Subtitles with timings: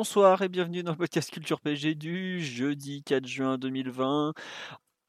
[0.00, 4.32] Bonsoir et bienvenue dans le podcast Culture PG du jeudi 4 juin 2020.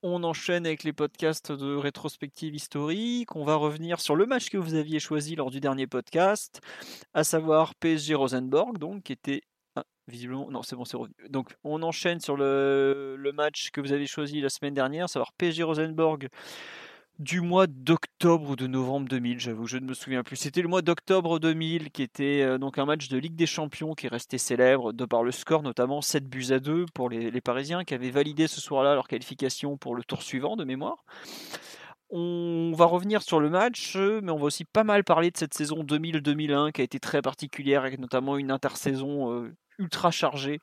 [0.03, 3.33] On enchaîne avec les podcasts de rétrospective historique.
[3.37, 6.59] On va revenir sur le match que vous aviez choisi lors du dernier podcast,
[7.13, 9.43] à savoir PSG Rosenborg, donc qui était
[9.77, 11.15] ah, visiblement non c'est bon c'est revenu.
[11.29, 15.07] Donc on enchaîne sur le, le match que vous avez choisi la semaine dernière, à
[15.07, 16.27] savoir PSG Rosenborg
[17.21, 20.35] du mois d'octobre ou de novembre 2000, j'avoue, je ne me souviens plus.
[20.35, 23.93] C'était le mois d'octobre 2000 qui était euh, donc un match de Ligue des Champions
[23.93, 27.41] qui est resté célèbre de par le score, notamment 7 buts à 2 pour les,
[27.41, 31.05] Parisiens qui avaient validé ce soir-là leur qualification pour le tour suivant de mémoire.
[32.09, 35.53] On va revenir sur le match, mais on va aussi pas mal parler de cette
[35.53, 40.59] saison 2000-2001 qui a été très particulière avec notamment une intersaison euh, ultra chargée.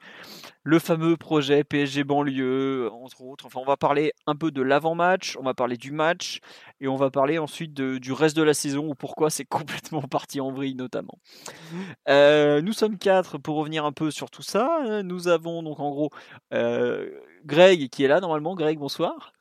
[0.62, 3.46] Le fameux projet PSG banlieue, entre autres.
[3.46, 6.40] Enfin, on va parler un peu de l'avant-match, on va parler du match,
[6.80, 9.44] et on va parler ensuite de- du reste de la saison ou pourquoi c'est
[9.92, 11.18] complètement parti en vrille notamment.
[12.08, 14.80] Euh, nous sommes quatre pour revenir un peu sur tout ça.
[14.86, 16.10] Euh, Nous avons donc en gros
[16.52, 17.10] euh,
[17.44, 18.54] Greg qui est là normalement.
[18.54, 19.32] Greg, bonsoir.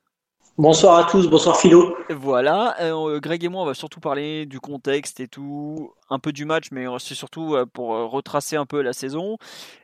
[0.57, 1.95] Bonsoir à tous, bonsoir Philo.
[2.09, 6.31] Voilà, euh, Greg et moi, on va surtout parler du contexte et tout, un peu
[6.31, 9.37] du match, mais c'est surtout euh, pour euh, retracer un peu la saison.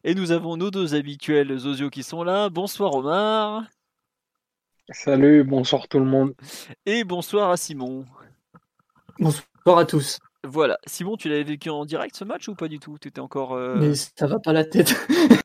[0.04, 2.50] Et nous avons nos deux habituels Zozio qui sont là.
[2.50, 3.64] Bonsoir Omar
[4.90, 6.34] Salut, bonsoir tout le monde.
[6.88, 8.06] et bonsoir à Simon.
[9.20, 10.18] Bonsoir à tous.
[10.44, 12.98] Voilà, Simon, tu l'avais vécu en direct ce match ou pas du tout?
[13.00, 13.54] Tu étais encore.
[13.54, 14.96] euh, Mais ça va pas la tête.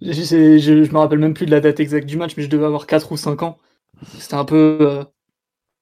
[0.00, 2.66] je, je, me rappelle même plus de la date exacte du match, mais je devais
[2.66, 3.58] avoir 4 ou 5 ans.
[4.18, 5.04] C'était un peu, euh,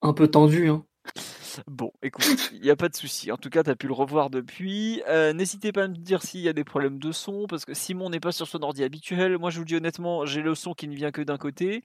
[0.03, 0.69] un peu tendu.
[0.69, 0.85] Hein.
[1.67, 3.33] Bon, écoute, il n'y a pas de souci.
[3.33, 5.03] En tout cas, tu as pu le revoir depuis.
[5.09, 7.75] Euh, N'hésitez pas à me dire s'il y a des problèmes de son, parce que
[7.75, 9.39] Simon n'est pas sur son ordi habituel.
[9.39, 11.83] Moi, je vous dis honnêtement, j'ai le son qui ne vient que d'un côté.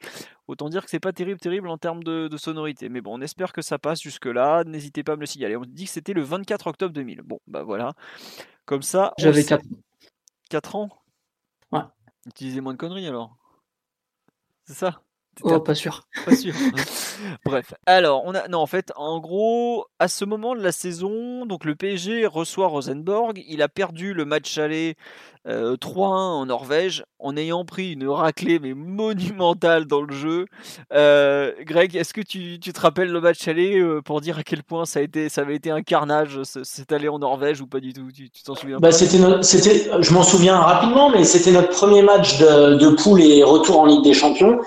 [0.48, 2.90] Autant dire que c'est pas terrible, terrible en termes de, de sonorité.
[2.90, 4.64] Mais bon, on espère que ça passe jusque-là.
[4.66, 5.56] N'hésitez pas à me le signaler.
[5.56, 7.22] On dit que c'était le 24 octobre 2000.
[7.24, 7.94] Bon, bah voilà.
[8.66, 9.50] Comme ça, J'avais le sait.
[9.50, 9.66] 4
[10.50, 10.90] 4 ans?
[11.72, 11.82] Ouais.
[12.26, 13.38] Utilisez moins de conneries alors.
[14.64, 15.04] C'est ça
[15.44, 16.04] Oh, pas sûr.
[16.26, 16.54] pas sûr.
[17.46, 21.46] Bref, alors on a non en fait en gros à ce moment de la saison
[21.46, 24.96] donc le PSG reçoit Rosenborg, il a perdu le match aller
[25.48, 25.98] euh, 3-1
[26.42, 30.46] en Norvège en ayant pris une raclée mais monumentale dans le jeu.
[30.94, 34.44] Euh, Greg, est-ce que tu, tu te rappelles le match aller euh, pour dire à
[34.44, 37.62] quel point ça a été ça avait été un carnage ce- cet aller en Norvège
[37.62, 38.08] ou pas du tout?
[38.14, 42.38] Tu t'en souviens Bah, c'était, c'était, je m'en souviens rapidement, mais c'était notre premier match
[42.40, 44.60] de, de poule et retour en Ligue des Champions.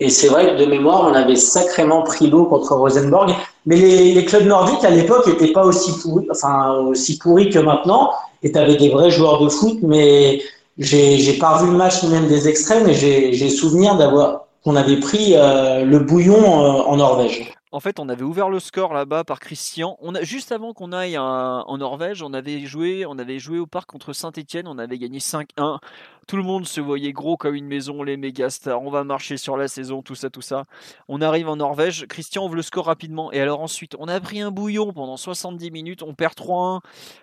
[0.00, 3.34] Et c'est vrai que de mémoire, on avait sacrément pris l'eau contre Rosenborg.
[3.66, 7.58] Mais les, les clubs nordiques à l'époque n'étaient pas aussi pourris, enfin, aussi pourris que
[7.58, 8.10] maintenant.
[8.42, 10.40] Et tu avais des vrais joueurs de foot, mais
[10.78, 14.98] j'ai, pas revu le match même des extraits, mais j'ai, j'ai souvenir d'avoir qu'on avait
[14.98, 17.52] pris euh, le bouillon euh, en Norvège.
[17.72, 19.96] En fait, on avait ouvert le score là-bas par Christian.
[20.00, 23.66] On a, juste avant qu'on aille en Norvège, on avait joué, on avait joué au
[23.66, 24.66] parc contre Saint-Etienne.
[24.66, 25.78] On avait gagné 5-1.
[26.26, 28.82] Tout le monde se voyait gros comme une maison, les méga stars.
[28.82, 30.64] On va marcher sur la saison, tout ça, tout ça.
[31.08, 32.06] On arrive en Norvège.
[32.08, 33.30] Christian ouvre le score rapidement.
[33.32, 36.02] Et alors ensuite, on a pris un bouillon pendant 70 minutes.
[36.02, 36.80] On perd 3-1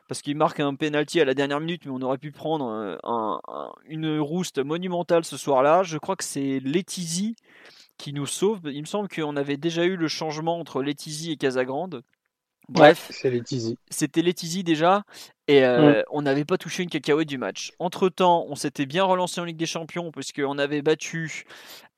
[0.08, 2.96] parce qu'il marque un penalty à la dernière minute, mais on aurait pu prendre euh,
[3.04, 5.84] un- un- une rouste monumentale ce soir-là.
[5.84, 7.36] Je crois que c'est Letizy
[7.98, 8.62] qui nous sauve.
[8.66, 12.04] Il me semble qu'on avait déjà eu le changement entre Letizy et Casagrande.
[12.70, 15.04] Bref, Ouais, c'était Letizy déjà,
[15.48, 17.72] et euh, on n'avait pas touché une cacahuète du match.
[17.80, 21.46] Entre temps, on s'était bien relancé en Ligue des Champions, puisqu'on avait battu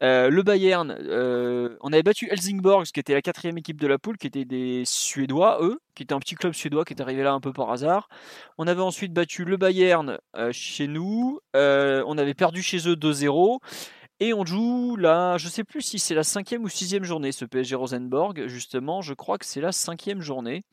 [0.03, 3.97] euh, le Bayern, euh, on avait battu Helsingborg, qui était la quatrième équipe de la
[3.97, 7.23] poule, qui était des Suédois, eux, qui était un petit club suédois qui est arrivé
[7.23, 8.07] là un peu par hasard.
[8.59, 10.19] On avait ensuite battu le Bayern
[10.51, 13.57] chez nous, on avait perdu chez eux 2-0.
[14.21, 17.45] Et on joue là, je sais plus si c'est la cinquième ou sixième journée, ce
[17.45, 20.63] PSG Rosenborg, justement, je crois que c'est la cinquième journée.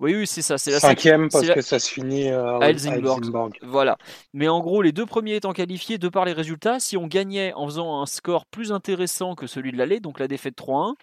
[0.00, 2.70] Oui, oui, c'est ça, c'est la Cinquième parce la- que ça se finit euh, à
[2.70, 3.18] Helsingborg.
[3.18, 3.52] Helsingborg.
[3.62, 3.98] Voilà.
[4.32, 7.52] Mais en gros, les deux premiers étant qualifiés de par les résultats, si on gagnait
[7.54, 10.94] en faisant un score plus intéressant que celui de l'aller, donc la défaite 3-1,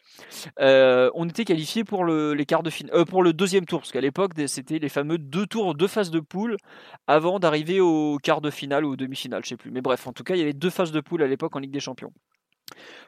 [0.59, 3.79] euh, on était qualifié pour le, les quarts de finale, euh, pour le deuxième tour,
[3.79, 6.57] parce qu'à l'époque, c'était les fameux deux tours, deux phases de poule
[7.07, 9.71] avant d'arriver au quart de finale ou aux demi-finales, je sais plus.
[9.71, 11.59] Mais bref, en tout cas, il y avait deux phases de poule à l'époque en
[11.59, 12.11] Ligue des Champions.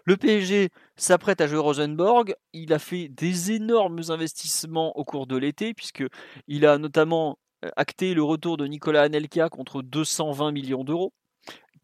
[0.05, 2.35] Le PSG s'apprête à jouer Rosenborg.
[2.53, 6.03] Il a fait des énormes investissements au cours de l'été, puisque
[6.47, 7.39] il a notamment
[7.75, 11.13] acté le retour de Nicolas Anelka contre 220 millions d'euros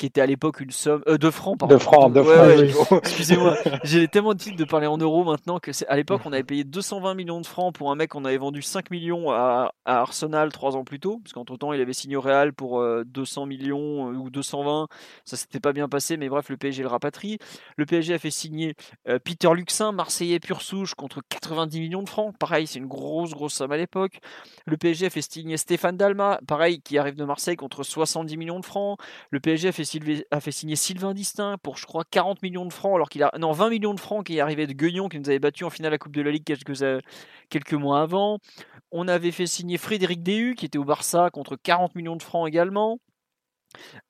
[0.02, 1.76] qui était à l'époque une somme euh, de francs pardon.
[1.76, 2.92] De francs, de Ouais, francs.
[2.92, 6.24] ouais, Excusez-moi, j'ai tellement de titres de parler en euros maintenant que c'est à l'époque
[6.26, 9.30] on avait payé 220 millions de francs pour un mec qu'on avait vendu 5 millions
[9.32, 12.52] à, à Arsenal trois ans plus tôt, parce qu'entre temps il avait signé au Real
[12.52, 14.88] pour euh, 200 millions euh, ou 220,
[15.24, 17.38] ça s'était pas bien passé, mais bref le PSG le rapatrie.
[17.78, 18.74] Le PSG a fait signer
[19.08, 23.32] euh, Peter Luxin, Marseillais pur souche contre 90 millions de francs, pareil c'est une grosse
[23.32, 24.18] grosse somme à l'époque.
[24.66, 28.60] Le PSG a fait signer Stéphane Dalma, pareil qui arrive de Marseille contre 70 millions
[28.60, 28.98] de francs.
[29.30, 29.84] Le PSG a fait,
[30.32, 33.32] A fait signer Sylvain Distin pour, je crois, 40 millions de francs, alors qu'il a.
[33.40, 35.70] Non, 20 millions de francs qui est arrivé de Guignon, qui nous avait battu en
[35.70, 37.00] finale à la Coupe de la Ligue quelques, euh,
[37.50, 38.40] quelques mois avant.
[38.92, 42.48] On avait fait signer Frédéric Déhu, qui était au Barça, contre 40 millions de francs
[42.48, 43.00] également.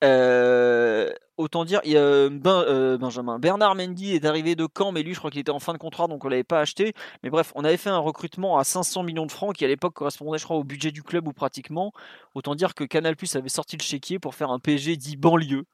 [0.03, 5.13] Euh, autant dire, a Ben- euh, Benjamin Bernard Mendy est arrivé de Caen, mais lui,
[5.13, 6.93] je crois qu'il était en fin de contrat, donc on l'avait pas acheté.
[7.23, 9.93] Mais bref, on avait fait un recrutement à 500 millions de francs qui à l'époque
[9.93, 11.91] correspondait, je crois, au budget du club ou pratiquement.
[12.35, 15.65] Autant dire que Canal avait sorti le chéquier pour faire un PSG dit banlieue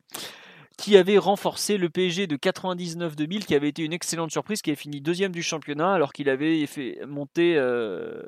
[0.77, 4.77] qui avait renforcé le PSG de 99-2000, qui avait été une excellente surprise, qui avait
[4.77, 8.21] fini deuxième du championnat, alors qu'il avait fait monter euh,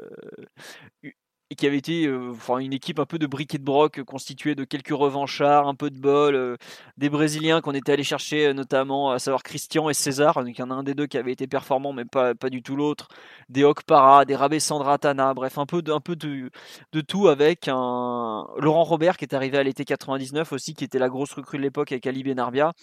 [1.51, 4.54] et qui avait été euh, une équipe un peu de briquet de broc euh, constituée
[4.54, 6.57] de quelques revanchards, un peu de bol, euh,
[6.98, 10.63] des Brésiliens qu'on était allé chercher notamment, à savoir Christian et César, donc il y
[10.63, 13.07] en a un des deux qui avait été performant mais pas, pas du tout l'autre,
[13.50, 16.51] des Okpara, des Rabé Sandratana, bref un peu, de, un peu de,
[16.92, 21.00] de tout avec un Laurent Robert qui est arrivé à l'été 99 aussi, qui était
[21.00, 22.74] la grosse recrue de l'époque avec Ali Benarbia.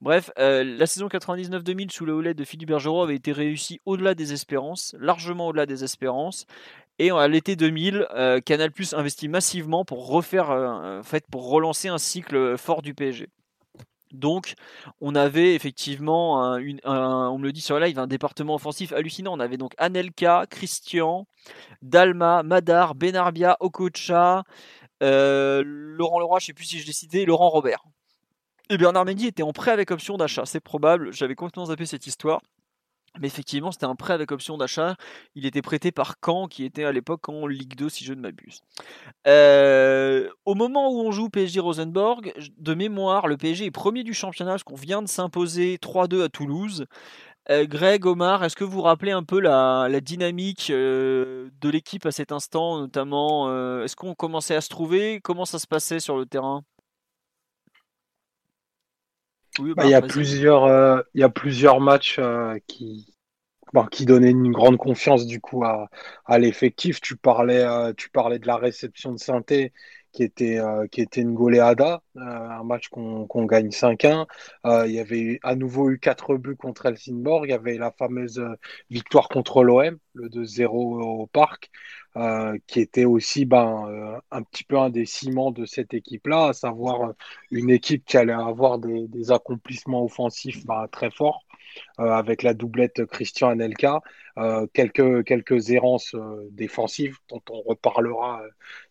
[0.00, 4.32] Bref, la saison 99-2000 sous le houlette de Philippe Bergerot avait été réussie au-delà des
[4.32, 6.46] espérances, largement au-delà des espérances.
[6.98, 12.82] Et à l'été 2000, euh, Canal Plus investit massivement euh, pour relancer un cycle fort
[12.82, 13.28] du PSG.
[14.12, 14.54] Donc,
[15.00, 19.32] on avait effectivement, un, on me le dit sur live, un département offensif hallucinant.
[19.34, 21.26] On avait donc Anelka, Christian,
[21.82, 24.44] Dalma, Madar, Benarbia, Okocha,
[25.02, 27.84] euh, Laurent Leroy, je sais plus si je l'ai cité, Laurent Robert.
[28.70, 31.12] Et Bernard Mendy était en prêt avec option d'achat, c'est probable.
[31.12, 32.40] J'avais complètement zappé cette histoire.
[33.20, 34.96] Mais effectivement, c'était un prêt avec option d'achat.
[35.36, 38.20] Il était prêté par Caen, qui était à l'époque en Ligue 2, si je ne
[38.20, 38.60] m'abuse.
[39.28, 44.14] Euh, au moment où on joue PSG Rosenborg, de mémoire, le PSG est premier du
[44.14, 46.86] championnat, parce qu'on vient de s'imposer 3-2 à Toulouse.
[47.50, 52.10] Euh, Greg, Omar, est-ce que vous rappelez un peu la, dynamique euh, de l'équipe à
[52.10, 53.48] cet instant, notamment
[53.82, 55.20] Est-ce qu'on commençait à se trouver?
[55.22, 56.64] Comment ça se passait sur le terrain?
[59.58, 63.14] Oui, Bah, Omar, il y a plusieurs, euh, il y a plusieurs matchs euh, qui,
[63.72, 65.88] bon, qui donnaient une grande confiance du coup à,
[66.26, 67.00] à l'effectif.
[67.00, 69.72] Tu parlais, euh, tu parlais de la réception de Sainté
[70.12, 70.60] qui était,
[70.92, 74.26] qui était une goleada, un match qu'on gagne 5-1.
[74.66, 77.46] Euh, il y avait eu- à nouveau eu quatre buts contre Helsingborg.
[77.46, 78.42] Il y avait la fameuse
[78.90, 81.70] victoire contre l'OM, le 2-0 au parc,
[82.16, 86.50] euh, qui était aussi ben, euh, un petit peu un des ciments de cette équipe-là,
[86.50, 87.12] à savoir euh,
[87.50, 91.44] une équipe qui allait avoir des, accomplissements offensifs ben, très forts,
[91.98, 94.00] avec la doublette Christian Anelka,
[94.72, 96.14] quelques, quelques errances
[96.50, 98.42] défensives dont on reparlera,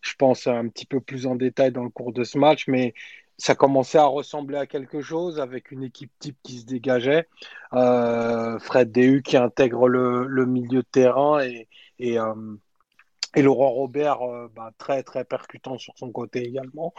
[0.02, 2.92] je pense, un petit peu plus en détail dans le cours de ce match, mais
[3.38, 7.26] ça commençait à ressembler à quelque chose avec une équipe type qui se dégageait.
[7.72, 11.40] Fred Déhu qui intègre le, milieu de terrain
[11.98, 12.18] et,
[13.34, 16.94] et Laurent Robert, euh, bah, très très percutant sur son côté également.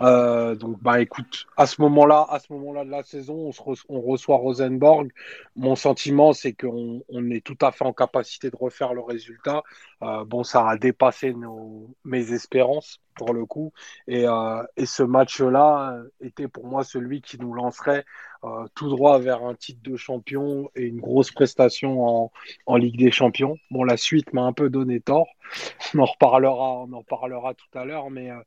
[0.00, 3.62] Euh, donc bah écoute, à ce moment-là, à ce moment-là de la saison, on, se
[3.88, 5.10] reçoit Rosenborg.
[5.56, 9.62] Mon sentiment, c'est qu'on on est tout à fait en capacité de refaire le résultat.
[10.02, 13.72] Euh, bon, ça a dépassé nos, mes espérances pour le coup.
[14.06, 18.04] Et, euh, et ce match-là euh, était pour moi celui qui nous lancerait
[18.44, 22.30] euh, tout droit vers un titre de champion et une grosse prestation
[22.66, 23.56] en, Ligue des Champions.
[23.70, 25.26] Bon, la suite m'a un peu donné tort.
[25.94, 28.40] On en reparlera, tout à l'heure, mais euh,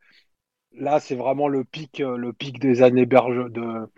[0.74, 3.89] là, c'est vraiment le pic, euh, le pic des années de,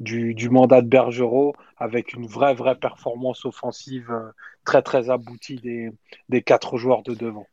[0.00, 4.10] du, mandat de Bergerot, avec une vraie, performance offensive
[4.64, 5.60] très, très aboutie
[6.28, 7.46] des, quatre joueurs de devant.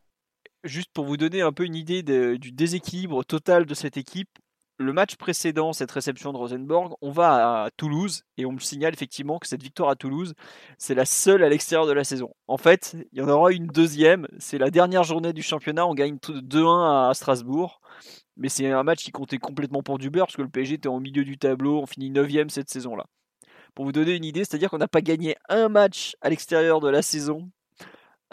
[0.64, 4.40] juste pour vous donner un peu une idée du déséquilibre total de cette équipe,
[4.80, 8.94] le match précédent, cette réception de Rosenborg, on va à Toulouse et on me signale
[8.94, 10.34] effectivement que cette victoire à Toulouse,
[10.78, 12.34] c'est la seule à l'extérieur de la saison.
[12.48, 15.94] En fait, il y en aura une deuxième, c'est la dernière journée du championnat, on
[15.94, 17.82] gagne tout- 2-1 à Strasbourg,
[18.38, 20.88] mais c'est un match qui comptait complètement pour du beurre parce que le PSG était
[20.90, 23.06] en milieu du tableau, on finit 9 cette saison-là.
[23.76, 26.90] Pour vous donner une idée, c'est-à-dire qu'on n'a pas gagné un match à l'extérieur de
[26.90, 27.52] la saison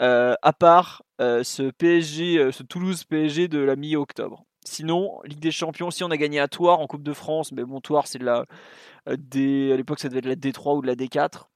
[0.01, 4.46] euh, à part euh, ce PSG, euh, ce Toulouse PSG de la mi-octobre.
[4.67, 7.63] Sinon, Ligue des Champions, si on a gagné à Toire en Coupe de France, mais
[7.63, 8.45] bon, Toire c'est de la
[9.09, 11.47] euh, à l'époque ça devait être la D3 ou de la D4.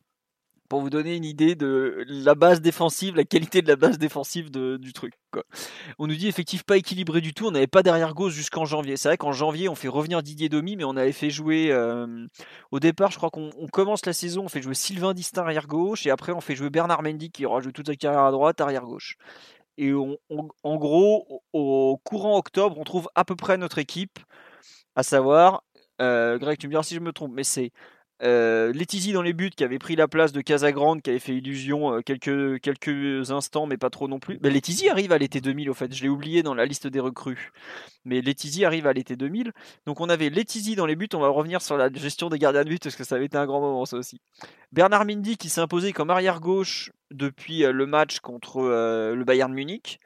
[0.70, 4.50] pour vous donner une idée de la base défensive, la qualité de la base défensive
[4.52, 5.14] du truc.
[6.00, 8.96] On nous dit effectif pas équilibré du tout, on n'avait pas derrière gauche jusqu'en janvier.
[8.96, 12.26] C'est vrai qu'en janvier on fait revenir Didier Domi, mais on avait fait jouer euh,
[12.72, 16.06] au départ, je crois qu'on commence la saison, on fait jouer Sylvain Distin arrière gauche,
[16.06, 18.62] et après on fait jouer Bernard Mendy qui aura joué toute sa carrière à droite
[18.62, 19.18] arrière gauche.
[19.78, 24.20] Et en gros, au, courant octobre, on trouve à peu près notre équipe,
[24.96, 25.64] à savoir,
[26.02, 27.72] euh, Greg, tu me diras si je me trompe, mais c'est
[28.24, 28.74] euh,
[29.14, 32.02] dans les buts qui avait pris la place de Casagrande qui avait fait illusion euh,
[32.02, 34.38] quelques, instants mais pas trop non plus.
[34.40, 34.54] Ben,
[34.90, 37.52] arrive à l'été 2000 au fait, je l'ai oublié dans la liste des recrues.
[38.06, 39.52] Mais Letizy arrive à l'été 2000.
[39.86, 42.64] Donc on avait Letizy dans les buts, on va revenir sur la gestion des gardiens
[42.64, 44.22] de but parce que ça avait été un grand moment ça aussi.
[44.72, 49.24] Bernard Mindy qui s'est imposé comme arrière gauche depuis euh, le match contre euh, le
[49.24, 50.00] Bayern Munich.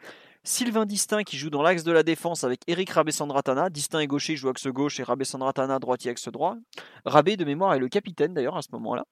[0.47, 3.71] Sylvain Distin qui joue dans l'axe de la défense avec Eric Rabé-Sandratana.
[3.71, 6.55] Distin est gaucher, joue axe gauche et Rabé-Sandratana droitier axe droit.
[7.03, 9.05] Rabé de mémoire est le capitaine d'ailleurs à ce moment-là.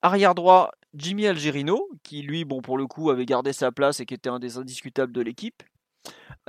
[0.00, 4.06] Arrière droit, Jimmy Algerino, qui lui, bon pour le coup, avait gardé sa place et
[4.06, 5.62] qui était un des indiscutables de l'équipe.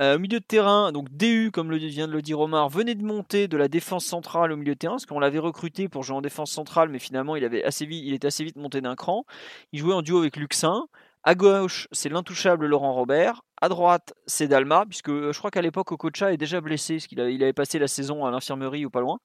[0.00, 3.04] Euh, milieu de terrain, donc DU, comme le, vient de le dire Omar, venait de
[3.04, 6.16] monter de la défense centrale au milieu de terrain, parce qu'on l'avait recruté pour jouer
[6.16, 9.26] en défense centrale, mais finalement il, avait il était assez vite monté d'un cran.
[9.72, 10.86] Il jouait en duo avec Luxin.
[11.28, 13.42] À gauche, c'est l'intouchable Laurent Robert.
[13.60, 17.08] À droite, c'est Dalma, puisque euh, je crois qu'à l'époque, Okocha est déjà blessé, parce
[17.08, 19.18] qu'il avait passé la saison à l'infirmerie ou pas loin.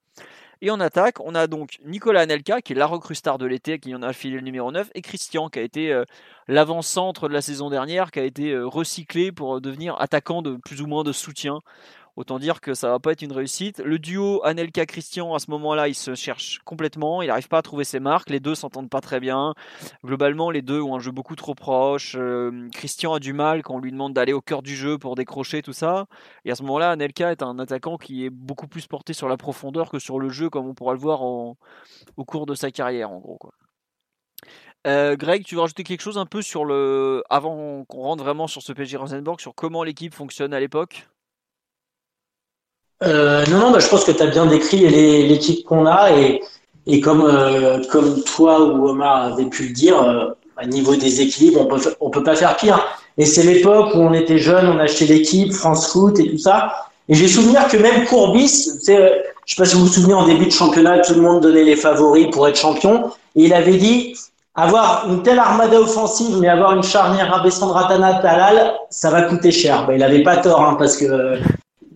[0.61, 3.77] Et en attaque, on a donc Nicolas Anelka, qui est la recrue star de l'été,
[3.77, 6.03] qui en a filé le numéro 9, et Christian, qui a été euh,
[6.47, 10.81] l'avant-centre de la saison dernière, qui a été euh, recyclé pour devenir attaquant de plus
[10.81, 11.59] ou moins de soutien
[12.15, 13.79] Autant dire que ça va pas être une réussite.
[13.79, 17.61] Le duo Anelka Christian à ce moment-là, il se cherche complètement, il n'arrive pas à
[17.61, 19.53] trouver ses marques, les deux s'entendent pas très bien.
[20.03, 22.15] Globalement, les deux ont un jeu beaucoup trop proche.
[22.17, 25.15] Euh, Christian a du mal quand on lui demande d'aller au cœur du jeu pour
[25.15, 26.05] décrocher tout ça.
[26.45, 29.37] Et à ce moment-là, Anelka est un attaquant qui est beaucoup plus porté sur la
[29.37, 31.57] profondeur que sur le jeu, comme on pourra le voir au
[32.25, 33.39] cours de sa carrière, en gros.
[34.87, 37.23] Euh, Greg, tu veux rajouter quelque chose un peu sur le.
[37.29, 41.07] Avant qu'on rentre vraiment sur ce PSG Rosenborg, sur comment l'équipe fonctionne à l'époque?
[43.03, 46.41] Euh, non, non, bah, je pense que tu as bien décrit l'équipe qu'on a et,
[46.87, 50.35] et comme, euh, comme toi ou Omar avait pu le dire, euh,
[50.67, 52.85] niveau des équilibres, on peut, on peut pas faire pire.
[53.17, 56.71] Et c'est l'époque où on était jeune, on achetait l'équipe, France Foot et tout ça.
[57.09, 59.23] Et j'ai souvenir que même Courbis, je sais
[59.57, 62.27] pas si vous vous souvenez, en début de championnat, tout le monde donnait les favoris
[62.31, 63.11] pour être champion.
[63.35, 64.15] Et il avait dit,
[64.55, 69.85] avoir une telle armada offensive, mais avoir une charnière Ratana Talal, ça va coûter cher.
[69.87, 71.39] Bah, il avait pas tort, hein, parce que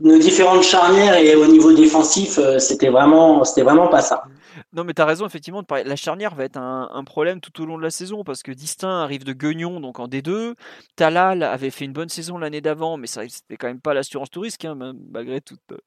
[0.06, 4.24] nos différentes charnières et au niveau défensif, euh, c'était vraiment, c'était vraiment pas ça.
[4.72, 7.78] Non, mais tu as raison, effectivement, la charnière va être un, problème tout au long
[7.78, 10.54] de la saison parce que Distin arrive de Guignon, donc en D2.
[10.96, 14.64] Talal avait fait une bonne saison l'année d'avant, mais c'était quand même pas l'assurance touriste,
[14.64, 15.78] hein, malgré tout, euh,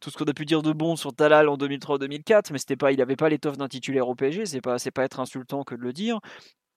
[0.00, 2.92] tout ce qu'on a pu dire de bon sur Talal en 2003-2004, mais c'était pas,
[2.92, 5.80] il n'avait pas l'étoffe d'un titulaire au PSG, c'est pas, pas être insultant que de
[5.80, 6.20] le dire.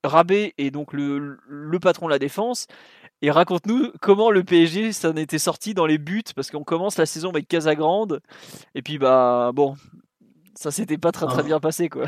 [0.02, 2.66] Rabé est donc le patron de la défense.
[3.26, 7.06] Et raconte-nous comment le PSG s'en était sorti dans les buts, parce qu'on commence la
[7.06, 8.20] saison avec Casagrande,
[8.76, 9.74] et puis bah bon,
[10.54, 12.04] ça s'était pas très très bien passé quoi.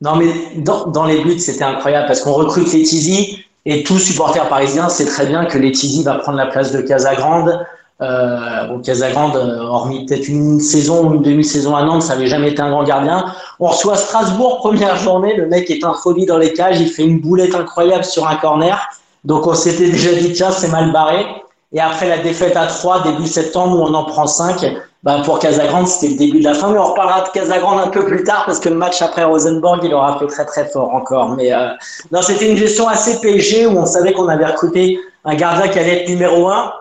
[0.00, 4.48] Non mais dans, dans les buts c'était incroyable parce qu'on recrute Letizy et tout supporter
[4.48, 7.66] parisien sait très bien que Letizy va prendre la place de Casagrande.
[8.00, 12.28] Euh, bon, Casagrande, euh, hormis peut-être une saison ou une demi-saison à Nantes, ça n'avait
[12.28, 13.26] jamais été un grand gardien.
[13.58, 17.04] On reçoit Strasbourg première journée, le mec est un folie dans les cages, il fait
[17.04, 18.80] une boulette incroyable sur un corner.
[19.24, 21.26] Donc on s'était déjà dit, tiens, c'est mal barré.
[21.72, 24.66] Et après la défaite à 3 début septembre où on en prend 5,
[25.02, 26.70] bah pour Casagrande, c'était le début de la fin.
[26.70, 29.80] Mais on reparlera de Casagrande un peu plus tard parce que le match après Rosenborg,
[29.84, 31.30] il aura fait très très fort encore.
[31.36, 31.68] Mais euh,
[32.10, 35.78] non, c'était une gestion assez PSG où on savait qu'on avait recruté un gardien qui
[35.78, 36.72] allait être numéro 1.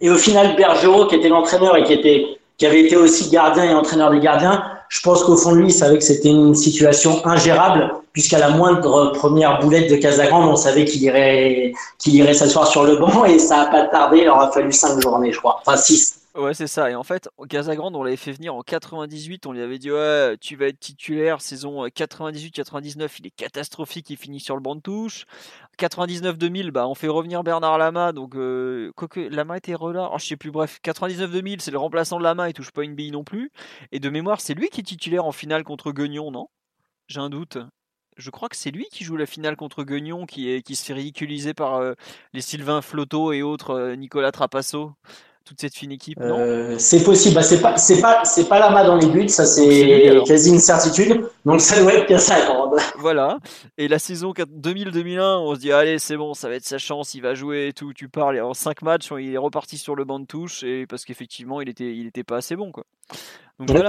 [0.00, 2.24] Et au final, Bergerot, qui était l'entraîneur et qui était
[2.56, 5.68] qui avait été aussi gardien et entraîneur des gardiens, je pense qu'au fond de lui,
[5.68, 10.56] il savait que c'était une situation ingérable, puisqu'à la moindre première boulette de Casagrande, on
[10.56, 14.28] savait qu'il irait, qu'il irait s'asseoir sur le banc, et ça n'a pas tardé, il
[14.28, 15.62] aura fallu cinq journées, je crois.
[15.64, 16.16] Enfin, six.
[16.34, 16.90] Ouais, c'est ça.
[16.90, 19.46] Et en fait, Casagrande, on l'avait fait venir en 98.
[19.46, 23.02] On lui avait dit Ouais, tu vas être titulaire saison 98-99.
[23.02, 24.10] Euh, il est catastrophique.
[24.10, 25.26] Il finit sur le banc de touche.
[25.78, 28.12] 99-2000, bah, on fait revenir Bernard Lama.
[28.12, 30.10] Donc, euh, Lama était relâche.
[30.12, 30.50] Oh, je sais plus.
[30.50, 32.48] Bref, 99-2000, c'est le remplaçant de Lama.
[32.48, 33.50] Il touche pas une bille non plus.
[33.92, 36.48] Et de mémoire, c'est lui qui est titulaire en finale contre Guignon, non?
[37.08, 37.58] J'ai un doute
[38.16, 40.92] je crois que c'est lui qui joue la finale contre Guignon, qui, qui se fait
[40.92, 41.94] ridiculiser par euh,
[42.34, 44.92] les Sylvain Flotto et autres, Nicolas Trapasso
[45.50, 47.34] toute cette fine équipe euh, C'est possible.
[47.34, 50.60] Bah, c'est pas, c'est pas, c'est pas Lama dans les buts, ça c'est quasi une
[50.60, 51.28] certitude.
[51.44, 52.78] Donc ça doit être Casagrande.
[53.00, 53.38] Voilà.
[53.76, 57.14] Et la saison 2000-2001, on se dit allez c'est bon, ça va être sa chance,
[57.14, 57.92] il va jouer et tout.
[57.92, 60.86] Tu parles et en 5 matchs, il est reparti sur le banc de touche et
[60.86, 62.84] parce qu'effectivement il était, il était pas assez bon quoi.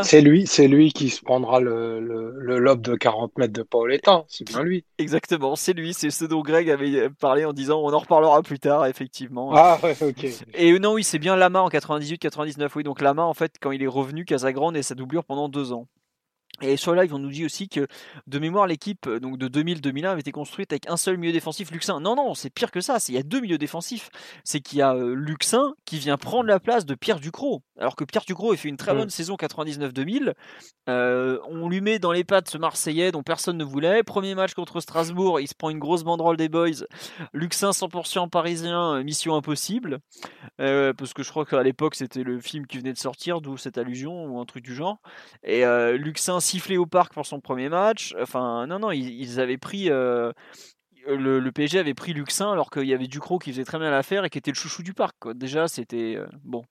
[0.04, 4.26] C'est lui, c'est lui qui se prendra le, le, lob de 40 mètres de Paoletta,
[4.28, 4.84] c'est bien lui.
[4.98, 8.60] Exactement, c'est lui, c'est ce dont Greg avait parlé en disant on en reparlera plus
[8.60, 9.52] tard, effectivement.
[9.56, 10.26] Ah ouais, ok.
[10.56, 12.84] Et non, oui, c'est bien Lama en 98-99, oui.
[12.84, 15.88] Donc Lama, en fait, quand il est revenu, Casagrande et sa doublure pendant deux ans.
[16.62, 17.88] Et sur live, on nous dit aussi que
[18.28, 21.72] de mémoire, l'équipe euh, donc de 2000-2001 avait été construite avec un seul milieu défensif,
[21.72, 22.00] Luxin.
[22.00, 22.98] Non, non, c'est pire que ça.
[23.08, 24.10] Il y a deux milieux défensifs.
[24.44, 27.64] C'est qu'il y a euh, Luxin qui vient prendre la place de Pierre Ducrot.
[27.80, 30.34] Alors que Pierre Ducrot a fait une très bonne saison 99-2000.
[30.88, 34.04] Euh, on lui met dans les pattes ce Marseillais dont personne ne voulait.
[34.04, 36.86] Premier match contre Strasbourg, il se prend une grosse banderole des boys.
[37.34, 40.00] Luxin 100% parisien, mission impossible.
[40.58, 43.80] parce que je crois qu'à l'époque, c'était le film qui venait de sortir, d'où cette
[43.80, 45.00] allusion ou un truc du genre.
[45.44, 45.64] Et
[45.98, 48.14] Luxin sifflé au parc pour son premier match.
[48.22, 49.90] Enfin, non, non, ils, avaient pris.
[49.90, 50.32] Euh,
[51.08, 54.26] le, PSG avait pris Luxin alors qu'il y avait Ducrot qui faisait très bien l'affaire
[54.26, 55.16] et qui était le chouchou du parc.
[55.34, 56.16] Déjà, c'était.
[56.18, 56.64] Euh, bon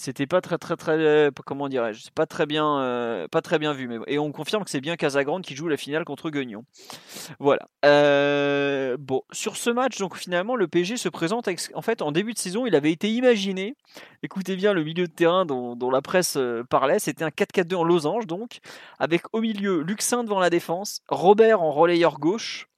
[0.00, 3.58] c'était pas très très très euh, comment dirais-je c'est pas très bien euh, pas très
[3.58, 6.30] bien vu mais et on confirme que c'est bien Casagrande qui joue la finale contre
[6.30, 6.64] Guignon
[7.38, 12.12] voilà euh, bon sur ce match donc finalement le PSG se présente en fait en
[12.12, 13.76] début de saison il avait été imaginé
[14.22, 16.38] écoutez bien le milieu de terrain dont, la presse
[16.70, 18.60] parlait c'était un 4-4-2 en losange donc
[18.98, 22.70] avec au milieu Luxin devant la défense Robert en relayeur gauche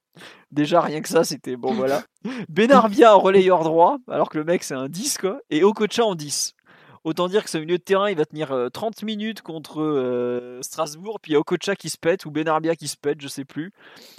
[0.51, 2.03] Déjà, rien que ça, c'était bon, voilà.
[2.51, 5.41] Benarbia en relayeur droit, alors que le mec, c'est un 10, quoi.
[5.49, 6.55] Et Okocha en 10.
[7.05, 10.63] Autant dire que ce milieu de terrain, il va tenir 30 euh, minutes contre euh,
[10.63, 13.27] Strasbourg, puis il y a Okocha qui se pète, ou Benarbia qui se pète, je
[13.27, 13.73] sais plus.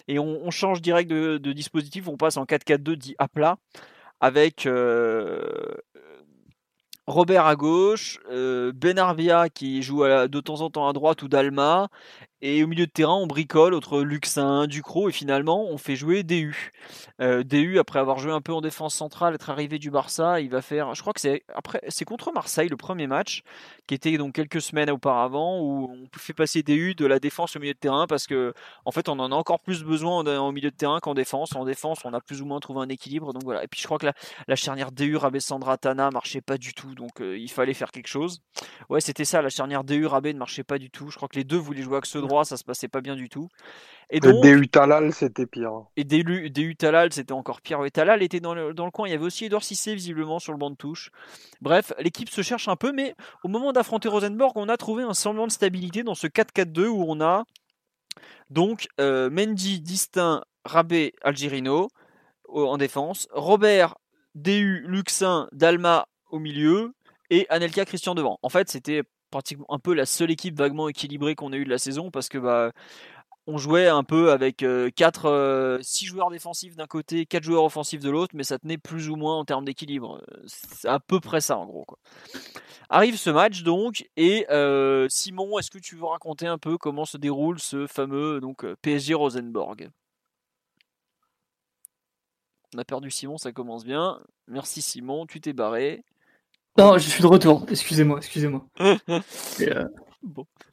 [0.09, 3.57] Et on, change direct de, dispositif, on passe en 4-4-2 dit à plat,
[4.19, 5.75] avec euh,
[7.07, 11.87] Robert à gauche, Benarbia qui joue de temps en temps à droite ou Dalma,
[12.45, 16.23] et au milieu de terrain, on bricole entre Luxin, Ducrot, et finalement, on fait jouer
[16.23, 16.71] DU.
[17.21, 20.49] Euh, DU, après avoir joué un peu en défense centrale, être arrivé du Barça, il
[20.49, 20.93] va faire.
[20.93, 23.43] Je crois que c'est après, c'est contre Marseille le premier match,
[23.87, 27.61] qui était donc quelques semaines auparavant, où on fait passer DU de la défense au
[27.61, 30.69] milieu de terrain parce que, en fait, on en a encore plus besoin au milieu
[30.69, 31.55] de terrain qu'en défense.
[31.55, 33.31] En défense, on a plus ou moins trouvé un équilibre.
[33.31, 33.63] Donc voilà.
[33.63, 34.07] Et puis je crois que
[34.47, 37.91] la, charnière DU Rabé Sandra Tana marchait pas du tout, donc euh, il fallait faire
[37.91, 38.41] quelque chose.
[38.89, 39.41] Ouais, c'était ça.
[39.41, 41.09] La charnière DU Rabé ne marchait pas du tout.
[41.09, 43.29] Je crois que les deux voulaient jouer avec ce ça se passait pas bien du
[43.29, 43.49] tout.
[44.09, 45.85] Et donc, DU Talal, c'était pire.
[45.95, 47.83] Et DU, DU Talal, c'était encore pire.
[47.85, 49.07] Et Talal était dans le, dans le coin.
[49.07, 51.11] Il y avait aussi Edouard Cissé, visiblement, sur le banc de touche.
[51.61, 55.13] Bref, l'équipe se cherche un peu, mais au moment d'affronter Rosenborg, on a trouvé un
[55.13, 57.43] semblant de stabilité dans ce 4-4-2 où on a
[58.49, 61.89] donc euh, Mendy, Distin, Rabé, Algerino
[62.49, 63.95] en défense, Robert,
[64.35, 66.93] DU, Luxin, Dalma au milieu
[67.29, 68.37] et Anelka Christian devant.
[68.43, 71.69] En fait, c'était pratiquement un peu la seule équipe vaguement équilibrée qu'on a eu de
[71.69, 72.71] la saison parce que bah
[73.47, 74.63] on jouait un peu avec
[74.95, 79.09] 4 6 joueurs défensifs d'un côté, 4 joueurs offensifs de l'autre, mais ça tenait plus
[79.09, 80.21] ou moins en termes d'équilibre.
[80.45, 81.85] C'est à peu près ça en gros.
[82.89, 84.45] Arrive ce match donc, et
[85.09, 89.13] Simon, est-ce que tu veux raconter un peu comment se déroule ce fameux donc, PSG
[89.15, 89.89] Rosenborg?
[92.75, 94.21] On a perdu Simon, ça commence bien.
[94.47, 96.03] Merci Simon, tu t'es barré.
[96.77, 97.65] Non, je suis de retour.
[97.69, 98.65] Excusez-moi, excusez-moi.
[99.61, 99.85] Euh,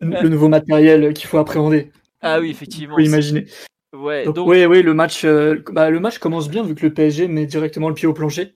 [0.01, 1.91] le nouveau matériel qu'il faut appréhender.
[2.23, 2.95] Ah oui, effectivement.
[2.95, 3.47] Vous imaginer.
[3.93, 6.95] Ouais, donc, Oui, oui, le match, euh, bah, le match commence bien vu que le
[6.95, 8.55] PSG met directement le pied au plancher,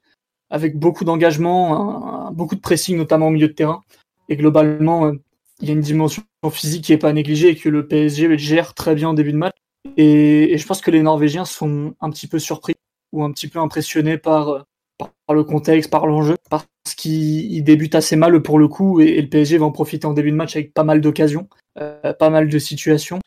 [0.50, 3.82] avec beaucoup d'engagement, beaucoup de pressing, notamment au milieu de terrain.
[4.28, 5.12] Et globalement, euh,
[5.60, 8.74] il y a une dimension physique qui n'est pas négligée et que le PSG gère
[8.74, 9.56] très bien au début de match.
[9.96, 12.74] Et, et, je pense que les Norvégiens sont un petit peu surpris
[13.12, 14.64] ou un petit peu impressionnés par,
[14.98, 19.28] par le contexte, par l'enjeu, parce qu'il débute assez mal pour le coup, et, le
[19.28, 22.48] PSG va en profiter en début de match avec pas mal d'occasions, euh, pas mal
[22.48, 23.20] de situations,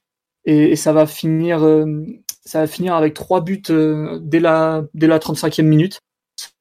[0.46, 2.06] et, ça va finir, euh,
[2.46, 6.00] ça va finir avec trois buts euh, dès la dès la 35e minute.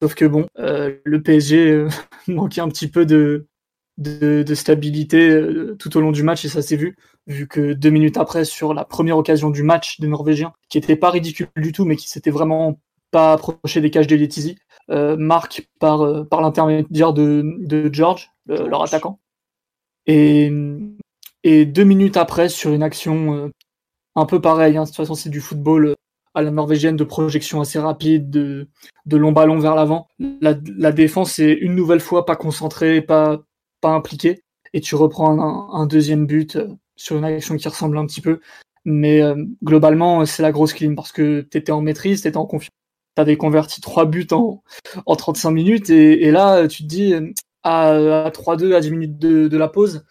[0.03, 1.87] Sauf que bon, le PSG
[2.29, 3.47] manquait un petit peu de,
[3.99, 5.43] de, stabilité
[5.79, 8.73] tout au long du match et ça s'est vu, vu que deux minutes après, sur
[8.73, 12.09] la première occasion du match des Norvégiens, qui était pas ridicule du tout, mais qui
[12.09, 12.79] s'était vraiment
[13.11, 14.57] pas approché des cages de Letizy,
[14.89, 19.19] marque par, euh, par l'intermédiaire de, de George, leur attaquant.
[20.07, 20.53] Et,
[21.43, 23.49] et deux minutes après, sur une action euh,
[24.15, 25.95] un peu pareille, hein, de toute façon c'est du football
[26.35, 28.69] à la norvégienne de projection assez rapide, de,
[29.07, 30.07] de long ballon vers l'avant.
[30.19, 33.41] La, la, défense est une nouvelle fois pas concentrée, pas,
[33.81, 34.43] pas impliquée,
[34.75, 36.59] et tu reprends un, un deuxième but
[36.95, 38.41] sur une action qui ressemble un petit peu.
[38.85, 39.21] Mais
[39.65, 42.71] globalement, c'est la grosse clim parce que tu étais en maîtrise, tu étais en confiance
[43.17, 44.63] t'avais converti trois buts en,
[45.07, 47.15] en 35 minutes et, là tu te dis
[47.65, 50.05] à, à 3-2 à 10 minutes de, la pause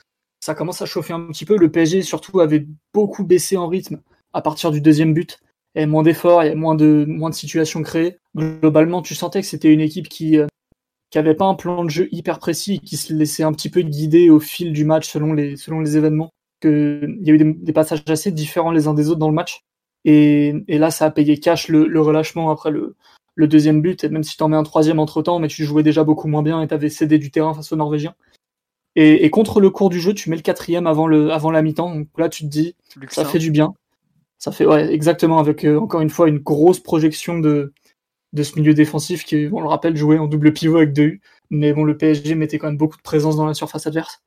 [0.46, 1.58] ça commence à chauffer un petit peu.
[1.58, 5.40] Le PSG surtout avait beaucoup baissé en rythme à partir du deuxième but.
[5.74, 8.20] Il y avait moins d'efforts, il y avait moins de, situations créées.
[8.36, 10.46] Globalement, tu sentais que c'était une équipe qui, euh,
[11.10, 13.82] qui avait pas un plan de jeu hyper précis, qui se laissait un petit peu
[13.82, 16.30] guider au fil du match selon les, selon les événements.
[16.62, 19.34] Que, il y a eu des, passages assez différents les uns des autres dans le
[19.34, 19.62] match.
[20.06, 22.96] Et, et là, ça a payé cash le, le relâchement après le,
[23.36, 24.04] le deuxième but.
[24.04, 26.28] Et même si tu en mets un troisième entre temps, mais tu jouais déjà beaucoup
[26.28, 28.16] moins bien et tu avais cédé du terrain face aux Norvégiens.
[28.96, 31.62] Et, et, contre le cours du jeu, tu mets le quatrième avant, le, avant la
[31.62, 31.94] mi-temps.
[31.94, 32.76] Donc là, tu te dis,
[33.10, 33.74] ça fait du bien.
[34.38, 37.74] Ça fait, ouais, exactement, avec euh, encore une fois une grosse projection de,
[38.32, 41.22] de ce milieu défensif qui, on le rappelle, jouait en double pivot avec deux U.
[41.50, 44.22] Mais bon, le PSG mettait quand même beaucoup de présence dans la surface adverse.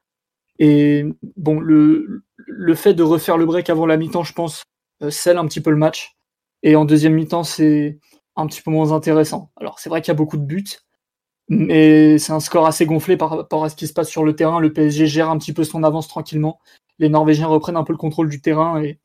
[0.58, 1.04] Et
[1.36, 4.64] bon, le, le fait de refaire le break avant la mi-temps, je pense,
[5.10, 6.16] scelle un petit peu le match.
[6.62, 7.98] Et en deuxième mi-temps, c'est
[8.36, 9.50] un petit peu moins intéressant.
[9.56, 10.78] Alors, c'est vrai qu'il y a beaucoup de buts,
[11.48, 14.36] mais c'est un score assez gonflé par rapport à ce qui se passe sur le
[14.36, 14.60] terrain.
[14.60, 16.60] Le PSG gère un petit peu son avance tranquillement.
[16.98, 18.98] Les Norvégiens reprennent un peu le contrôle du terrain et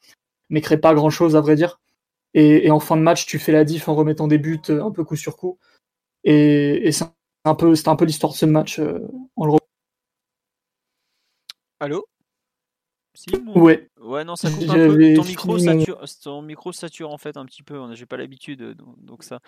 [0.50, 1.80] ne créent pas grand chose, à vrai dire.
[2.34, 4.92] Et, en fin de match, tu fais la diff en remettant des buts euh, un
[4.92, 5.60] peu coup sur coup.
[6.24, 7.06] Et, c'est
[7.46, 9.00] un peu, peu l'histoire de ce match euh,
[11.80, 12.08] Allô?
[13.14, 13.88] Si, Ouais.
[14.02, 15.14] Ouais, non, ça coupe un peu.
[15.16, 17.80] Ton micro, sature, ton micro sature en fait un petit peu.
[17.94, 19.40] J'ai pas l'habitude, donc ça,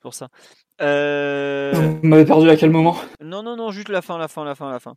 [0.00, 0.28] pour ça.
[0.80, 1.72] Euh...
[1.74, 2.96] Vous m'avez perdu à quel moment?
[3.22, 4.94] Non, non, non, juste la fin, la fin, la fin, la fin.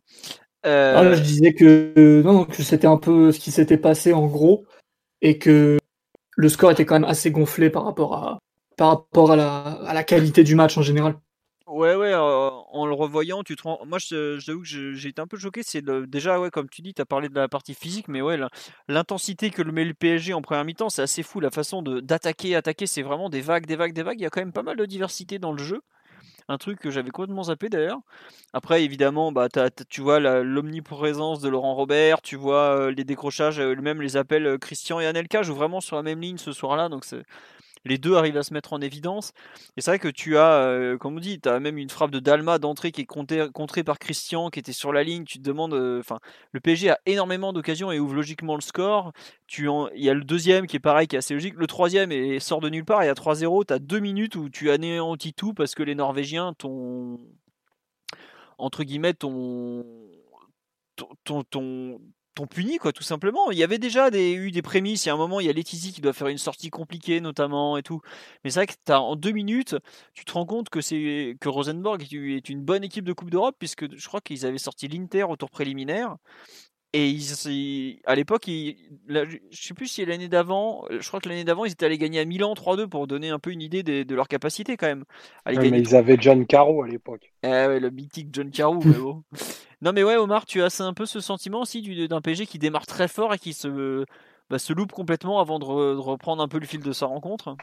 [0.66, 0.94] Euh...
[0.96, 4.64] Ah, je disais que non, que c'était un peu ce qui s'était passé en gros
[5.20, 5.78] et que
[6.36, 8.38] le score était quand même assez gonflé par rapport à
[8.76, 11.14] par rapport à la, à la qualité du match en général.
[11.74, 13.80] Ouais, ouais, euh, en le revoyant, tu te rends...
[13.84, 15.64] Moi, j'avoue que j'ai été un peu choqué.
[15.64, 18.38] C'est déjà, ouais, comme tu dis, tu as parlé de la partie physique, mais ouais,
[18.86, 21.40] l'intensité que le met le PSG en première mi-temps, c'est assez fou.
[21.40, 24.20] La façon d'attaquer, attaquer, c'est vraiment des vagues, des vagues, des vagues.
[24.20, 25.82] Il y a quand même pas mal de diversité dans le jeu.
[26.46, 28.00] Un truc que j'avais complètement zappé d'ailleurs.
[28.52, 29.48] Après, évidemment, bah,
[29.88, 34.58] tu vois l'omniprésence de Laurent Robert, tu vois euh, les décrochages, euh, même les appels
[34.60, 36.88] Christian et Anelka jouent vraiment sur la même ligne ce soir-là.
[36.88, 37.04] Donc,
[37.84, 39.32] les deux arrivent à se mettre en évidence.
[39.76, 42.10] Et c'est vrai que tu as, euh, comme on dit, tu as même une frappe
[42.10, 45.24] de Dalma d'entrée qui est contrée, par Christian qui était sur la ligne.
[45.24, 46.20] Tu te demandes, euh, enfin,
[46.52, 49.12] le PSG a énormément d'occasions et ouvre logiquement le score.
[49.46, 51.54] Tu il y a le deuxième qui est pareil, qui est assez logique.
[51.56, 54.48] Le troisième et sort de nulle part et à 3-0, tu as deux minutes où
[54.48, 57.20] tu anéantis tout parce que les Norvégiens t'ont
[58.58, 59.84] entre guillemets ton
[61.24, 62.00] ton, ton,
[62.34, 63.50] t'ont puni quoi tout simplement.
[63.50, 65.04] Il y avait déjà eu des prémices.
[65.04, 67.20] Il y a un moment il y a Letizy qui doit faire une sortie compliquée
[67.20, 68.00] notamment et tout.
[68.44, 69.76] Mais c'est vrai que as, en deux minutes
[70.14, 73.56] tu te rends compte que c'est que Rosenborg est une bonne équipe de Coupe d'Europe
[73.58, 76.16] puisque je crois qu'ils avaient sorti l'Inter au tour préliminaire
[76.96, 81.64] et ils, à l'époque, je sais plus si l'année d'avant, je crois que l'année d'avant,
[81.64, 84.28] ils étaient allés gagner à Milan 3-2 pour donner un peu une idée de, leur
[84.28, 85.04] capacité quand même.
[85.44, 87.32] mais ils avaient John Caro à l'époque.
[87.42, 89.24] Eh ouais, le mythique John Caro, mais bon.
[89.82, 92.86] Non mais ouais, Omar, tu as un peu ce sentiment aussi d'un PG qui démarre
[92.86, 94.06] très fort et qui se,
[94.48, 97.56] bah, se loupe complètement avant de, reprendre un peu le fil de sa rencontre?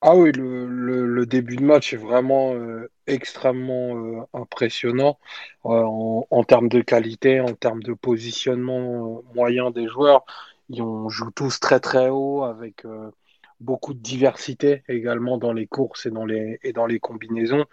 [0.00, 5.18] Ah oui, le, début de match est vraiment euh, extrêmement euh, impressionnant
[5.66, 5.82] euh,
[6.30, 10.24] en, termes de qualité, en termes de positionnement moyen des joueurs.
[10.68, 12.84] Ils, on joue tous très très haut avec
[13.60, 17.64] beaucoup de diversité également dans les courses et dans les, et dans les combinaisons.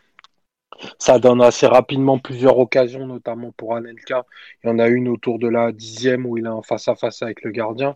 [0.99, 4.25] Ça donne assez rapidement plusieurs occasions, notamment pour Anelka.
[4.63, 6.95] Il y en a une autour de la dixième où il est en face à
[6.95, 7.95] face avec le gardien.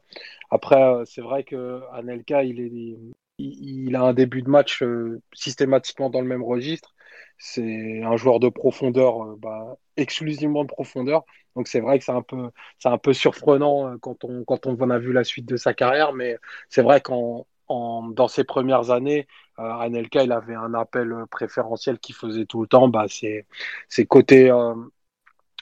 [0.51, 2.97] Après, c'est vrai que Anelka, il est,
[3.39, 6.93] il, a un début de match euh, systématiquement dans le même registre.
[7.37, 11.23] C'est un joueur de profondeur, euh, bah, exclusivement de profondeur.
[11.55, 15.45] Donc c'est vrai que c'est un peu, surprenant euh, quand on, a vu la suite
[15.45, 16.37] de sa carrière, mais
[16.69, 22.45] c'est vrai qu'en dans ses premières années, Anelka, il avait un appel préférentiel qu'il faisait
[22.45, 22.87] tout le temps.
[22.87, 23.45] Bah, c'est,
[23.89, 24.51] c'est côté,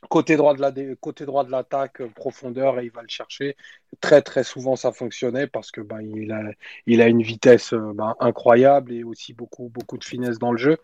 [0.10, 3.56] Côté droit de la côté droit de l'attaque, euh, profondeur, et il va le chercher.
[4.00, 6.42] Très très souvent ça fonctionnait parce que ben, il, a,
[6.86, 10.58] il a une vitesse euh, ben, incroyable et aussi beaucoup beaucoup de finesse dans le
[10.58, 10.78] jeu.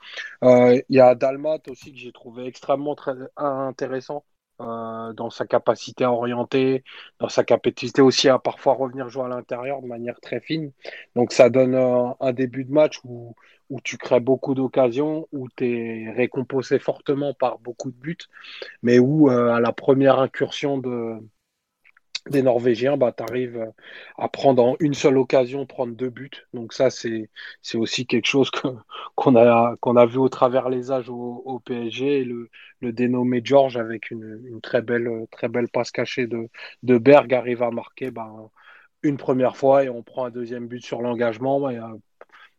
[0.43, 4.25] Euh, il y a Dalmat aussi que j'ai trouvé extrêmement très intéressant
[4.59, 6.83] dans sa capacité à orienter,
[7.19, 10.71] dans sa capacité aussi à parfois revenir jouer à l'intérieur de manière très fine.
[11.15, 13.35] Donc ça donne un début de match où
[13.73, 18.17] où tu crées beaucoup d'occasions, où tu es récompensé fortement par beaucoup de buts,
[18.83, 21.17] mais où euh, à la première incursion de,
[22.29, 23.71] des Norvégiens, bah, tu arrives
[24.19, 26.29] à prendre en une seule occasion, prendre deux buts.
[26.53, 27.29] Donc ça, c'est
[27.73, 28.51] aussi quelque chose
[29.15, 32.23] qu'on a, qu'on a vu au travers les âges au, PSG.
[32.25, 32.49] le,
[32.81, 36.47] le, dénommé George, avec une, très, belle, très belle passe cachée de,
[36.83, 38.31] de Berg, arrive à marquer bah,
[39.01, 41.59] une première fois et on prend un deuxième but sur l'engagement.
[41.59, 41.71] Bah,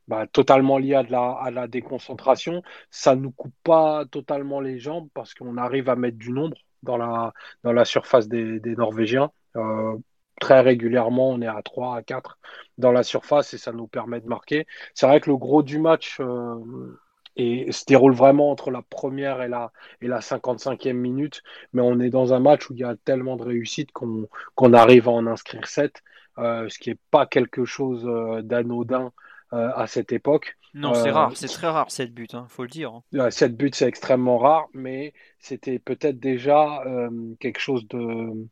[0.08, 2.62] bah, totalement lié à, la, déconcentration.
[2.90, 6.56] Ça ne nous coupe pas totalement les jambes parce qu'on arrive à mettre du nombre
[6.82, 9.30] dans la, surface des, Norvégiens.
[9.56, 9.96] Euh,
[10.40, 12.38] très régulièrement, on est à 3, à 4
[12.78, 14.66] dans la surface et ça nous permet de marquer.
[14.94, 16.98] C'est vrai que le gros du match euh,
[17.36, 22.10] se déroule vraiment entre la première et la, et la 55e minute, mais on est
[22.10, 25.66] dans un match où il y a tellement de réussite qu'on arrive à en inscrire
[25.66, 26.02] 7,
[26.38, 28.04] euh, ce qui n'est pas quelque chose
[28.44, 29.12] d'anodin
[29.54, 30.56] euh, à cette époque.
[30.74, 32.92] Non, c'est Euh, rare, c'est très rare cette buts, hein, faut le dire.
[32.92, 33.02] hein.
[33.12, 38.48] Ouais, Sept buts, c'est extrêmement rare, mais c'était peut-être déjà euh, quelque chose de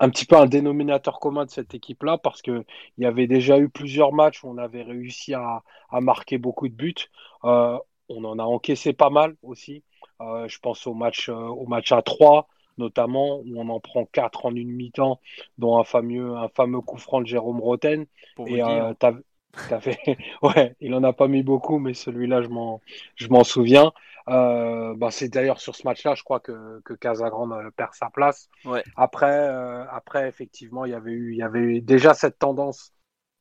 [0.00, 2.64] un petit peu un dénominateur commun de cette équipe-là, parce que
[2.98, 6.68] il y avait déjà eu plusieurs matchs où on avait réussi à, à marquer beaucoup
[6.68, 6.94] de buts.
[7.44, 9.84] Euh, on en a encaissé pas mal aussi.
[10.20, 12.48] Euh, je pense au match, euh, au match à 3
[12.78, 15.20] notamment, où on en prend quatre en une mi-temps,
[15.58, 18.06] dont un fameux, un fameux coup franc de Jérôme Roten.
[18.34, 18.94] Pour Et dire.
[19.66, 22.80] T'avais- t'avais- ouais, il en a pas mis beaucoup, mais celui-là, je m'en,
[23.16, 23.92] je m'en souviens.
[24.28, 28.10] Euh, bah, c'est d'ailleurs sur ce match-là, je crois que, que Casagrande euh, perd sa
[28.10, 28.48] place.
[28.64, 28.84] Ouais.
[28.96, 32.92] Après, euh, après, effectivement, il y avait eu, il y avait eu déjà cette tendance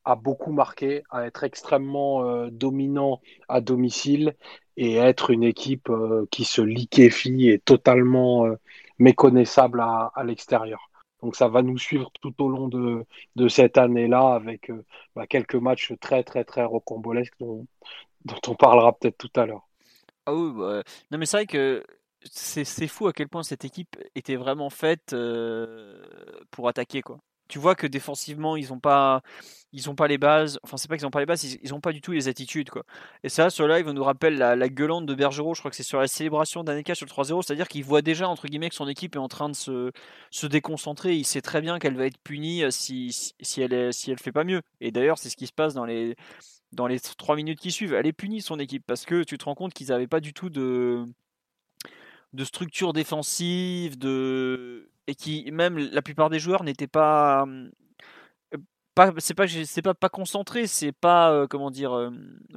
[0.06, 4.36] à beaucoup marquer, à être extrêmement euh, dominant à domicile
[4.78, 8.56] et être une équipe euh, qui se liquéfie et totalement euh,
[9.00, 10.87] méconnaissable à, à l'extérieur.
[11.22, 13.06] Donc ça va nous suivre tout au long de,
[13.48, 17.66] cette année-là avec euh, bah, quelques matchs très très très rocambolesques dont,
[18.48, 19.68] on parlera peut-être tout à l'heure.
[20.26, 21.84] Ah oui, bah, non mais c'est vrai que
[22.24, 26.02] c'est c'est fou à quel point cette équipe était vraiment faite euh,
[26.52, 27.20] pour attaquer quoi.
[27.48, 29.22] Tu vois que défensivement ils ont pas
[29.74, 30.60] ils ont pas les bases.
[30.64, 32.28] Enfin c'est pas qu'ils ont pas les bases, ils, ils ont pas du tout les
[32.28, 32.84] attitudes quoi.
[33.24, 35.54] Et ça sur live nous rappelle la, la gueulante de Bergerot.
[35.54, 38.28] Je crois que c'est sur la célébration d'Aneka sur le 3-0, c'est-à-dire qu'il voit déjà
[38.28, 39.92] entre guillemets que son équipe est en train de se
[40.32, 41.16] se déconcentrer.
[41.16, 44.20] Il sait très bien qu'elle va être punie euh, si si, elle est, si elle
[44.20, 44.62] fait pas mieux.
[44.82, 46.16] Et d'ailleurs c'est ce qui se passe dans les
[46.74, 49.46] dans les trois minutes qui suivent, elle est punie son équipe parce que tu te
[49.46, 51.06] rends compte qu'ils n'avaient pas du tout de
[52.34, 57.46] de structure défensive, de et qui même la plupart des joueurs n'étaient pas
[58.96, 62.10] pas c'est pas c'est pas pas concentré, c'est pas euh, comment dire euh,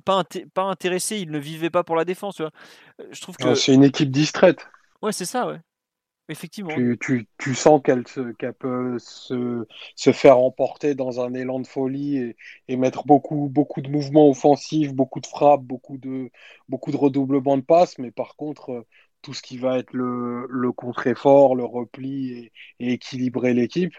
[0.04, 2.36] pas inté- pas intéressé, ils ne vivaient pas pour la défense.
[2.36, 2.52] tu vois?
[3.10, 4.66] Je trouve que C'est une équipe distraite.
[5.02, 5.60] ouais c'est ça ouais.
[6.28, 6.84] Effectivement.
[6.84, 8.04] Tu, tu, tu sens qu'elle
[8.38, 12.36] qu'elle peut se, se faire emporter dans un élan de folie et,
[12.68, 16.30] et mettre beaucoup, beaucoup de mouvements offensifs, beaucoup de frappes, beaucoup de,
[16.68, 17.98] beaucoup de redoublements de passes.
[17.98, 18.86] Mais par contre,
[19.22, 23.94] tout ce qui va être le, le contre-effort, le repli et, équilibrer l'équipe,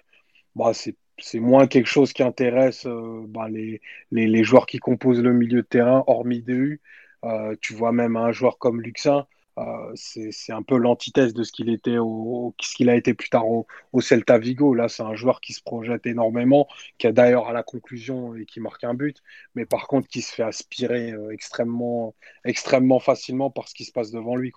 [0.55, 3.81] bah, c'est, c'est moins quelque chose qui intéresse euh, bah, les,
[4.11, 6.81] les, les joueurs qui composent le milieu de terrain, hormis DU.
[7.23, 9.27] Euh, tu vois même un joueur comme Luxin.
[9.57, 12.55] Euh, c'est un peu l'antithèse de ce qu'il au,
[12.87, 14.73] a été plus tard au, au Celta Vigo.
[14.73, 18.45] Là, c'est un joueur qui se projette énormément, qui a d'ailleurs à la conclusion et
[18.45, 19.21] qui marque un but,
[19.55, 24.11] mais par contre qui se fait aspirer extrêmement, extrêmement facilement par ce qui se passe
[24.11, 24.51] devant lui.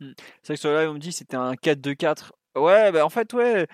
[0.00, 2.32] C'est vrai que sur le live on me dit que c'était un 4-2-4.
[2.56, 3.66] Ouais, bah en fait ouais.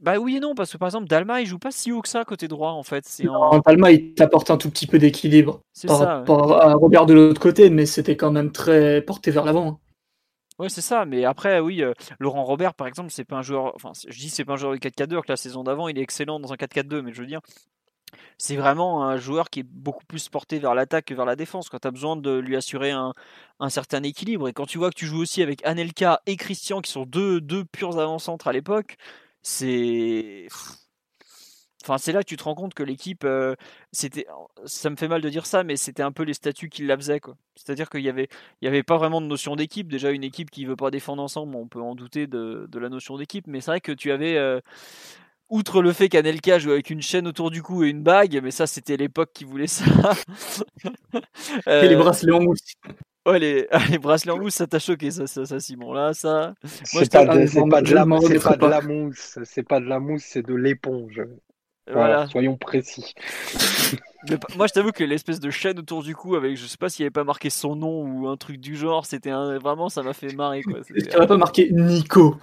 [0.00, 2.08] Bah oui et non parce que par exemple Dalma il joue pas si haut que
[2.08, 3.04] ça côté droit en fait.
[3.06, 3.26] C'est
[3.64, 6.22] Palma, il t'apporte un tout petit peu d'équilibre c'est par ça.
[6.22, 6.30] ouais.
[6.30, 9.68] rapport à Robert de l'autre côté, mais c'était quand même très porté vers l'avant.
[9.68, 9.78] hein.
[10.58, 13.72] Ouais, c'est ça, mais après, oui, euh, Laurent Robert, par exemple, c'est pas un joueur.
[13.76, 15.96] Enfin, je dis c'est pas un joueur de 4-4-2, alors que la saison d'avant, il
[15.98, 17.40] est excellent dans un 4-4-2, mais je veux dire,
[18.38, 21.68] c'est vraiment un joueur qui est beaucoup plus porté vers l'attaque que vers la défense,
[21.68, 23.12] quand tu as besoin de lui assurer un,
[23.68, 24.48] certain équilibre.
[24.48, 27.40] Et quand tu vois que tu joues aussi avec Anelka et Christian, qui sont deux,
[27.64, 28.96] purs avant-centres à l'époque,
[29.42, 30.48] c'est.
[31.84, 33.54] Enfin, c'est là que tu te rends compte que l'équipe, euh,
[33.92, 34.26] c'était,
[34.66, 36.96] ça me fait mal de dire ça, mais c'était un peu les statuts qui la
[36.96, 37.36] faisaient, quoi.
[37.54, 38.28] C'est-à-dire qu'il y avait,
[38.60, 39.88] il n'y avait pas vraiment de notion d'équipe.
[39.88, 42.88] Déjà, une équipe qui veut pas défendre ensemble, on peut en douter de, de la
[42.90, 43.46] notion d'équipe.
[43.46, 44.60] Mais c'est vrai que tu avais, euh,
[45.50, 48.50] outre le fait qu'Anelka jouait avec une chaîne autour du cou et une bague, mais
[48.50, 49.84] ça, c'était l'époque qui voulait ça.
[51.80, 52.60] Et les Euh, bracelets en mousse.
[53.26, 55.92] ouais, les, les bracelets en mousse, ça t'a choqué, ça, ça, ça, Simon.
[55.92, 56.54] Là, ça?
[56.84, 58.70] C'est pas, de- c'est pas la, m'en c'est remettrai pas de pas.
[58.70, 61.20] la mousse, c'est pas de la mousse, c'est de l'éponge.
[61.92, 62.26] Voilà, Voilà.
[62.30, 63.14] soyons précis.
[64.28, 66.88] Mais moi, je t'avoue que l'espèce de chaîne autour du cou avec, je sais pas
[66.88, 69.58] s'il n'y avait pas marqué son nom ou un truc du genre, c'était un...
[69.58, 70.80] vraiment, ça m'a fait marrer, quoi.
[71.26, 72.36] Pas marqué Nico.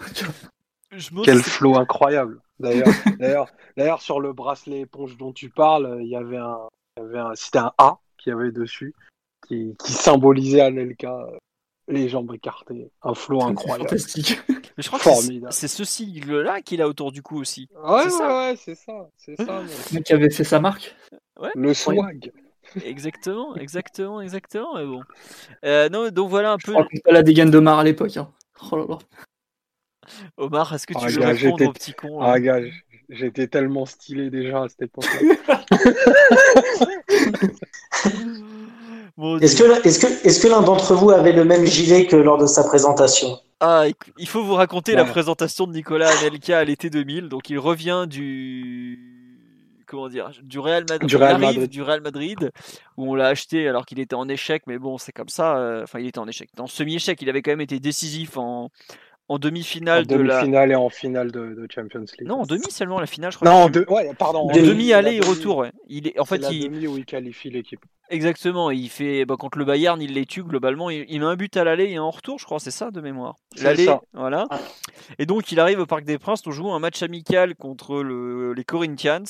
[0.92, 2.40] Je me- Quel flow incroyable.
[2.60, 2.86] D'ailleurs,
[3.20, 6.60] d'ailleurs, d'ailleurs, sur le bracelet éponge dont tu parles, il y avait un,
[6.98, 8.94] il y avait un, c'était un A qui avait dessus,
[9.48, 11.38] qui, qui symbolisait Anelka, euh,
[11.88, 13.84] les jambes écartées, un flow incroyable.
[13.90, 14.40] Fantastique.
[14.50, 15.54] Mais je crois que c'est- Formidable.
[15.54, 17.68] c'est ce sigle-là qu'il a autour du cou aussi.
[17.84, 18.28] Ouais, C'est ça.
[18.28, 19.62] ouais, ouais, c'est ça, c'est ça.
[19.92, 20.96] Le mec qui avait fait sa marque.
[21.56, 22.32] Le swag.
[22.84, 24.76] Exactement, exactement, exactement.
[24.78, 25.02] Mais bon.
[25.66, 26.72] Euh, non, donc voilà un Je peu.
[26.72, 28.18] crois qu'on pas la dégaine de Mar à l'époque.
[28.18, 28.30] hein.
[28.72, 28.98] Oh là là.
[30.38, 32.72] Omar, est-ce que tu Ah, veux gars, répondre au petit con là Ah, gars, j-
[33.10, 35.06] j'étais tellement stylé déjà à cette époque.
[39.42, 42.38] Est-ce que, est-ce que, est-ce que l'un d'entre vous avait le même gilet que lors
[42.38, 43.40] de sa présentation?
[43.62, 43.86] Ah,
[44.18, 47.30] il faut vous raconter la présentation de Nicolas Anelka à l'été 2000.
[47.30, 49.00] Donc, il revient du
[49.88, 51.70] comment dire du Real Madrid, Du Real il arrive Madrid.
[51.70, 52.52] du Real Madrid
[52.98, 55.58] où on l'a acheté alors qu'il était en échec, mais bon, c'est comme ça.
[55.58, 56.50] euh, Enfin, il était en échec.
[56.60, 58.70] En semi-échec, il avait quand même été décisif en
[59.28, 60.36] en En demi-finale de la.
[60.42, 62.28] demi-finale et en finale de, de Champions League.
[62.28, 63.50] Non, en demi seulement la finale, je crois.
[63.50, 64.50] Non, en deux, ouais, pardon.
[64.50, 65.58] en demi, aller et retour.
[65.58, 65.72] Ouais.
[65.88, 67.80] Il est en fait la il demi où il qualifie l'équipe.
[68.10, 68.70] exactement.
[68.70, 70.90] Il fait bah, contre le Bayern, il les tue globalement.
[70.92, 72.60] Il, il met un but à l'aller et un en retour, je crois.
[72.60, 73.36] C'est ça de mémoire.
[73.62, 74.48] L'aller, voilà.
[75.18, 76.44] Et donc il arrive au Parc des Princes.
[76.46, 79.24] On joue un match amical contre le- les Corinthians.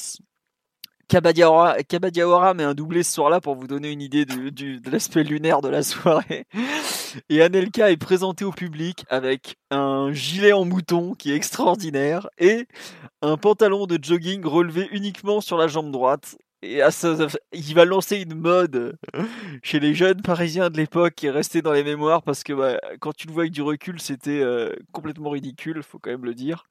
[1.08, 4.90] Kabadiawara, Kabadiawara met un doublé ce soir-là pour vous donner une idée du- du- de
[4.90, 6.46] l'aspect lunaire de la soirée.
[7.30, 12.68] Et Anelka est présenté au public avec un gilet en mouton qui est extraordinaire et
[13.22, 16.38] un pantalon de jogging relevé uniquement sur la jambe droite.
[17.54, 18.98] Il va lancer une mode
[19.64, 22.80] chez les jeunes parisiens de l'époque qui est restée dans les mémoires parce que bah,
[23.00, 26.34] quand tu le vois avec du recul, c'était euh, complètement ridicule, faut quand même le
[26.34, 26.66] dire.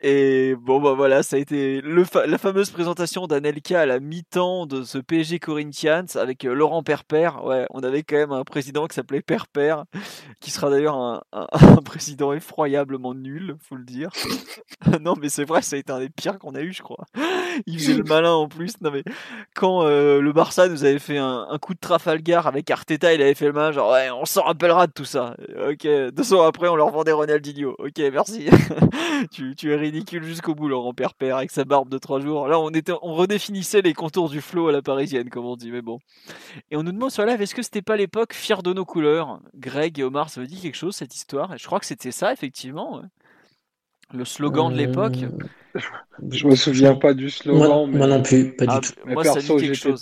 [0.00, 4.82] Et bon, bah voilà, ça a été la fameuse présentation d'Anelka à la mi-temps de
[4.82, 7.30] ce PSG Corinthians avec euh, Laurent Perper.
[7.44, 9.76] Ouais, on avait quand même un président qui s'appelait Perper,
[10.40, 11.46] qui sera d'ailleurs un, un-
[11.78, 14.10] un président effroyablement nul, faut le dire.
[15.00, 17.04] non, mais c'est vrai, ça a été un des pires qu'on a eu, je crois.
[17.66, 18.74] Il faisait le malin en plus.
[18.80, 19.02] Non, mais
[19.54, 23.34] quand euh, le Barça nous avait fait un, coup de Trafalgar avec Arteta, il avait
[23.34, 25.34] fait le malin, genre ouais, on s'en rappellera de tout ça.
[25.68, 27.74] Ok, deux ans après, on leur vendait Ronaldinho.
[27.78, 28.46] Ok, merci.
[29.32, 32.48] tu, tu es ridicule jusqu'au bout, Laurent Perper, avec sa barbe de trois jours.
[32.48, 35.70] Là, on était, on redéfinissait les contours du flow à la parisienne, comme on dit,
[35.70, 35.98] mais bon.
[36.70, 39.40] Et on nous demande sur live, est-ce que c'était pas l'époque fier de nos couleurs?
[39.54, 41.56] Greg et Omar, ça vous dit quelque chose cette histoire?
[41.56, 43.02] Je crois que c'était ça, effectivement.
[44.14, 45.16] Le slogan de l'époque.
[45.76, 45.80] Euh,
[46.30, 48.94] Je me souviens pas du slogan, Moi, mais, moi non plus, pas Ah, du tout.
[49.04, 49.58] mais moi, perso,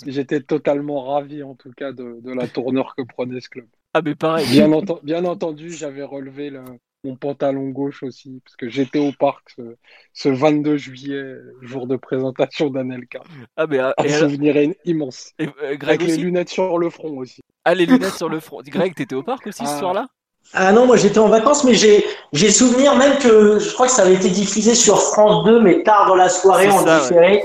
[0.07, 3.67] j'étais totalement ravi en tout cas de, de la tournure que prenait ce club.
[3.93, 4.47] Ah, mais pareil.
[4.49, 6.63] Bien, enten- bien entendu, j'avais relevé le-
[7.03, 9.75] mon pantalon gauche aussi, parce que j'étais au parc ce,
[10.13, 13.21] ce 22 juillet, jour de présentation d'Anelka.
[13.55, 15.31] Ah, mais, ah, Un alors- souvenir immense.
[15.37, 17.41] et, euh, Greg Avec les lunettes sur le front aussi.
[17.65, 18.61] Ah, les lunettes sur le front.
[18.65, 19.79] Greg, t'étais au parc aussi ce Ah.
[19.79, 20.07] soir-là?
[20.53, 23.91] Ah non, moi j'étais en vacances, mais j'ai j'ai souvenir même que je crois que
[23.91, 27.43] ça avait été diffusé sur France 2, mais tard dans la soirée en ça, différé.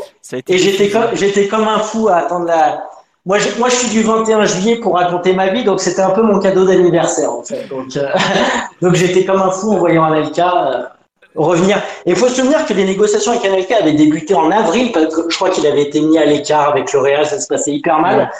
[0.48, 2.88] Et j'étais comme j'étais comme un fou à attendre la.
[3.24, 6.10] Moi, je, moi, je suis du 21 juillet pour raconter ma vie, donc c'était un
[6.10, 7.68] peu mon cadeau d'anniversaire en fait.
[7.68, 8.08] Donc, euh,
[8.82, 10.82] donc j'étais comme un fou en voyant Anelka euh,
[11.36, 11.76] revenir.
[12.04, 15.14] Et il faut se souvenir que les négociations avec Anelka avaient débuté en avril, parce
[15.14, 17.72] que je crois qu'il avait été mis à l'écart avec le Real, ça se passait
[17.72, 18.30] hyper mal.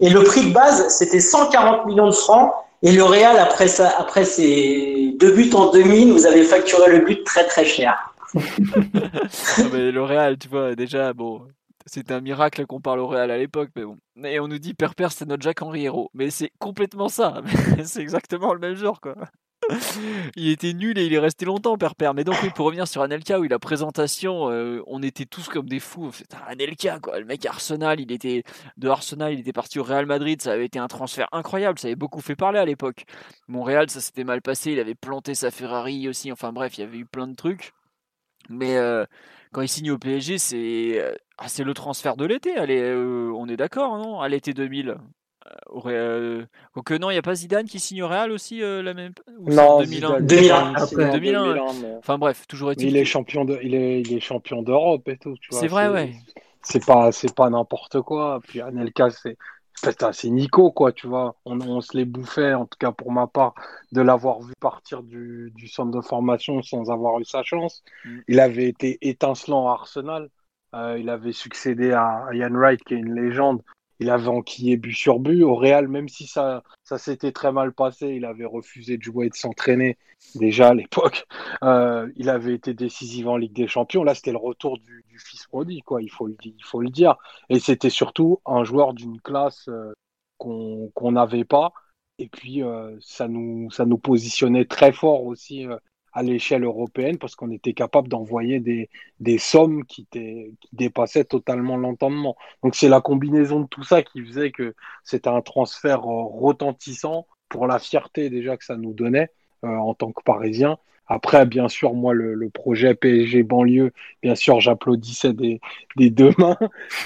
[0.00, 2.52] Et le prix de base, c'était 140 millions de francs.
[2.84, 7.22] Et le après, ça, après ses deux buts en demi, nous avait facturé le but
[7.24, 8.12] très très cher.
[9.72, 11.46] Mais le Real, tu vois, déjà, bon,
[11.86, 13.98] c'était un miracle qu'on parle au à l'époque, mais bon.
[14.24, 16.10] Et on nous dit Perper, c'est notre Jacques-Henri Hérault.
[16.14, 17.42] Mais c'est complètement ça.
[17.84, 19.14] c'est exactement le même genre, quoi.
[20.36, 22.12] il était nul et il est resté longtemps, Perper.
[22.14, 25.68] Mais donc, oui, pour revenir sur Anelka, oui, la présentation, euh, on était tous comme
[25.68, 26.10] des fous.
[26.12, 27.18] C'était Anelka, quoi.
[27.18, 28.42] Le mec Arsenal, il était
[28.76, 30.40] de Arsenal, il était parti au Real Madrid.
[30.42, 31.78] Ça avait été un transfert incroyable.
[31.78, 33.04] Ça avait beaucoup fait parler à l'époque.
[33.48, 34.72] Montréal, ça s'était mal passé.
[34.72, 36.32] Il avait planté sa Ferrari aussi.
[36.32, 37.72] Enfin bref, il y avait eu plein de trucs.
[38.48, 39.04] Mais euh,
[39.52, 42.54] quand il signe au PSG, c'est euh, ah, c'est le transfert de l'été.
[42.58, 44.20] On est d'accord, non?
[44.20, 44.96] À l'été 2000.
[45.46, 48.30] Euh, au Ré- euh, Quoique non, il n'y a pas Zidane qui signe au Real
[48.30, 51.08] aussi euh, la même ou Non, 2001 Zidane, 2001, Zidane, après.
[51.08, 52.88] en 2001, 2001, mais- Enfin bref, toujours est-il.
[52.90, 55.34] il est champion de, il est, il est champion d'Europe et tout.
[55.50, 56.12] C'est vrai, ouais.
[56.62, 58.40] C'est pas, c'est pas n'importe quoi.
[58.46, 59.36] Puis Anelka, c'est,
[59.82, 61.34] putain, c'est Nico, quoi, tu vois.
[61.44, 63.54] On, on se les bouffait, en tout cas pour ma part,
[63.90, 67.82] de l'avoir vu partir du, du centre de formation sans avoir eu sa chance.
[68.04, 68.18] Mm.
[68.28, 70.28] Il avait été étincelant à Arsenal.
[70.76, 73.60] Euh, il avait succédé à Ian Wright, qui est une légende.
[74.02, 75.44] Il avait enquillé but sur but.
[75.44, 79.26] Au Real, même si ça, ça s'était très mal passé, il avait refusé de jouer
[79.26, 79.96] et de s'entraîner
[80.34, 81.24] déjà à l'époque.
[81.62, 84.02] Euh, il avait été décisif en Ligue des Champions.
[84.02, 86.02] Là, c'était le retour du, fils prodigue, quoi.
[86.02, 87.16] Il faut le, dire.
[87.50, 89.92] Et c'était surtout un joueur d'une classe euh,
[90.38, 91.72] qu'on qu'on n'avait pas.
[92.18, 95.76] Et puis, euh, ça nous, ça nous positionnait très fort aussi euh,
[96.12, 101.76] à l'échelle européenne parce qu'on était capable d'envoyer des, des sommes qui, qui dépassaient totalement
[101.76, 102.36] l'entendement.
[102.62, 107.26] Donc, c'est la combinaison de tout ça qui faisait que c'était un transfert euh, retentissant
[107.48, 109.30] pour la fierté déjà que ça nous donnait
[109.64, 110.78] euh, en tant que Parisien.
[111.06, 115.60] Après, bien sûr, moi, le, le projet PSG banlieue, bien sûr, j'applaudissais des,
[115.96, 116.56] des deux mains.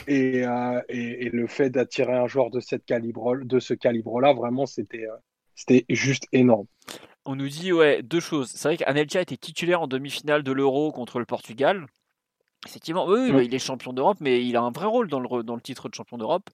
[0.06, 4.32] Et, euh, et, et le fait d'attirer un joueur de, cette calibre, de ce calibre-là,
[4.32, 5.06] vraiment, c'était
[5.56, 6.66] c'était juste énorme.
[7.26, 8.50] On nous dit, ouais, deux choses.
[8.50, 11.86] C'est vrai qu'Anelka était titulaire en demi-finale de l'Euro contre le Portugal.
[12.64, 15.20] Effectivement, oui, oui, bah, il est champion d'Europe, mais il a un vrai rôle dans
[15.20, 16.50] le, dans le titre de champion d'Europe.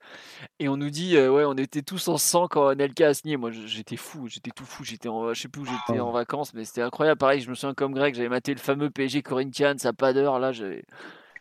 [0.58, 3.36] Et on nous dit, euh, ouais, on était tous en sang quand Anelka a signé.
[3.36, 4.82] Moi, j'étais fou, j'étais tout fou.
[4.82, 7.18] J'étais, en, je sais plus où j'étais en vacances, mais c'était incroyable.
[7.18, 10.38] Pareil, je me souviens comme Greg, j'avais maté le fameux PSG Corinthians à pas d'heure.
[10.38, 10.84] Là, j'avais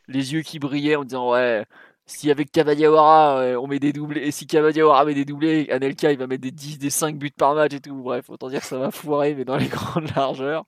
[0.07, 1.65] les yeux qui brillaient en disant, ouais,
[2.05, 6.17] si avec Cavadiawara on met des doublés, et si Cavadiawara met des doublés, Anelka il
[6.17, 7.95] va mettre des 10, des 5 buts par match et tout.
[7.95, 10.65] Bref, autant dire que ça va foirer, mais dans les grandes largeurs.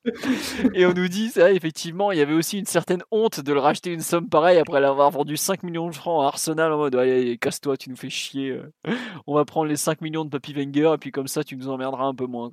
[0.74, 3.60] et on nous dit, ça, effectivement, il y avait aussi une certaine honte de le
[3.60, 6.96] racheter une somme pareille après l'avoir vendu 5 millions de francs à Arsenal en mode,
[6.96, 8.52] allez, casse-toi, tu nous fais chier.
[8.52, 8.96] Euh.
[9.28, 11.70] On va prendre les 5 millions de Papy Wenger et puis comme ça, tu nous
[11.70, 12.52] emmerderas un peu moins.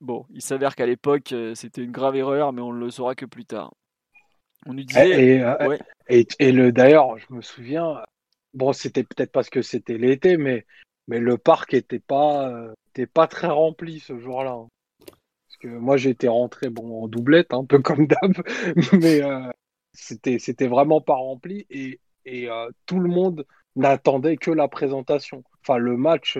[0.00, 3.14] Bon, il s'avère qu'à l'époque, euh, c'était une grave erreur, mais on ne le saura
[3.14, 3.72] que plus tard.
[4.68, 5.40] On nous disait.
[5.42, 5.78] Euh,
[6.10, 8.02] et, et, le d'ailleurs, je me souviens,
[8.52, 10.66] bon, c'était peut-être parce que c'était l'été, mais,
[11.08, 14.52] mais le parc était pas, euh, était pas très rempli ce jour-là.
[14.52, 14.68] Hein.
[15.06, 18.34] Parce que moi, j'étais rentré bon, en doublette, un peu comme d'hab,
[18.92, 19.50] mais euh,
[19.94, 22.48] c'était, c'était vraiment pas rempli et, et
[22.84, 25.42] tout le monde n'attendait que la présentation.
[25.62, 26.38] Enfin, le match,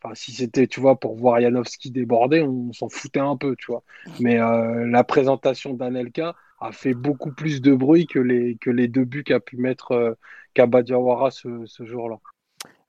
[0.00, 3.66] Enfin, si c'était, tu vois, pour voir Janowski déborder, on s'en foutait un peu, tu
[3.66, 3.82] vois.
[4.20, 9.04] Mais la présentation d'Anelka, a fait beaucoup plus de bruit que les, que les deux
[9.04, 10.14] buts qu'a pu mettre euh,
[10.54, 12.18] Kabadiawara ce, ce jour-là.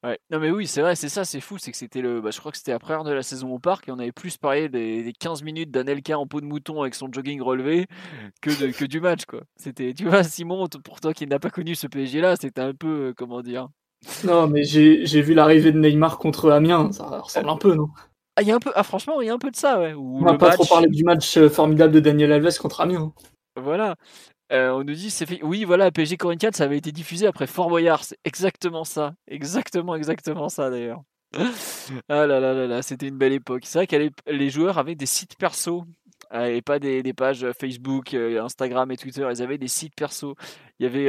[0.03, 0.17] Ouais.
[0.29, 2.39] Non mais oui, c'est vrai, c'est ça, c'est fou, c'est que c'était le, bah, je
[2.39, 4.69] crois que c'était après heure de la saison au parc et on avait plus parlé
[4.69, 7.87] des, des 15 minutes d'Anelka en peau de mouton avec son jogging relevé
[8.41, 9.41] que, de, que du match quoi.
[9.57, 12.73] C'était, tu vois, Simon, pour toi qui n'a pas connu ce PSG là, c'était un
[12.73, 13.67] peu, euh, comment dire?
[14.23, 17.89] Non mais j'ai, j'ai vu l'arrivée de Neymar contre Amiens, ça ressemble un peu, non?
[18.37, 19.79] Ah, il y a un peu, ah franchement, il y a un peu de ça,
[19.79, 19.93] ouais.
[19.93, 23.13] on va pas trop parler du match euh, formidable de Daniel Alves contre Amiens.
[23.55, 23.95] Voilà.
[24.51, 25.39] Euh, on nous dit, c'est fait...
[25.43, 28.03] oui, voilà, PSG Corinthians, ça avait été diffusé après Fort Boyard.
[28.03, 29.13] C'est exactement ça.
[29.27, 31.01] Exactement, exactement ça d'ailleurs.
[32.09, 33.61] ah là là là là, c'était une belle époque.
[33.65, 35.85] C'est vrai que les joueurs avaient des sites perso
[36.33, 39.27] euh, et pas des, pages Facebook, euh, Instagram et Twitter.
[39.31, 40.35] Ils avaient des sites perso.
[40.79, 41.05] Il y avait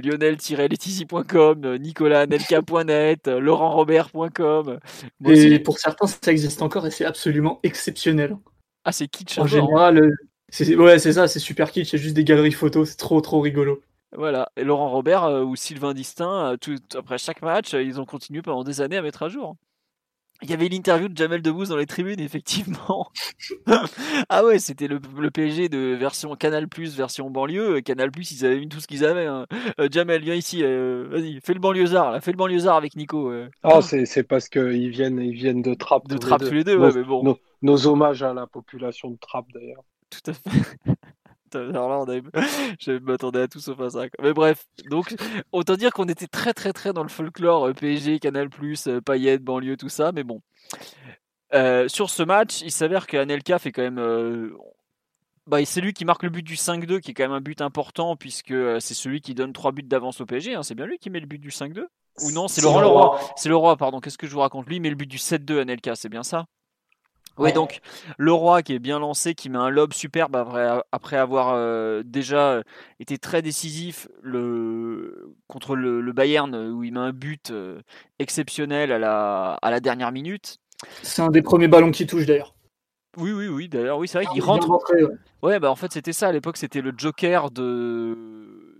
[0.00, 4.78] lionel-letizy.com, nicolas-nelka.net, laurent-robert.com.
[5.24, 8.36] Et pour certains, ça existe encore et c'est absolument exceptionnel.
[8.84, 9.38] Ah, c'est kitsch.
[9.38, 10.16] En général,
[10.60, 13.80] Ouais, c'est ça, c'est super kitsch, c'est juste des galeries photos, c'est trop trop rigolo.
[14.16, 18.00] Voilà, et Laurent Robert euh, ou Sylvain Distin, euh, tout, après chaque match, euh, ils
[18.00, 19.56] ont continué pendant des années à mettre à jour.
[20.42, 23.10] Il y avait l'interview de Jamel Debbouze dans les tribunes, effectivement.
[24.28, 25.00] ah ouais, c'était le,
[25.30, 27.80] PSG de version Canal+, version banlieue.
[27.80, 29.26] Canal+, ils avaient mis tout ce qu'ils avaient.
[29.26, 29.46] Hein.
[29.90, 33.32] Jamel, viens ici, vas-y, fais le banlieusard, là, fais le banlieusard avec Nico.
[33.64, 36.06] Oh, c'est parce qu'ils viennent, ils viennent de Trappes.
[36.06, 37.36] De Trappes tous les deux, ouais, mais bon.
[37.62, 39.84] nos hommages à la population de Trappes, d'ailleurs.
[40.10, 40.50] Tout à fait.
[41.54, 42.06] Alors là, on
[42.80, 44.04] je m'attendais à tout sauf à ça.
[44.22, 45.14] Mais bref, donc
[45.52, 48.48] autant dire qu'on était très très très dans le folklore euh, PSG, Canal+,
[48.86, 50.12] euh, Payet, banlieue, tout ça.
[50.12, 50.42] Mais bon,
[51.54, 54.52] euh, sur ce match, il s'avère qu'Anelka fait quand même.
[55.46, 57.60] bah, c'est lui qui marque le but du 5-2, qui est quand même un but
[57.60, 60.54] important puisque c'est celui qui donne trois buts d'avance au PSG.
[60.54, 60.62] Hein.
[60.62, 61.86] C'est bien lui qui met le but du 5-2
[62.22, 63.20] Ou non, c'est Laurent Leroy.
[63.36, 64.00] C'est Leroy, pardon.
[64.00, 64.66] Qu'est-ce que je vous raconte?
[64.66, 66.46] Lui, il met le but du 7-2 Anelka, c'est bien ça?
[67.38, 67.80] Oui, donc
[68.18, 72.52] le roi qui est bien lancé, qui met un lob superbe après, avoir euh, déjà
[72.52, 72.62] euh,
[73.00, 77.80] été très décisif le, contre le, Bayern où il met un but euh,
[78.18, 80.58] exceptionnel à la, à la dernière minute.
[81.02, 82.54] C'est un des premiers ballons qui touche d'ailleurs.
[83.18, 83.68] Oui, oui, oui.
[83.68, 84.70] D'ailleurs, oui, c'est vrai qu'il rentre.
[85.42, 85.58] ouais.
[85.58, 88.16] bah en fait c'était ça à l'époque, c'était le Joker de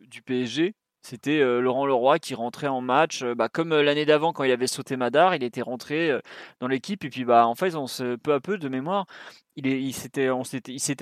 [0.09, 0.75] du PSG.
[1.09, 4.43] C'était euh, Laurent Leroy qui rentrait en match, euh, bah, comme euh, l'année d'avant quand
[4.43, 6.11] il avait sauté Madar, il était rentré
[6.59, 7.87] dans l'équipe et puis bah en fait on
[8.21, 9.07] peu à peu de mémoire,
[9.55, 10.43] il, s'était, on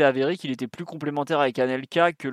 [0.01, 2.29] avéré qu'il était plus complémentaire avec Anelka que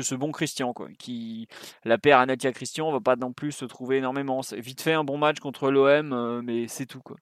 [0.00, 0.72] ce bon Christian.
[0.98, 1.48] Qui
[1.84, 4.40] la paire Anelka Christian va pas non plus se trouver énormément.
[4.52, 7.16] Vite fait un bon match contre l'OM, mais c'est tout quoi.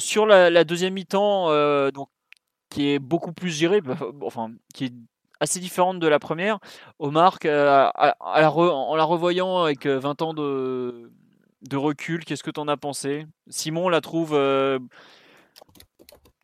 [0.00, 2.08] sur la, la deuxième mi-temps, donc
[2.68, 4.92] qui est beaucoup plus géré, bah, enfin qui est
[5.42, 6.58] assez différente de la première.
[7.00, 7.90] Omar, euh,
[8.20, 13.26] en la revoyant avec 20 euh, ans de, recul, qu'est-ce que tu en as pensé?
[13.48, 14.34] Simon la trouve.
[14.34, 14.78] Euh,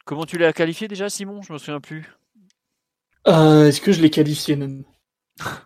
[0.05, 1.42] comment tu l'as qualifié déjà, Simon?
[1.42, 2.12] Je me souviens plus.
[3.24, 4.84] Est-ce que je l'ai qualifié même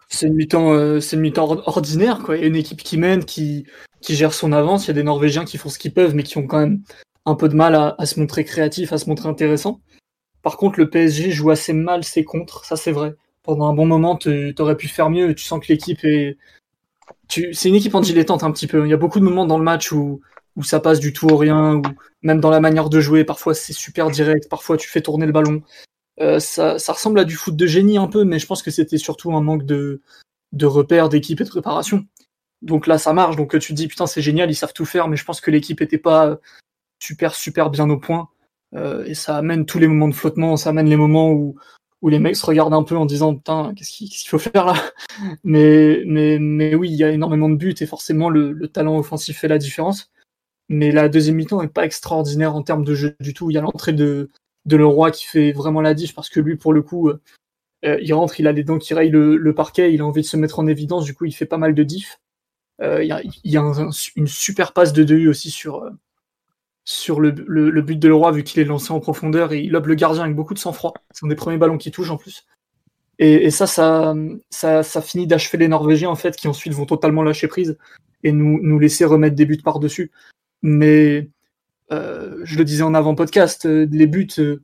[0.08, 2.36] C'est une mi-temps, ordinaire quoi.
[2.36, 3.66] Il y a une équipe qui mène, qui,
[4.02, 4.84] qui gère son avance.
[4.84, 6.82] Il y a des Norvégiens qui font ce qu'ils peuvent, mais qui ont quand même
[7.24, 9.80] un peu de mal à, se montrer créatifs, à se montrer intéressants.
[10.42, 13.86] Par contre, le PSG joue assez mal ses contres, ça c'est vrai pendant un bon
[13.86, 15.34] moment, tu aurais pu faire mieux.
[15.34, 16.38] Tu sens que l'équipe est.
[17.28, 18.84] C'est une équipe en dilettante un petit peu.
[18.86, 20.20] Il y a beaucoup de moments dans le match où,
[20.56, 21.82] où ça passe du tout au rien, ou
[22.22, 25.32] même dans la manière de jouer, parfois c'est super direct, parfois tu fais tourner le
[25.32, 25.62] ballon.
[26.20, 28.98] Euh, ça, ressemble à du foot de génie un peu, mais je pense que c'était
[28.98, 30.02] surtout un manque de,
[30.52, 32.04] de repères, d'équipe et de préparation.
[32.60, 33.36] Donc là, ça marche.
[33.36, 35.50] Donc tu te dis, putain, c'est génial, ils savent tout faire, mais je pense que
[35.50, 36.38] l'équipe était pas
[37.02, 38.28] super, super bien au point.
[38.74, 41.56] Euh, et ça amène tous les moments de flottement, ça amène les moments où,
[42.02, 44.74] où les mecs se regardent un peu en disant putain qu'est-ce qu'il faut faire là?
[45.44, 48.98] Mais mais mais oui il y a énormément de buts et forcément le, le talent
[48.98, 50.10] offensif fait la différence.
[50.68, 53.50] Mais la deuxième mi-temps n'est pas extraordinaire en termes de jeu du tout.
[53.50, 54.30] Il y a l'entrée de
[54.66, 58.12] de Leroy qui fait vraiment la diff parce que lui pour le coup euh, il
[58.14, 60.58] rentre il a les dents qui rayent le, parquet il a envie de se mettre
[60.58, 62.18] en évidence du coup il fait pas mal de diff.
[62.80, 63.08] Euh, il
[63.44, 63.62] y a,
[64.16, 65.84] une super passe de Dehu aussi sur
[66.84, 69.86] sur le, le, but de Leroy vu qu'il est lancé en profondeur et il lobe
[69.86, 70.94] le gardien avec beaucoup de sang-froid.
[71.12, 72.46] C'est un des premiers ballons qui touche en plus.
[73.18, 74.14] Et, et ça, ça,
[74.50, 77.78] ça, finit d'achever les Norvégiens en fait qui ensuite vont totalement lâcher prise
[78.24, 80.10] et nous, nous laisser remettre des buts par-dessus.
[80.62, 81.28] Mais
[81.92, 84.62] euh, je le disais en avant podcast, euh, les buts euh,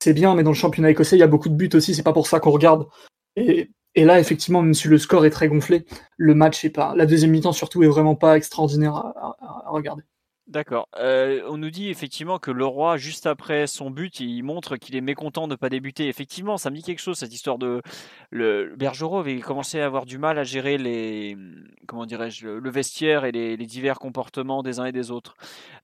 [0.00, 1.94] c'est bien, mais dans le championnat écossais il y a beaucoup de buts aussi.
[1.94, 2.88] C'est pas pour ça qu'on regarde.
[3.36, 5.84] Et, et là effectivement, même si le score est très gonflé,
[6.16, 10.02] le match est pas, la deuxième mi-temps surtout est vraiment pas extraordinaire à regarder.
[10.50, 10.88] D'accord.
[10.98, 14.96] Euh, on nous dit effectivement que le roi, juste après son but, il montre qu'il
[14.96, 16.08] est mécontent de ne pas débuter.
[16.08, 17.82] Effectivement, ça me dit quelque chose cette histoire de
[18.30, 21.38] le Bergerot avait commencé à avoir du mal à gérer les
[21.86, 25.36] comment dirais-je le vestiaire et les, divers comportements des uns et des autres.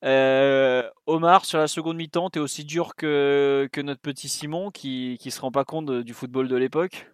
[0.03, 5.31] Euh, Omar, sur la seconde mi-temps, t'es aussi dur que notre petit Simon qui qui
[5.31, 7.07] se rend pas compte du football de l'époque?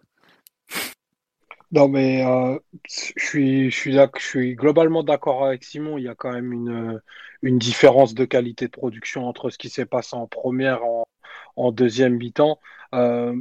[1.73, 5.97] Non, mais euh, je suis, je suis, je suis globalement d'accord avec Simon.
[5.97, 7.01] Il y a quand même une,
[7.41, 11.07] une différence de qualité de production entre ce qui s'est passé en première en,
[11.55, 12.59] en deuxième mi-temps.
[12.93, 13.35] Euh,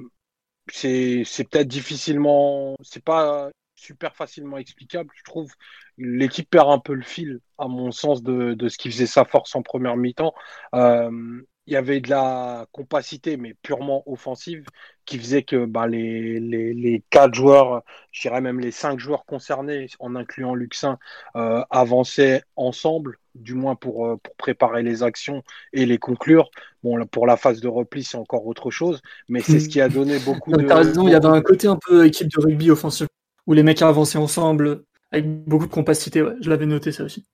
[0.72, 5.10] c'est peut-être difficilement, c'est pas super facilement explicable.
[5.16, 5.52] Je trouve
[5.98, 9.24] l'équipe perd un peu le fil, à mon sens, de, de ce qui faisait sa
[9.26, 10.34] force en première mi-temps.
[10.74, 14.64] Euh, il y avait de la compacité, mais purement offensive,
[15.04, 19.24] qui faisait que bah, les, les, les quatre joueurs, je dirais même les cinq joueurs
[19.24, 20.98] concernés, en incluant Luxin,
[21.36, 25.42] euh, avançaient ensemble, du moins pour, euh, pour préparer les actions
[25.72, 26.50] et les conclure.
[26.82, 29.88] Bon, pour la phase de repli, c'est encore autre chose, mais c'est ce qui a
[29.88, 30.66] donné beaucoup de.
[30.66, 33.06] T'as raison, il y avait un côté un peu équipe de rugby offensif,
[33.46, 36.34] où les mecs avançaient ensemble, avec beaucoup de compacité, ouais.
[36.40, 37.24] je l'avais noté ça aussi.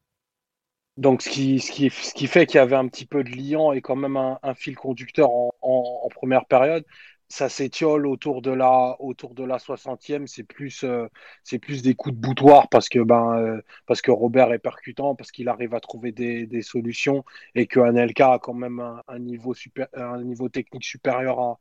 [0.99, 3.31] Donc, ce qui, ce qui, ce qui fait qu'il y avait un petit peu de
[3.31, 6.85] liant et quand même un, fil conducteur en, première période.
[7.29, 10.27] Ça s'étiole autour de la, autour de la 60e.
[10.27, 11.07] C'est plus, euh,
[11.45, 15.15] c'est plus des coups de boutoir parce que, ben, euh, parce que Robert est percutant,
[15.15, 17.25] parce qu'il arrive à trouver des, des, solutions
[17.55, 21.59] et que Anelka a quand même un, niveau, super, un niveau technique supérieur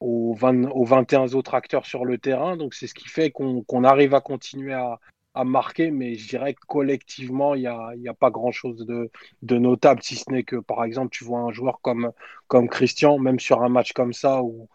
[0.00, 2.56] aux, 20, aux 21 autres acteurs sur le terrain.
[2.56, 4.98] Donc, c'est ce qui fait qu'on qu arrive à continuer à,
[5.34, 9.10] à marquer, mais je dirais que collectivement, il n'y a, y a, pas grand-chose de,
[9.42, 12.12] de, notable, si ce n'est que, par exemple, tu vois un joueur comme,
[12.48, 14.68] comme Christian, même sur un match comme ça, où,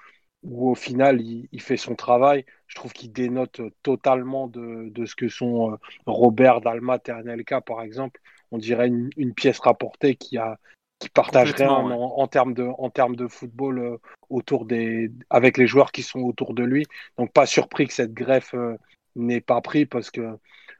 [0.43, 5.05] où au final, il, il fait son travail, je trouve qu'il dénote totalement de, de,
[5.05, 5.75] ce que sont euh,
[6.05, 8.21] Robert, Dalmat et Anelka, par exemple.
[8.51, 10.57] On dirait une, une pièce rapportée qui a
[10.99, 11.93] qui partagerait en, ouais.
[11.93, 13.97] en, en, termes de en termes de football euh,
[14.29, 16.85] autour des avec les joueurs qui sont autour de lui
[17.17, 18.77] donc pas surpris que cette greffe euh,
[19.15, 20.37] n'est pas pris parce que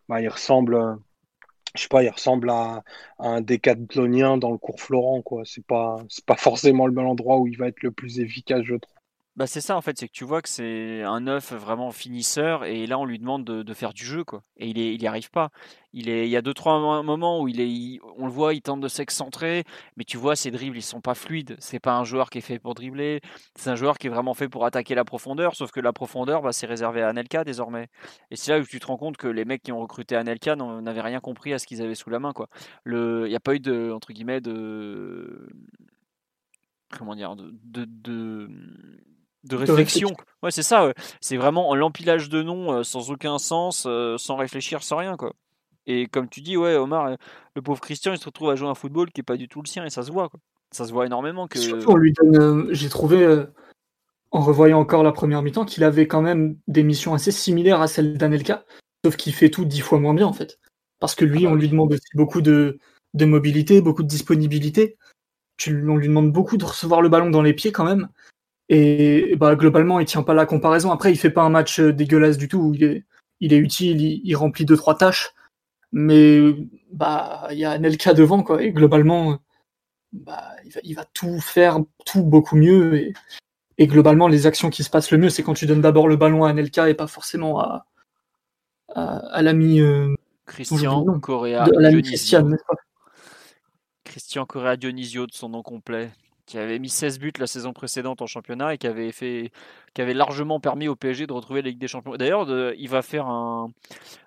[0.09, 0.97] bah, il ressemble
[1.75, 2.83] je sais pas il ressemble à,
[3.19, 5.43] un décathlonien dans le cours Florent quoi.
[5.45, 8.63] C'est pas c'est pas forcément le bon endroit où il va être le plus efficace
[8.63, 8.94] je trouve
[9.35, 12.63] bah c'est ça en fait, c'est que tu vois que c'est un neuf vraiment finisseur
[12.63, 14.43] et là on lui demande de, faire du jeu quoi.
[14.55, 15.49] Et il est, il y arrive pas.
[15.91, 18.61] Il est, il y a deux trois moments où il est, on le voit, il
[18.61, 19.65] tente de s'excentrer,
[19.97, 21.57] mais tu vois ses dribbles ils sont pas fluides.
[21.59, 23.19] C'est pas un joueur qui est fait pour dribbler.
[23.55, 25.55] C'est un joueur qui est vraiment fait pour attaquer la profondeur.
[25.55, 27.87] Sauf que la profondeur, bah, c'est réservé à Anelka désormais.
[28.31, 30.55] Et c'est là où tu te rends compte que les mecs qui ont recruté Anelka
[30.55, 32.47] n'avaient rien compris à ce qu'ils avaient sous la main quoi.
[32.85, 35.49] Il y a pas eu de entre guillemets de
[36.97, 38.47] comment dire de
[39.45, 40.11] de réflexion.
[40.43, 40.87] Ouais, c'est ça.
[40.87, 40.93] Ouais.
[41.21, 45.33] C'est vraiment l'empilage de noms euh, sans aucun sens, euh, sans réfléchir, sans rien, quoi.
[45.87, 47.15] Et comme tu dis, ouais, Omar, euh,
[47.55, 49.61] le pauvre Christian, il se retrouve à jouer un football qui est pas du tout
[49.61, 50.39] le sien et ça se voit, quoi.
[50.71, 51.59] Ça se voit énormément que.
[51.59, 52.67] Surtout, on lui donne.
[52.71, 53.45] J'ai trouvé,
[54.31, 57.87] en revoyant encore la première mi-temps, qu'il avait quand même des missions assez similaires à
[57.87, 58.65] celles d'Anelka,
[59.05, 60.59] sauf qu'il fait tout dix fois moins bien, en fait.
[60.99, 62.79] Parce que lui, ah bah, on lui demande aussi beaucoup de,
[63.13, 64.97] de mobilité, beaucoup de disponibilité.
[65.57, 68.09] Tu, on lui demande beaucoup de recevoir le ballon dans les pieds quand même.
[68.69, 70.91] Et bah, globalement, il tient pas la comparaison.
[70.91, 72.71] Après, il fait pas un match euh, dégueulasse du tout.
[72.73, 73.05] Il est,
[73.39, 75.33] il est utile, il, il remplit deux trois tâches,
[75.91, 76.39] mais
[76.91, 78.63] bah il y a Anelka devant quoi.
[78.63, 79.39] Et globalement,
[80.13, 82.95] bah il va, il va tout faire, tout beaucoup mieux.
[82.97, 83.13] Et,
[83.77, 86.15] et, globalement, les actions qui se passent le mieux, c'est quand tu donnes d'abord le
[86.15, 87.85] ballon à Anelka et pas forcément à
[88.93, 90.13] à, à l'ami euh,
[90.45, 91.65] Christian Correa,
[94.03, 96.11] Christian Correa Dionisio de son nom complet
[96.45, 100.87] qui avait mis 16 buts la saison précédente en championnat et qui avait largement permis
[100.87, 102.15] au PSG de retrouver la Ligue des Champions.
[102.15, 103.71] D'ailleurs, il va faire un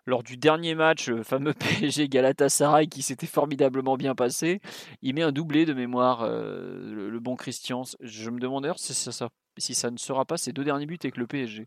[0.07, 4.61] lors du dernier match le fameux PSG Galatasaray qui s'était formidablement bien passé,
[5.03, 7.83] il met un doublé de mémoire euh, le, bon Christian.
[8.01, 10.99] Je me demande d'ailleurs si sa si ça ne sera pas ses deux derniers buts
[11.03, 11.67] avec le PSG.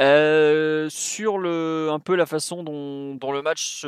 [0.00, 3.84] Euh, sur le, un peu la façon dont, dont le match,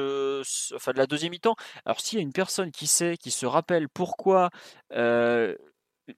[0.74, 1.56] enfin de la deuxième mi-temps.
[1.84, 4.50] Alors s'il y a une personne qui sait, qui se rappelle pourquoi
[4.92, 5.56] euh,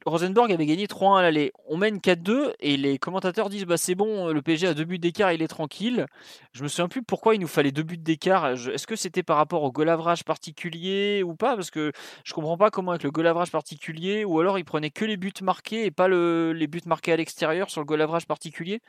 [0.05, 1.53] Rosenborg avait gagné 3-1 à l'aller.
[1.67, 4.99] On mène 4-2 et les commentateurs disent bah c'est bon, le PSG a deux buts
[4.99, 6.07] d'écart, il est tranquille.
[6.53, 8.47] Je me souviens plus pourquoi il nous fallait deux buts d'écart.
[8.47, 9.89] Est-ce que c'était par rapport au goal
[10.27, 11.55] particulier ou pas?
[11.57, 11.93] Parce que
[12.25, 15.33] je comprends pas comment avec le goal particulier ou alors il prenait que les buts
[15.43, 18.81] marqués et pas les buts marqués à l'extérieur sur le goal particulier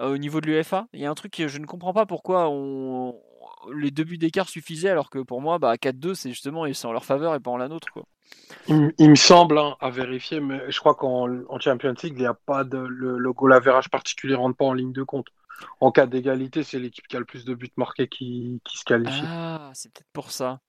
[0.00, 0.86] euh, au niveau de l'UEFA.
[0.92, 3.14] Il y a un truc que je ne comprends pas pourquoi on,
[3.74, 6.92] les deux buts d'écart suffisaient alors que pour moi bah, 4-2 c'est justement c'est en
[6.92, 8.04] leur faveur et pas en la nôtre quoi.
[8.68, 11.26] Il, me semble, hein, à vérifier, mais je crois qu'en
[11.58, 12.78] Champions League, il n'y a pas de.
[12.78, 15.26] Le, le goal average particulier rentre pas en ligne de compte.
[15.80, 18.84] En cas d'égalité, c'est l'équipe qui a le plus de buts marqués qui, qui se
[18.84, 19.22] qualifie.
[19.26, 20.60] Ah, c'est peut-être pour ça.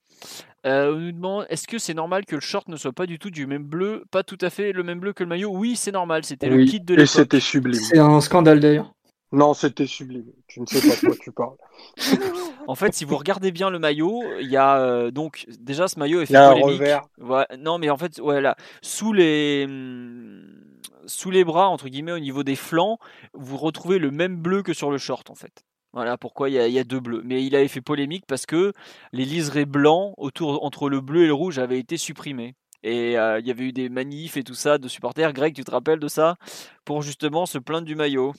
[0.66, 3.18] Euh, on nous demande est-ce que c'est normal que le short ne soit pas du
[3.18, 5.50] tout du même bleu Pas tout à fait le même bleu que le maillot?
[5.50, 7.04] Oui, c'est normal, c'était le kit de l'époque.
[7.04, 7.80] Et c'était sublime.
[7.80, 8.92] C'est un scandale d'ailleurs.
[9.32, 10.26] Non, c'était sublime.
[10.46, 11.56] Tu ne sais pas de quoi tu parles.
[12.66, 15.98] en fait, si vous regardez bien le maillot, il y a euh, donc déjà ce
[15.98, 16.82] maillot est fait polémique.
[17.58, 20.44] non, mais en fait, voilà, sous les hum,
[21.06, 22.98] sous les bras entre guillemets au niveau des flancs,
[23.32, 25.64] vous retrouvez le même bleu que sur le short en fait.
[25.92, 27.20] Voilà pourquoi il y, a, deux bleus.
[27.22, 28.72] Mais il avait fait polémique parce que
[29.12, 32.54] les liserés blancs autour entre le bleu et le rouge avaient été supprimés.
[32.82, 35.34] Et euh, il y avait eu des manifs et tout ça de supporters.
[35.34, 36.36] Greg, tu te rappelles de ça?
[36.86, 38.32] Pour justement se plaindre du maillot.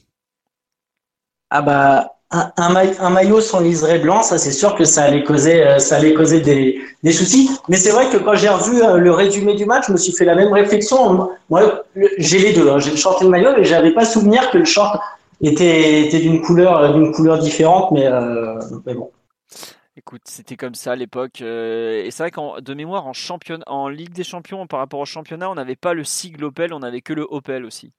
[1.56, 6.80] Ah bah un, maillot sans liseré blanc, ça c'est sûr que ça allait causer, euh,
[7.04, 7.48] des, soucis.
[7.70, 10.14] Mais c'est vrai que quand j'ai revu euh, le résumé du match, je me suis
[10.14, 11.30] fait la même réflexion.
[11.52, 11.84] Moi,
[12.18, 12.80] j'ai les deux, hein.
[12.80, 15.00] j'ai le short et le maillot, mais j'avais pas souvenir que le short
[15.42, 18.10] était, était d'une couleur, euh, d'une couleur différente, mais,
[18.96, 19.12] bon.
[19.96, 21.40] Écoute, c'était comme ça à l'époque.
[21.42, 23.12] et c'est vrai qu'en de mémoire, en,
[23.68, 26.82] en Ligue des Champions, par rapport au championnat, on n'avait pas le sigle Opel, on
[26.82, 27.92] avait que le Opel aussi.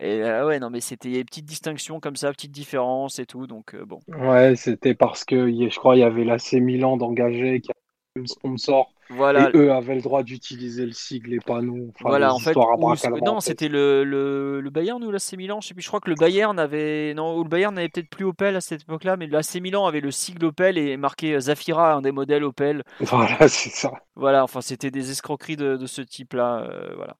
[0.00, 3.46] Et euh, ouais, non, mais c'était des petites distinctions comme ça, petites différences et tout.
[3.46, 4.00] Donc, euh, bon.
[4.08, 8.26] Ouais, c'était parce que je crois il y avait l'AC Milan d'engager qui avait le
[8.26, 8.90] sponsor.
[9.10, 9.50] Voilà.
[9.50, 11.92] Et eux avaient le droit d'utiliser le sigle et pas nous.
[12.00, 12.54] voilà, en fait.
[12.54, 15.60] non, c'était le, le, le, Bayern ou l'AC Milan.
[15.60, 15.82] Je sais plus.
[15.82, 17.12] Je crois que le Bayern avait.
[17.14, 20.10] Non, le Bayern n'avait peut-être plus Opel à cette époque-là, mais l'AC Milan avait le
[20.10, 22.82] sigle Opel et marqué Zafira, un des modèles Opel.
[23.00, 23.92] Voilà, c'est ça.
[24.16, 26.66] Voilà, enfin, c'était des escroqueries de, de ce type-là.
[26.68, 27.16] Euh, voilà.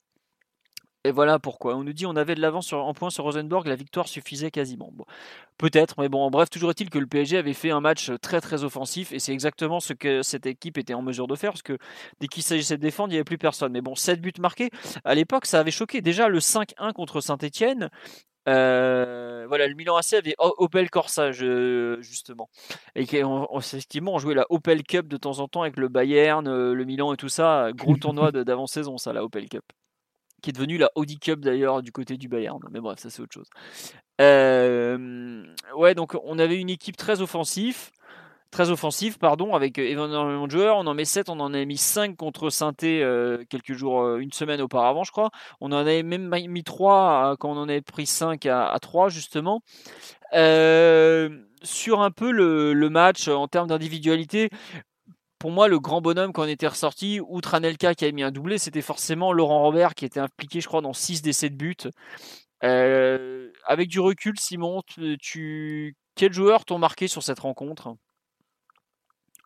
[1.07, 1.77] Et voilà pourquoi.
[1.77, 4.91] On nous dit on avait de l'avance en point sur Rosenborg, la victoire suffisait quasiment.
[5.59, 8.65] Peut-être, mais bon, bref, toujours est-il que le PSG avait fait un match très très
[8.65, 11.77] offensif et c'est exactement ce que cette équipe était en mesure de faire parce que
[12.21, 13.73] dès qu'il s'agissait de défendre, il n'y avait plus personne.
[13.73, 14.71] Mais bon, 7 buts marqués,
[15.05, 16.01] à l'époque, ça avait choqué.
[16.01, 17.91] Déjà le 5-1 contre Saint-Etienne.
[18.49, 22.51] Euh, voilà, le Milan AC avait Opel Corsa justement,
[22.95, 26.47] et on, effectivement on jouait la Opel Cup de temps en temps avec le Bayern,
[26.47, 29.65] euh, le Milan et tout ça, gros tournoi d'avant-saison ça, la Opel Cup
[30.45, 32.61] qui est devenue la Audi Cup d'ailleurs du côté du Bayern.
[32.71, 33.49] Mais bref, ça c'est autre chose.
[34.21, 35.43] Euh,
[35.75, 37.91] ouais, donc on avait une équipe très offensive,
[38.51, 40.77] très offensive, pardon, avec énormément de joueurs.
[40.77, 44.19] On en met 7, on en a mis 5 contre saint euh, quelques jours, euh,
[44.19, 45.31] une semaine auparavant, je crois.
[45.63, 49.09] On en avait même mis 3 quand on en avait pris 5 à, à 3,
[49.09, 49.63] justement.
[51.63, 54.51] sur un peu le, le match en termes d'individualité,
[55.39, 58.31] pour moi, le grand bonhomme quand on était ressorti, outre Anelka qui a mis un
[58.31, 61.77] doublé, c'était forcément Laurent Robert qui était impliqué, je crois, dans 6 des 7 buts.
[62.63, 64.83] Euh, avec du recul, Simon,
[65.21, 67.95] tu, quels joueurs t'ont marqué sur cette rencontre?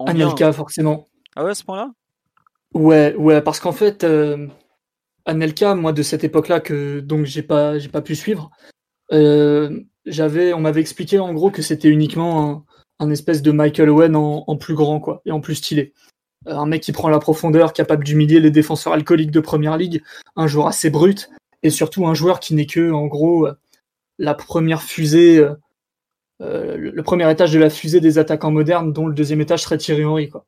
[0.07, 1.09] Anelka, forcément.
[1.34, 1.91] Ah ouais, à ce point-là?
[2.74, 4.47] Ouais, ouais, parce qu'en fait, euh,
[5.24, 8.51] Anelka, moi, de cette époque-là, que donc j'ai pas, j'ai pas pu suivre,
[9.12, 12.64] euh, j'avais, on m'avait expliqué en gros que c'était uniquement
[12.99, 15.92] un, espèce de Michael Owen en, plus grand, quoi, et en plus stylé.
[16.46, 20.03] Euh, un mec qui prend la profondeur, capable d'humilier les défenseurs alcooliques de première ligue,
[20.36, 21.30] un joueur assez brut,
[21.62, 23.55] et surtout un joueur qui n'est que, en gros, euh,
[24.18, 25.38] la première fusée,
[26.40, 29.78] euh, le premier étage de la fusée des attaquants modernes, dont le deuxième étage serait
[29.78, 30.46] Thierry Henry, quoi.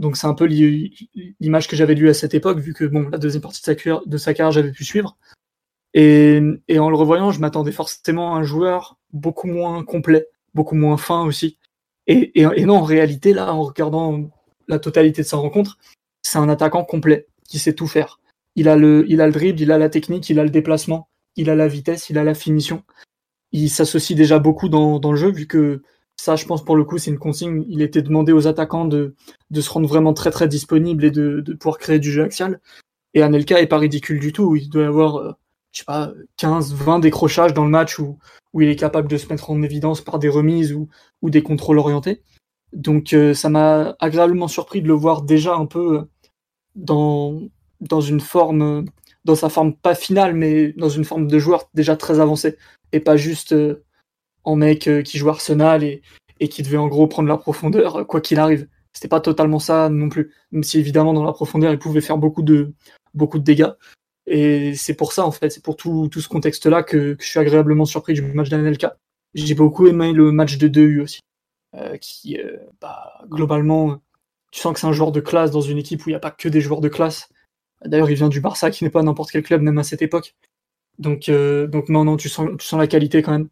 [0.00, 3.18] Donc c'est un peu l'image que j'avais lue à cette époque, vu que bon, la
[3.18, 5.18] deuxième partie de sa, carrière, de sa carrière, j'avais pu suivre.
[5.92, 10.74] Et, et, en le revoyant, je m'attendais forcément à un joueur beaucoup moins complet, beaucoup
[10.74, 11.58] moins fin aussi,
[12.10, 14.30] et, non, en réalité, là, en regardant
[14.68, 15.78] la totalité de sa rencontre,
[16.22, 18.20] c'est un attaquant complet qui sait tout faire.
[18.56, 21.54] Il a le, il dribble, il a la technique, il a le déplacement, il a
[21.54, 22.82] la vitesse, il a la finition.
[23.52, 25.82] Il s'associe déjà beaucoup dans, le jeu, vu que
[26.16, 27.64] ça, je pense, pour le coup, c'est une consigne.
[27.68, 29.14] Il était demandé aux attaquants de,
[29.54, 32.60] se rendre vraiment très très disponible et de, de pouvoir créer du jeu axial.
[33.14, 34.56] Et Anelka est pas ridicule du tout.
[34.56, 35.32] Il doit y avoir, euh,
[35.72, 38.18] je sais pas, 15, 20 décrochages dans le match où,
[38.54, 40.88] il est capable de se mettre en évidence par des remises ou,
[41.30, 42.22] des contrôles orientés.
[42.72, 46.04] Donc euh, ça m'a agréablement surpris de le voir déjà un peu euh,
[46.76, 48.84] dans, une forme
[49.24, 52.56] dans sa forme pas finale, mais dans une forme de joueur déjà très avancé,
[52.92, 53.84] et pas juste euh,
[54.44, 56.02] en mec euh, qui joue Arsenal et,
[56.48, 58.66] qui devait en gros prendre la profondeur euh, quoi qu'il arrive.
[58.92, 62.18] C'était pas totalement ça non plus, même si évidemment dans la profondeur il pouvait faire
[62.18, 62.74] beaucoup de
[63.14, 63.72] dégâts.
[64.32, 67.40] Et c'est pour ça en fait, c'est pour tout, tout ce contexte-là que, je suis
[67.40, 68.96] agréablement surpris du match d'Anelka.
[69.34, 71.20] J'ai beaucoup aimé le match de 2U aussi,
[71.74, 74.00] euh, qui euh, bah, globalement,
[74.52, 76.20] tu sens que c'est un joueur de classe dans une équipe où il n'y a
[76.20, 77.28] pas que des joueurs de classe.
[77.84, 80.36] D'ailleurs, il vient du Barça, qui n'est pas n'importe quel club, même à cette époque.
[81.00, 83.48] Donc, euh, donc non, non, tu sens, tu sens la qualité quand même.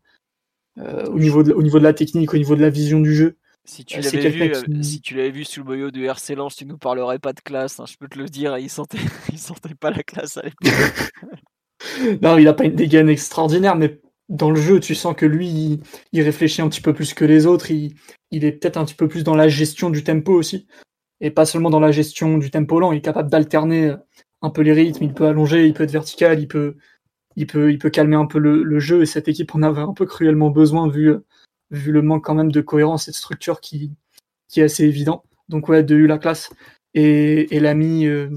[1.10, 3.36] Au, niveau au niveau de la technique, au niveau de la vision du jeu.
[3.68, 4.82] Si tu l'avais vu, qui...
[4.82, 7.40] si tu l'avais vu sous le maillot du RC Lens, tu nous parlerais pas de
[7.40, 7.78] classe.
[7.78, 8.96] Hein, je peux te le dire, il sentait,
[9.30, 11.12] il sentait pas la classe à l'époque.
[12.22, 14.00] non, il a pas une dégaine extraordinaire, mais
[14.30, 15.80] dans le jeu, tu sens que lui, il,
[16.12, 17.70] il réfléchit un petit peu plus que les autres.
[17.70, 17.94] Il,
[18.30, 20.66] il est peut-être un petit peu plus dans la gestion du tempo aussi,
[21.20, 22.92] et pas seulement dans la gestion du tempo lent.
[22.92, 23.94] Il est capable d'alterner
[24.40, 25.04] un peu les rythmes.
[25.04, 26.76] Il peut allonger, il peut être vertical, il peut,
[27.36, 29.02] il peut, il peut calmer un peu le, le jeu.
[29.02, 31.12] Et cette équipe en avait un peu cruellement besoin vu
[31.70, 33.92] vu le manque quand même de cohérence et de structure qui,
[34.48, 35.24] qui est assez évident.
[35.48, 36.50] Donc ouais, de eu la classe.
[36.94, 38.28] Et, et l'ami, euh,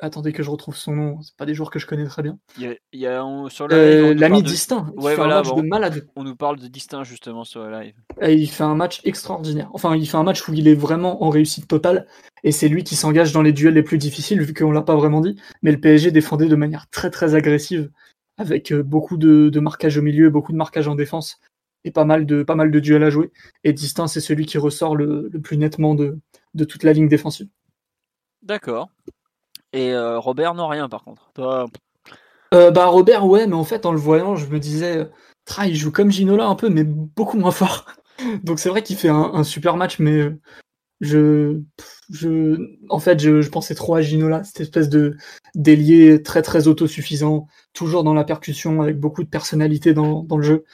[0.00, 2.38] attendez que je retrouve son nom, c'est pas des joueurs que je connais très bien.
[2.56, 4.48] Il y a, il y a on, sur euh, l'ami de...
[4.48, 4.92] distinct.
[4.96, 6.06] Ouais, voilà, bon, de malade.
[6.16, 7.94] On nous parle de distinct justement sur le live.
[8.20, 9.70] Et il fait un match extraordinaire.
[9.72, 12.06] Enfin, il fait un match où il est vraiment en réussite totale.
[12.42, 14.96] Et c'est lui qui s'engage dans les duels les plus difficiles, vu qu'on l'a pas
[14.96, 15.36] vraiment dit.
[15.62, 17.90] Mais le PSG défendait de manière très très agressive,
[18.38, 21.38] avec euh, beaucoup de, de marquage au milieu, beaucoup de marquage en défense
[21.84, 23.30] et pas mal de, pas mal de duels à jouer.
[23.64, 26.18] Et Distinct, c'est celui qui ressort le, le, plus nettement de,
[26.54, 27.48] de toute la ligne défensive.
[28.42, 28.90] D'accord.
[29.72, 31.30] Et euh, Robert, non, rien par contre.
[31.34, 31.66] Toi...
[32.52, 35.08] Euh, bah, Robert, ouais, mais en fait, en le voyant, je me disais,
[35.44, 37.86] Tra, il joue comme Ginola un peu, mais beaucoup moins fort.
[38.44, 40.30] Donc c'est vrai qu'il fait un, un, super match, mais
[41.00, 41.60] je,
[42.10, 45.16] je, en fait, je, je pensais trop à Ginola, cette espèce de
[45.54, 50.42] d'ailier très très autosuffisant, toujours dans la percussion, avec beaucoup de personnalité dans, dans le
[50.42, 50.64] jeu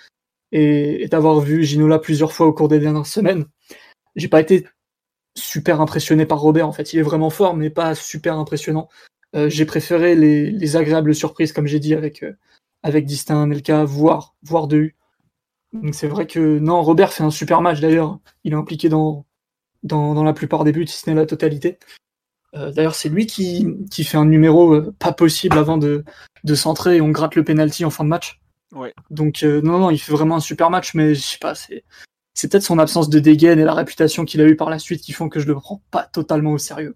[0.53, 3.47] et, d'avoir vu Ginola plusieurs fois au cours des dernières semaines,
[4.15, 4.67] j'ai pas été
[5.35, 6.69] super impressionné par Robert.
[6.69, 8.89] En fait, il est vraiment fort, mais pas super impressionnant.
[9.35, 12.33] Euh, j'ai préféré les, les, agréables surprises, comme j'ai dit, avec, euh,
[12.83, 14.97] avec Distin, Nelka, voire, voire de U.
[15.93, 18.19] C'est vrai que non, Robert fait un super match d'ailleurs.
[18.45, 19.27] Il est impliqué dans,
[19.83, 21.79] dans, la plupart des buts, si ce n'est la totalité.
[22.55, 26.03] Euh, d'ailleurs, c'est lui qui, qui fait un numéro pas possible avant de,
[26.45, 28.41] de centrer et on gratte le penalty en fin de match.
[28.73, 28.93] Ouais.
[29.11, 31.85] Donc euh, non, non, il fait vraiment un super match, mais je sais pas, c'est
[32.35, 35.01] c'est peut-être son absence de dégaine et la réputation qu'il a eu par la suite
[35.01, 36.95] qui font que je le prends pas totalement au sérieux.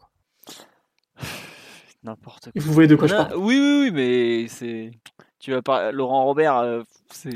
[2.03, 2.53] N'importe quoi.
[2.57, 4.91] Vous voyez de quoi non, je parle Oui, oui, oui, mais c'est
[5.41, 5.91] tu vas par...
[5.91, 7.33] Laurent Robert, euh, c'est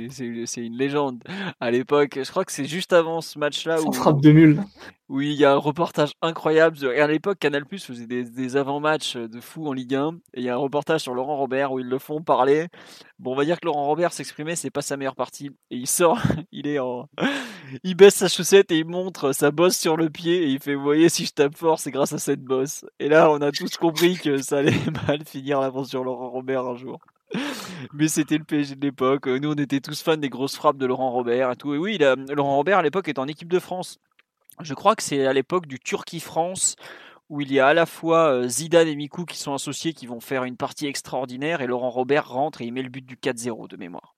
[0.56, 1.24] une légende.
[1.58, 4.62] À l'époque, je crois que c'est juste avant ce match-là où frappe de nul.
[5.08, 6.78] où il y a un reportage incroyable.
[6.94, 10.18] Et à l'époque, Canal Plus faisait des, des avant-matchs de fou en Ligue 1.
[10.34, 12.68] Et il y a un reportage sur Laurent Robert où ils le font parler.
[13.18, 15.50] Bon, on va dire que Laurent Robert s'exprimait, c'est pas sa meilleure partie.
[15.70, 16.20] Et il sort,
[16.52, 17.08] il est en,
[17.84, 20.74] il baisse sa chaussette et il montre sa bosse sur le pied et il fait,
[20.74, 22.84] vous voyez, si je tape fort, c'est grâce à cette bosse.
[22.98, 24.72] Et là, on a tous compris que ça allait
[25.08, 26.98] mal finir l'aventure Laurent Robert un jour.
[27.92, 29.26] Mais c'était le PSG de l'époque.
[29.26, 31.74] Nous, on était tous fans des grosses frappes de Laurent Robert et tout.
[31.74, 33.98] Et oui, Laurent Robert à l'époque est en équipe de France.
[34.60, 36.76] Je crois que c'est à l'époque du Turquie-France
[37.28, 40.20] où il y a à la fois Zidane et Mikou qui sont associés, qui vont
[40.20, 43.68] faire une partie extraordinaire, et Laurent Robert rentre et il met le but du 4-0
[43.68, 44.14] de mémoire.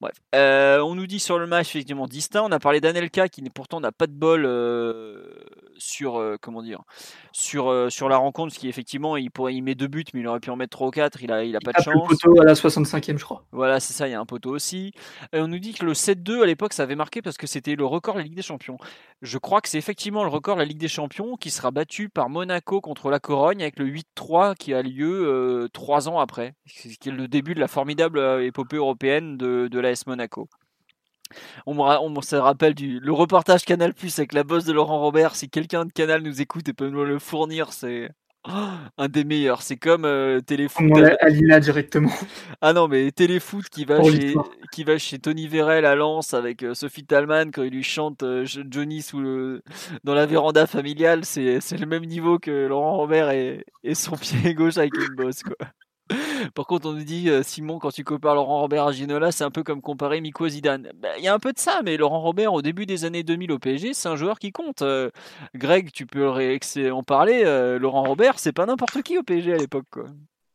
[0.00, 2.42] Bref, euh, on nous dit sur le match effectivement distinct.
[2.44, 5.24] On a parlé d'Anelka qui pourtant n'a pas de bol euh,
[5.78, 6.82] sur euh, comment dire
[7.32, 10.26] sur euh, sur la rencontre, parce qu'effectivement il pourrait il met deux buts, mais il
[10.26, 11.22] aurait pu en mettre trois ou quatre.
[11.22, 12.10] Il a il a pas il de chance.
[12.10, 13.44] Le poteau à la 65e, je crois.
[13.52, 14.08] Voilà, c'est ça.
[14.08, 14.92] Il y a un poteau aussi.
[15.32, 17.76] Et on nous dit que le 7-2 à l'époque ça avait marqué parce que c'était
[17.76, 18.78] le record de la Ligue des Champions.
[19.22, 22.08] Je crois que c'est effectivement le record de la Ligue des Champions qui sera battu
[22.08, 27.08] par Monaco contre la Corogne avec le 8-3 qui a lieu trois ans après, qui
[27.08, 30.48] est le début de la formidable épopée européenne de de l'AS Monaco.
[31.66, 35.00] On me, on se rappelle du le reportage Canal Plus avec la bosse de Laurent
[35.00, 35.36] Robert.
[35.36, 38.10] Si quelqu'un de Canal nous écoute et peut nous le fournir, c'est
[38.48, 38.52] oh,
[38.98, 39.62] un des meilleurs.
[39.62, 40.86] C'est comme euh, Téléfoot.
[40.90, 42.10] On Alina directement.
[42.60, 44.34] Ah non, mais Téléfoot qui va, chez,
[44.72, 48.22] qui va chez Tony Vérel à Lens avec euh, Sophie Talman quand il lui chante
[48.22, 49.62] euh, Johnny sous le,
[50.04, 51.24] dans la véranda familiale.
[51.24, 55.42] C'est le même niveau que Laurent Robert et, et son pied gauche avec une bosse.
[55.42, 55.56] Quoi.
[56.54, 59.44] Par contre, on nous dit, euh, Simon, quand tu compares Laurent Robert à Ginola, c'est
[59.44, 60.88] un peu comme comparer Miko Zidane.
[60.92, 63.22] Il ben, y a un peu de ça, mais Laurent Robert, au début des années
[63.22, 64.82] 2000 au PSG, c'est un joueur qui compte.
[64.82, 65.10] Euh,
[65.54, 67.42] Greg, tu peux en parler.
[67.44, 69.86] Euh, Laurent Robert, c'est pas n'importe qui au PSG à l'époque.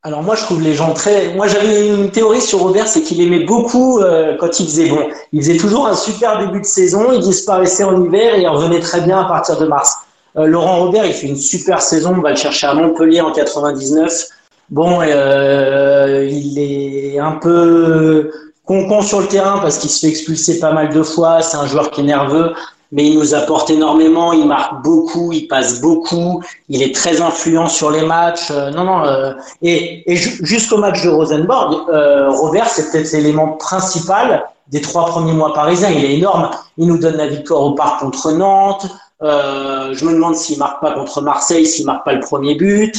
[0.04, 1.34] Alors moi, je trouve les gens très.
[1.36, 4.02] Moi, j'avais une théorie sur Robert, c'est qu'il aimait beaucoup
[4.40, 5.10] quand il faisait bon.
[5.32, 8.80] Il faisait toujours un super début de saison, il disparaissait en hiver et il revenait
[8.80, 9.96] très bien à partir de mars.
[10.34, 14.30] Laurent Robert, il fait une super saison, on va le chercher à Montpellier en 99.
[14.72, 18.32] Bon, euh, il est un peu
[18.66, 21.42] con sur le terrain parce qu'il se fait expulser pas mal de fois.
[21.42, 22.54] C'est un joueur qui est nerveux,
[22.94, 24.32] mais il nous apporte énormément.
[24.32, 26.42] Il marque beaucoup, il passe beaucoup.
[26.70, 28.50] Il est très influent sur les matchs.
[28.52, 29.04] Euh, non, non.
[29.04, 35.06] Euh, et, et jusqu'au match de Rosenborg, euh, Robert, c'est peut-être l'élément principal des trois
[35.08, 35.90] premiers mois parisiens.
[35.90, 36.50] Il est énorme.
[36.78, 38.88] Il nous donne la victoire au parc contre Nantes.
[39.22, 42.96] je me demande s'il marque pas contre Marseille, s'il marque pas le premier but.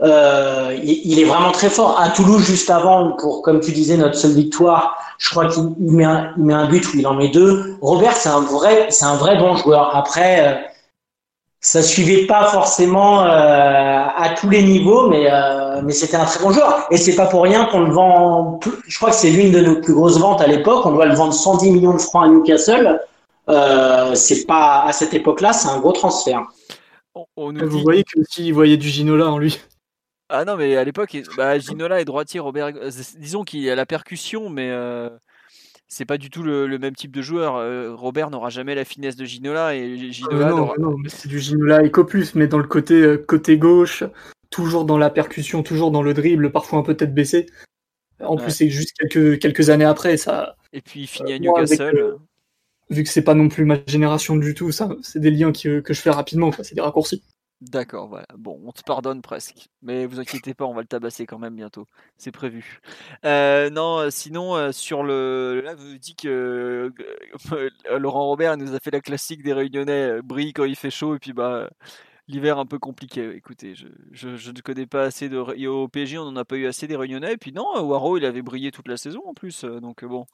[0.00, 1.98] Euh, il, est vraiment très fort.
[2.00, 6.04] À Toulouse, juste avant, pour comme tu disais, notre seule victoire, je crois qu'il met,
[6.04, 7.76] un, met un but où il en met deux.
[7.80, 9.96] Robert, c'est un vrai, c'est un vrai bon joueur.
[9.96, 10.68] Après, euh,
[11.60, 16.40] ça suivait pas forcément euh, à tous les niveaux, mais euh, mais c'était un très
[16.40, 16.86] bon joueur.
[16.90, 18.60] Et c'est pas pour rien qu'on le vend.
[18.86, 20.86] Je crois que c'est l'une de nos plus grosses ventes à l'époque.
[20.86, 23.00] On doit le vendre 110 millions de francs à Newcastle.
[23.48, 26.42] Euh, c'est pas à cette époque-là, c'est un gros transfert.
[27.36, 29.58] Vous voyez que s'il voyait du Ginola en lui.
[30.28, 32.72] Ah non, mais à l'époque, bah, Ginola est droitier, Robert.
[32.76, 35.08] Euh, disons qu'il a la percussion, mais euh,
[35.86, 37.56] c'est pas du tout le, même type de joueur.
[37.56, 40.50] Euh, Robert n'aura jamais la finesse de Ginola et Ginola.
[40.50, 44.04] non, non c'est du Ginola Ecopus, mais dans le côté côté gauche,
[44.50, 47.46] toujours dans la percussion, toujours dans le dribble, parfois un peu tête baissée.
[48.20, 50.16] En plus, c'est juste quelques, quelques années après.
[50.16, 50.56] ça.
[50.72, 52.16] Et puis il finit à Newcastle.
[52.90, 55.82] vu que c'est pas non plus ma génération du tout, ça, c'est des liens que
[55.88, 57.22] je fais rapidement, c'est des raccourcis.
[57.60, 58.26] D'accord, voilà.
[58.36, 59.68] Bon, on te pardonne presque.
[59.82, 61.86] Mais vous inquiétez pas, on va le tabasser quand même bientôt.
[62.16, 62.80] C'est prévu.
[63.24, 65.60] Euh, non, euh, sinon, euh, sur le.
[65.64, 66.92] Là, vous dites que
[67.98, 71.18] Laurent Robert nous a fait la classique des Réunionnais, brille quand il fait chaud, et
[71.18, 71.70] puis bah.
[72.30, 73.30] L'hiver un peu compliqué.
[73.34, 75.38] Écoutez, je, je, ne connais pas assez de.
[75.38, 77.32] Au PSG, on n'en a pas eu assez des Réunionnais.
[77.32, 79.64] Et puis non, Waro, il avait brillé toute la saison en plus.
[79.64, 80.26] Donc bon.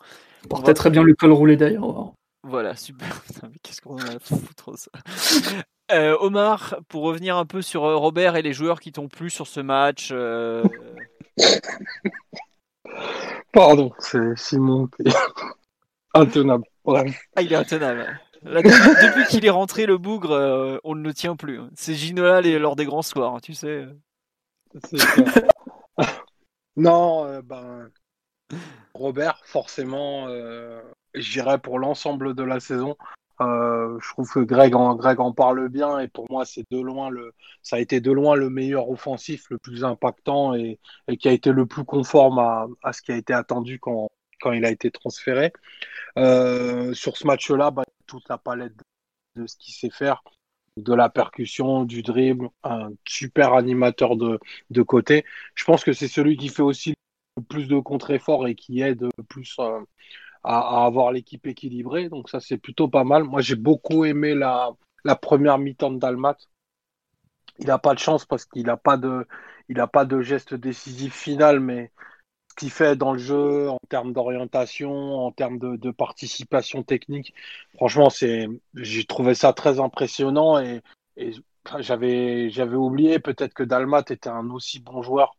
[0.51, 2.12] Portait très bien le col roulé d'ailleurs.
[2.43, 3.22] Voilà, super.
[3.62, 4.91] Qu'est-ce qu'on a à foutre ça?
[5.93, 9.28] Euh, Omar, pour revenir un peu sur euh, Robert et les joueurs qui t'ont plu
[9.28, 10.09] sur ce match.
[10.12, 10.64] Euh,
[13.53, 15.12] Pardon, c'est Simon qui est
[16.14, 16.64] intenable.
[16.87, 18.18] Ah, il est intenable.
[18.43, 21.61] depuis qu'il est rentré, le bougre, on ne le tient plus.
[21.76, 23.87] C'est Ginola lors des grands soirs, tu sais.
[26.76, 27.91] non, ben,
[28.95, 30.28] Robert, forcément,
[31.14, 32.97] j'irai pour l'ensemble de la saison.
[33.45, 36.80] Euh, je trouve que Greg en, Greg en parle bien et pour moi c'est de
[36.80, 40.78] loin le ça a été de loin le meilleur offensif, le plus impactant et,
[41.18, 44.64] qui a été le plus conforme à, ce qui a été attendu quand, quand il
[44.64, 45.53] a été transféré.
[46.18, 48.74] Euh, sur ce match-là, bah, toute la palette
[49.36, 50.22] de, ce qu'il sait faire,
[50.76, 54.38] de la percussion, du dribble, un super animateur de,
[54.70, 55.24] de côté.
[55.55, 56.95] Je pense que c'est celui qui fait aussi
[57.36, 59.80] le plus de contre-efforts et qui aide plus euh,
[60.45, 62.09] à, avoir l'équipe équilibrée.
[62.09, 63.24] Donc ça, c'est plutôt pas mal.
[63.24, 64.74] Moi, j'ai beaucoup aimé la,
[65.20, 66.36] première mi-temps de Dalmat.
[67.59, 69.26] Il n'a pas de chance parce qu'il n'a pas de,
[69.68, 71.92] il a pas de geste décisif final, mais
[72.51, 74.92] ce qu'il fait dans le jeu en termes d'orientation,
[75.26, 77.34] en termes de, de, participation technique,
[77.76, 80.82] franchement, c'est, j'ai trouvé ça très impressionnant et,
[81.16, 81.32] et
[81.80, 85.36] j'avais, j'avais oublié peut-être que Dalmat était un aussi bon joueur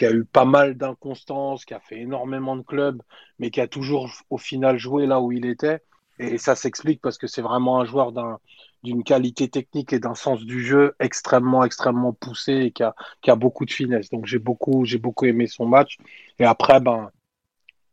[0.00, 3.02] qui a eu pas mal d'inconstance, qui a fait énormément de clubs,
[3.38, 5.82] mais qui a toujours au final joué là où il était.
[6.18, 8.10] Et ça s'explique parce que c'est vraiment un joueur
[8.82, 13.30] d'une qualité technique et d'un sens du jeu extrêmement, extrêmement poussé et qui a, qui
[13.30, 14.08] a beaucoup de finesse.
[14.08, 15.98] Donc j'ai beaucoup, j'ai beaucoup aimé son match.
[16.38, 17.10] Et après, ben,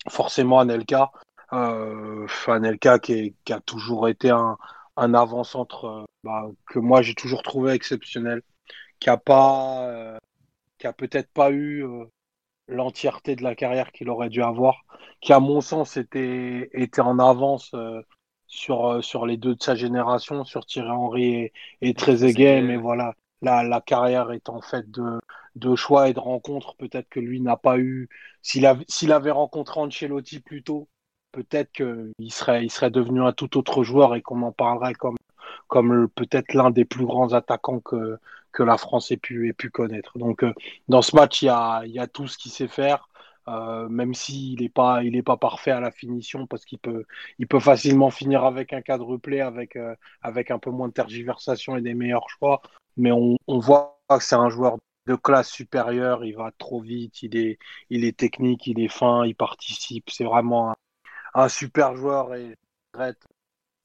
[0.07, 1.11] forcément, Anelka,
[1.51, 4.57] euh, Anelka qui, a toujours été un,
[4.95, 8.43] un avant-centre euh, bah, que moi j'ai toujours trouvé exceptionnel,
[9.01, 10.17] qui a pas, euh,
[10.77, 12.05] qui a peut-être pas eu euh,
[12.67, 14.83] l'entièreté de la carrière qu'il aurait dû avoir,
[15.21, 18.01] qui à mon sens était, était en avance euh,
[18.47, 22.77] sur, euh, sur les deux de sa génération, sur Thierry Henry et, et Trezeguet, mais
[22.77, 25.19] voilà, la, la carrière est en fait de,
[25.55, 28.09] de choix et de rencontres, peut-être que lui n'a pas eu,
[28.41, 30.89] s'il avait, s'il avait rencontré Ancelotti plus tôt,
[31.31, 35.17] peut-être qu'il serait, il serait devenu un tout autre joueur et qu'on en parlerait comme,
[35.67, 38.19] comme peut-être l'un des plus grands attaquants que,
[38.51, 40.17] que la France ait pu, ait pu connaître.
[40.17, 40.53] Donc, euh,
[40.87, 43.07] dans ce match, il y a, y a tout ce qu'il sait faire.
[43.47, 47.05] Euh, même s'il n'est pas, il est pas parfait à la finition parce qu'il peut,
[47.39, 51.77] il peut facilement finir avec un quadruplé, avec, euh, avec un peu moins de tergiversation
[51.77, 52.61] et des meilleurs choix.
[52.97, 56.25] Mais on, on voit que c'est un joueur de classe supérieure.
[56.25, 60.09] Il va trop vite, il est, il est technique, il est fin, il participe.
[60.09, 60.75] C'est vraiment un,
[61.35, 63.23] un, super joueur et je regrette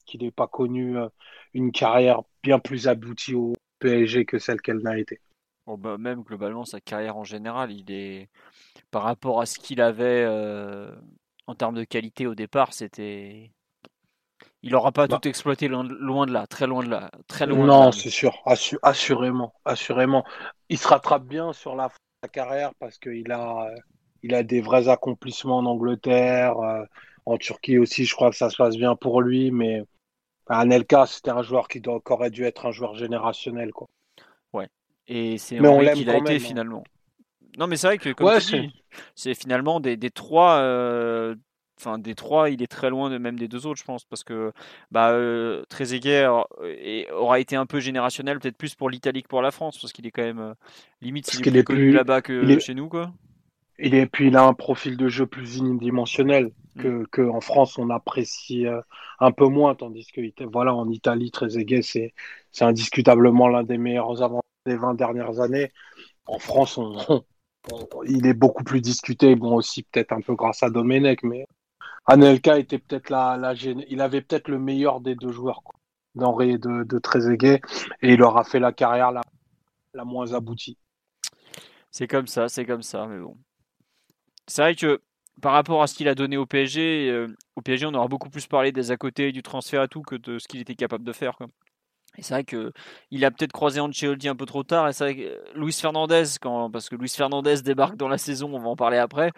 [0.05, 0.97] qu'il n'ait pas connu
[1.53, 5.19] une carrière bien plus aboutie au, PSG que celle qu'elle n'a été.
[5.67, 8.29] Bon, bah, même globalement, sa carrière en général, il est
[8.91, 10.95] par rapport à ce qu'il avait euh,
[11.47, 13.51] en termes de qualité au départ, c'était.
[14.61, 15.19] Il n'aura pas bah.
[15.19, 17.65] tout exploité loin de là, très loin de là, très loin.
[17.65, 18.41] Non, c'est sûr,
[18.81, 20.23] assurément, assurément.
[20.69, 21.89] Il se rattrape bien sur la
[22.23, 23.69] sa carrière parce qu'il a,
[24.21, 26.85] il a des vrais accomplissements en Angleterre, euh,
[27.25, 29.83] en Turquie aussi, je crois que ça se passe bien pour lui, mais
[30.47, 33.71] Anelka, c'était un joueur qui, doit, aurait dû être un joueur générationnel.
[33.71, 33.87] Quoi.
[34.53, 34.67] Ouais,
[35.07, 36.45] et c'est Mais on l'aime qu'il a été même, hein.
[36.45, 36.83] finalement.
[37.57, 38.83] Non, mais c'est vrai que, comme Ouais, tu c'est- dis,
[39.15, 40.55] c'est finalement des, des trois.
[40.57, 41.35] euh,
[41.79, 44.23] Enfin, des trois, il est très loin de même des deux autres, je pense, parce
[44.23, 44.53] que
[44.91, 47.07] bah, euh, Trezeguet aura- et-
[47.39, 50.11] été un peu générationnel, peut-être plus pour l'Italie que pour la France, parce qu'il est
[50.11, 50.53] quand même euh,
[51.01, 53.11] limite s'il est plus connu là-bas que est- chez nous, quoi.
[53.79, 57.89] Est, puis il a un profil de jeu plus unidimensionnel que, que en France on
[57.89, 58.81] apprécie euh,
[59.19, 62.13] un peu moins, tandis que voilà, en Italie, Trezeguet, c'est,
[62.51, 65.71] c'est indiscutablement l'un des meilleurs avant des 20 dernières années.
[66.27, 67.25] En France, on, on-
[67.73, 71.45] on- il est beaucoup plus discuté, bon aussi peut-être un peu grâce à Domenech, mais
[72.05, 75.61] Anelka était peut-être la, la il avait peut-être le meilleur des deux joueurs,
[76.15, 77.61] d'Henri et de, de Trezeguet,
[78.01, 79.21] et il aura fait la carrière la,
[79.93, 80.77] la moins aboutie.
[81.91, 83.37] C'est comme ça, c'est comme ça, mais bon.
[84.47, 85.01] C'est vrai que
[85.41, 88.29] par rapport à ce qu'il a donné au PSG, euh, au PSG, on aura beaucoup
[88.29, 91.03] plus parlé des à côté, du transfert et tout, que de ce qu'il était capable
[91.03, 91.37] de faire.
[92.17, 92.71] Et c'est vrai que
[93.09, 94.87] il a peut-être croisé Ancelotti un peu trop tard.
[94.87, 96.23] Et c'est vrai que euh, Luis Fernandez,
[96.71, 99.31] parce que Luis Fernandez débarque dans la saison, on va en parler après,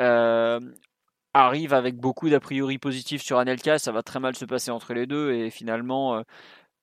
[0.00, 0.60] euh,
[1.32, 3.78] arrive avec beaucoup d'a priori positifs sur Anelka.
[3.78, 6.22] Ça va très mal se passer entre les deux et finalement,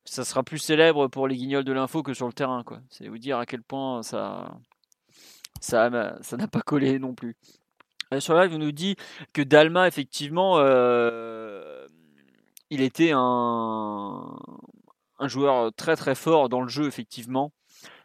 [0.06, 2.64] ça sera plus célèbre pour les guignols de l'info que sur le terrain.
[2.64, 2.80] quoi.
[2.90, 4.58] C'est vous dire à quel point ça,
[5.60, 7.36] ça, ça n'a pas collé non plus.
[8.14, 8.96] Euh, Sur live, on nous dit
[9.34, 11.88] que Dalma, effectivement, euh,
[12.70, 14.38] il était un,
[15.20, 17.52] un joueur très très fort dans le jeu, effectivement.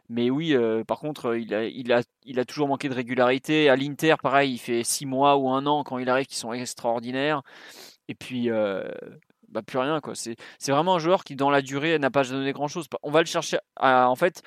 [0.09, 3.70] Mais oui, euh, par contre, il a, il, a, il a toujours manqué de régularité.
[3.70, 6.53] À l'Inter, pareil, il fait six mois ou un an quand il arrive qui sont
[6.53, 7.42] extraordinaires.
[8.09, 8.50] Et puis,
[9.48, 10.00] bah, plus rien.
[10.12, 12.88] C'est vraiment un joueur qui, dans la durée, n'a pas donné grand-chose.
[13.03, 13.59] On va le chercher.
[13.80, 14.42] en fait,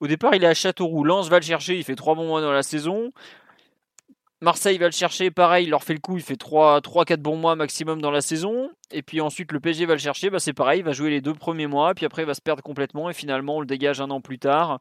[0.00, 1.04] au départ, il est à Châteauroux.
[1.04, 1.76] Lens va le chercher.
[1.76, 3.12] Il fait trois bons mois dans la saison.
[4.42, 7.56] Marseille va le chercher, pareil, il leur fait le coup, il fait 3-4 bons mois
[7.56, 8.70] maximum dans la saison.
[8.90, 11.20] Et puis ensuite, le PSG va le chercher, bah, c'est pareil, il va jouer les
[11.20, 13.08] deux premiers mois, puis après, il va se perdre complètement.
[13.08, 14.78] Et finalement, on le dégage un an plus tard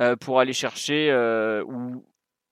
[0.00, 1.10] euh, pour aller chercher.
[1.10, 2.04] euh, ou...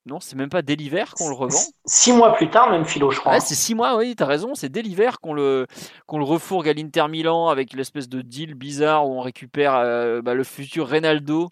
[0.04, 1.60] Non, c'est même pas dès l'hiver qu'on le revend.
[1.84, 3.34] Six mois plus tard, même Philo, je crois.
[3.34, 5.68] Ouais, c'est 6 mois, oui, t'as raison, c'est dès l'hiver qu'on le,
[6.06, 10.20] qu'on le refourgue à l'Inter Milan avec l'espèce de deal bizarre où on récupère euh,
[10.20, 11.50] bah, le futur Reynaldo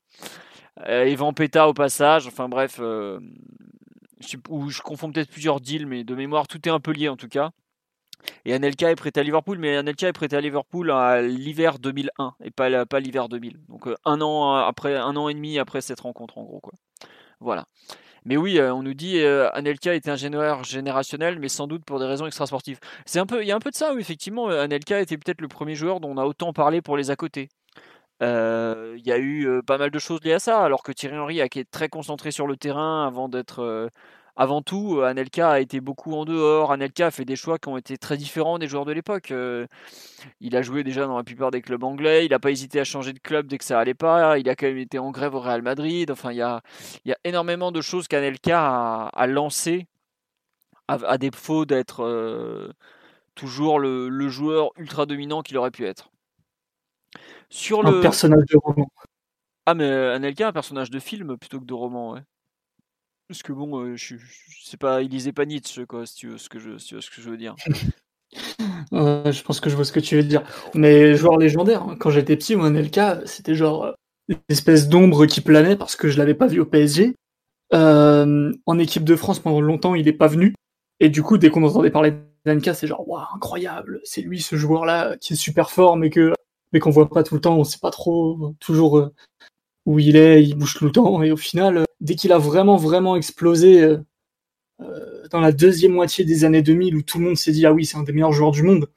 [0.88, 2.26] euh, et Vampeta au passage.
[2.26, 3.20] Enfin bref, euh,
[4.48, 7.16] ou je confonds peut-être plusieurs deals, mais de mémoire, tout est un peu lié en
[7.16, 7.50] tout cas.
[8.44, 12.34] Et Anelka est prêté à Liverpool, mais Anelka est prêté à Liverpool à l'hiver 2001
[12.44, 12.68] et pas,
[13.00, 13.58] l'hiver 2000.
[13.68, 16.74] Donc euh, un an après, un an et demi après cette rencontre en gros quoi.
[17.40, 17.66] Voilà.
[18.24, 21.84] Mais oui, euh, on nous dit euh, Anelka était un joueur générationnel, mais sans doute
[21.84, 22.78] pour des raisons extrasportives.
[23.06, 24.50] C'est il y a un peu de ça, oui, effectivement.
[24.50, 27.16] euh, Anelka était peut-être le premier joueur dont on a autant parlé pour les à
[27.16, 27.48] côté.
[28.22, 30.92] Euh, Il y a eu euh, pas mal de choses liées à ça, alors que
[30.92, 33.60] Thierry Henry a été très concentré sur le terrain avant d'être.
[33.60, 33.88] euh,
[34.36, 36.72] avant tout, Anelka a été beaucoup en dehors.
[36.72, 39.34] Anelka a fait des choix qui ont été très différents des joueurs de l'époque.
[40.40, 42.24] Il a joué déjà dans la plupart des clubs anglais.
[42.24, 44.38] Il n'a pas hésité à changer de club dès que ça allait pas.
[44.38, 46.10] Il a quand même été en grève au Real Madrid.
[46.10, 46.62] Enfin, il y a,
[47.24, 49.88] énormément de choses qu'Anelka a, lancées
[50.88, 52.72] à, défaut d'être
[53.34, 56.10] toujours le joueur ultra dominant qu'il aurait pu être.
[57.50, 58.00] Sur Un le...
[58.00, 58.88] personnage de roman.
[59.66, 62.22] Ah, mais euh, Anelka, un personnage de film plutôt que de roman, ouais.
[63.28, 66.28] Parce que bon, euh, je, je sais pas, il lisait pas Nietzsche, quoi, si tu
[66.28, 67.54] veux ce que je, si tu vois ce que je veux dire.
[68.92, 70.42] Euh, je pense que je vois ce que tu veux dire.
[70.74, 71.96] Mais joueur légendaire, hein.
[71.98, 73.92] quand j'étais petit, moi, Anelka, c'était genre euh,
[74.28, 77.16] une espèce d'ombre qui planait parce que je l'avais pas vu au PSG.
[77.72, 80.54] Euh, en équipe de France, pendant longtemps, il est pas venu.
[80.98, 84.56] Et du coup, dès qu'on entendait parler d'Anelka, c'est genre, waouh, incroyable, c'est lui ce
[84.56, 86.32] joueur-là qui est super fort, mais que
[86.72, 89.14] mais qu'on voit pas tout le temps, on sait pas trop toujours euh,
[89.86, 91.22] où il est, il bouge tout le temps.
[91.22, 93.98] Et au final, euh, dès qu'il a vraiment, vraiment explosé euh,
[94.82, 97.72] euh, dans la deuxième moitié des années 2000, où tout le monde s'est dit, ah
[97.72, 98.88] oui, c'est un des meilleurs joueurs du monde,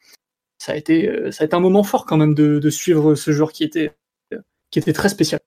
[0.57, 3.31] ça a été, euh, ça a été un moment fort quand même de, suivre ce
[3.31, 3.91] joueur qui était,
[4.33, 4.39] euh,
[4.71, 5.41] qui était très spécial.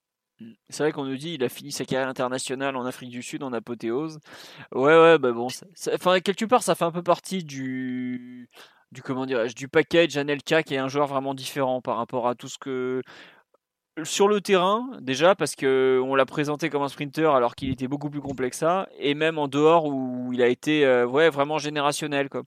[0.69, 3.43] C'est vrai qu'on nous dit il a fini sa carrière internationale en Afrique du Sud
[3.43, 4.19] en apothéose.
[4.75, 5.47] Ouais, ouais, bah bon,
[5.95, 8.51] enfin quelque part ça fait un peu partie du,
[8.93, 12.49] du comment du package Anelka qui est un joueur vraiment différent par rapport à tout
[12.49, 13.03] ce que
[14.05, 17.89] sur le terrain déjà parce que on l'a présenté comme un sprinter alors qu'il était
[17.89, 21.31] beaucoup plus complexe que ça et même en dehors où il a été euh, ouais
[21.31, 22.43] vraiment générationnel quoi.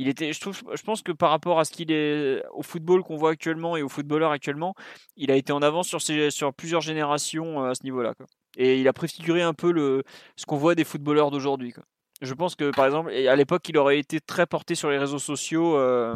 [0.00, 3.02] Il était, je trouve, je pense que par rapport à ce qu'il est au football
[3.02, 4.74] qu'on voit actuellement et aux footballeurs actuellement,
[5.16, 8.14] il a été en avance sur, sur plusieurs générations euh, à ce niveau-là.
[8.14, 8.26] quoi.
[8.56, 10.04] Et il a préfiguré un peu le,
[10.36, 11.72] ce qu'on voit des footballeurs d'aujourd'hui.
[11.72, 11.82] quoi.
[12.20, 15.18] Je pense que par exemple, à l'époque, il aurait été très porté sur les réseaux
[15.18, 15.76] sociaux.
[15.76, 16.14] euh,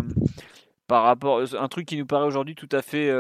[0.89, 3.11] par rapport un truc qui nous paraît aujourd'hui tout à fait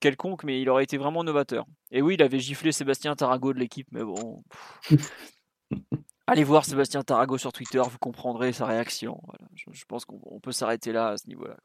[0.00, 1.64] quelconque, mais il aurait été vraiment novateur.
[1.90, 4.42] Et oui, il avait giflé Sébastien Tarago de l'équipe, mais bon.
[6.26, 9.22] Allez voir Sébastien Tarago sur Twitter, vous comprendrez sa réaction.
[9.54, 11.56] Je, pense qu'on peut s'arrêter là à ce niveau-là.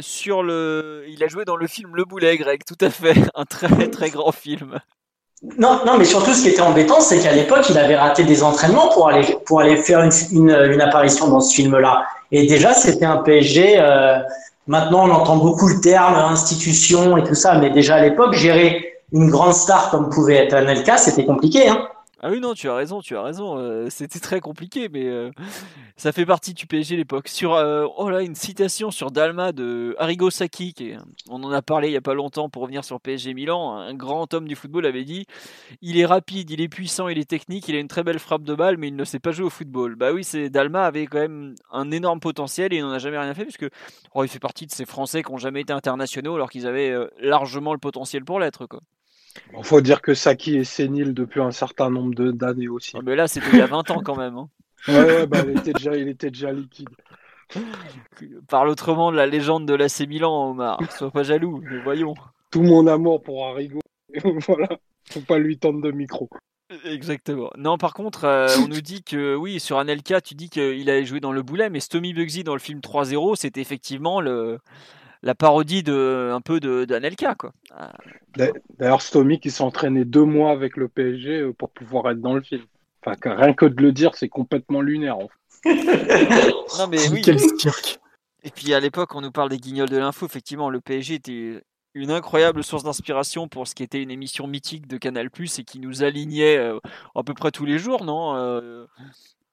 [0.00, 3.46] sur le, il a joué dans le film Le Boulet, Greg, tout à fait, un
[3.46, 4.78] très très grand film.
[5.58, 8.42] Non, non, mais surtout ce qui était embêtant, c'est qu'à l'époque, il avait raté des
[8.42, 12.04] entraînements pour aller pour aller faire une, apparition dans ce film-là.
[12.32, 13.76] Et déjà, c'était un PSG.
[13.78, 14.18] Euh,
[14.66, 18.94] maintenant, on entend beaucoup le terme institution et tout ça, mais déjà à l'époque, gérer
[19.12, 21.68] une grande star comme pouvait être Anelka, c'était compliqué.
[21.68, 21.86] Hein.
[22.22, 23.58] Ah oui, non, tu as raison, tu as raison.
[23.58, 25.30] Euh, c'était très compliqué, mais euh,
[25.98, 27.28] ça fait partie du PSG l'époque.
[27.28, 30.74] Sur, euh, oh une citation sur Dalma de Arrigo Sacchi,
[31.28, 33.76] on en a parlé il y a pas longtemps pour revenir sur PSG Milan.
[33.76, 35.26] Un grand homme du football avait dit
[35.82, 38.44] Il est rapide, il est puissant, il est technique, il a une très belle frappe
[38.44, 39.94] de balle, mais il ne sait pas jouer au football.
[39.96, 43.18] Bah oui, c'est Dalma avait quand même un énorme potentiel et il n'en a jamais
[43.18, 43.68] rien fait, puisque
[44.14, 46.94] oh, il fait partie de ces Français qui n'ont jamais été internationaux alors qu'ils avaient
[47.20, 48.64] largement le potentiel pour l'être.
[48.64, 48.80] quoi.
[49.56, 52.92] Il faut dire que Saki est sénile depuis un certain nombre d'années aussi.
[52.94, 54.36] Ah, mais là, c'était il y a 20 ans quand même.
[54.36, 54.48] Hein.
[54.88, 56.88] Ouais, bah, il, était déjà, il était déjà liquide.
[58.48, 60.78] Parle autrement de la légende de l'AC Milan, Omar.
[60.96, 62.14] Sois pas jaloux, mais voyons.
[62.50, 63.80] Tout mon amour pour Arrigo.
[64.46, 64.68] voilà,
[65.10, 66.28] faut pas lui tendre de micro.
[66.84, 67.50] Exactement.
[67.56, 71.04] Non, par contre, euh, on nous dit que, oui, sur Anelka, tu dis qu'il allait
[71.04, 74.58] joué dans le boulet, mais Stomy Bugsy dans le film 3-0, c'était effectivement le,
[75.26, 77.52] la parodie de un peu de d'Anelka quoi.
[78.78, 82.32] D'ailleurs Stomy qui s'est entraîné deux mois avec le PSG euh, pour pouvoir être dans
[82.32, 82.62] le film.
[83.04, 85.18] Enfin rien que de le dire c'est complètement lunaire.
[85.64, 87.22] non mais oui.
[87.22, 87.98] Quel cirque.
[88.44, 91.60] Et puis à l'époque on nous parle des guignols de l'info effectivement le PSG était
[91.94, 95.80] une incroyable source d'inspiration pour ce qui était une émission mythique de Canal+ et qui
[95.80, 96.78] nous alignait euh,
[97.16, 98.86] à peu près tous les jours non euh,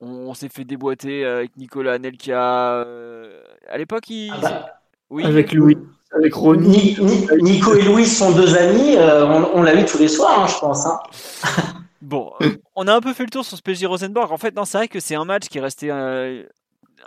[0.01, 4.82] on, s'est fait déboîter avec Nicolas Anelka à l'époque il ah bah,
[5.21, 5.77] avec Louis,
[6.15, 6.97] avec Ronnie.
[7.41, 8.95] Nico et Louis sont deux amis.
[8.95, 10.85] Euh, on, l'a vu tous les soirs, hein, je pense.
[10.85, 10.99] Hein.
[12.01, 14.31] bon, euh, on a un peu fait le tour sur ce PSG Rosenborg.
[14.31, 16.43] En fait, non, c'est vrai que c'est un match qui est resté euh,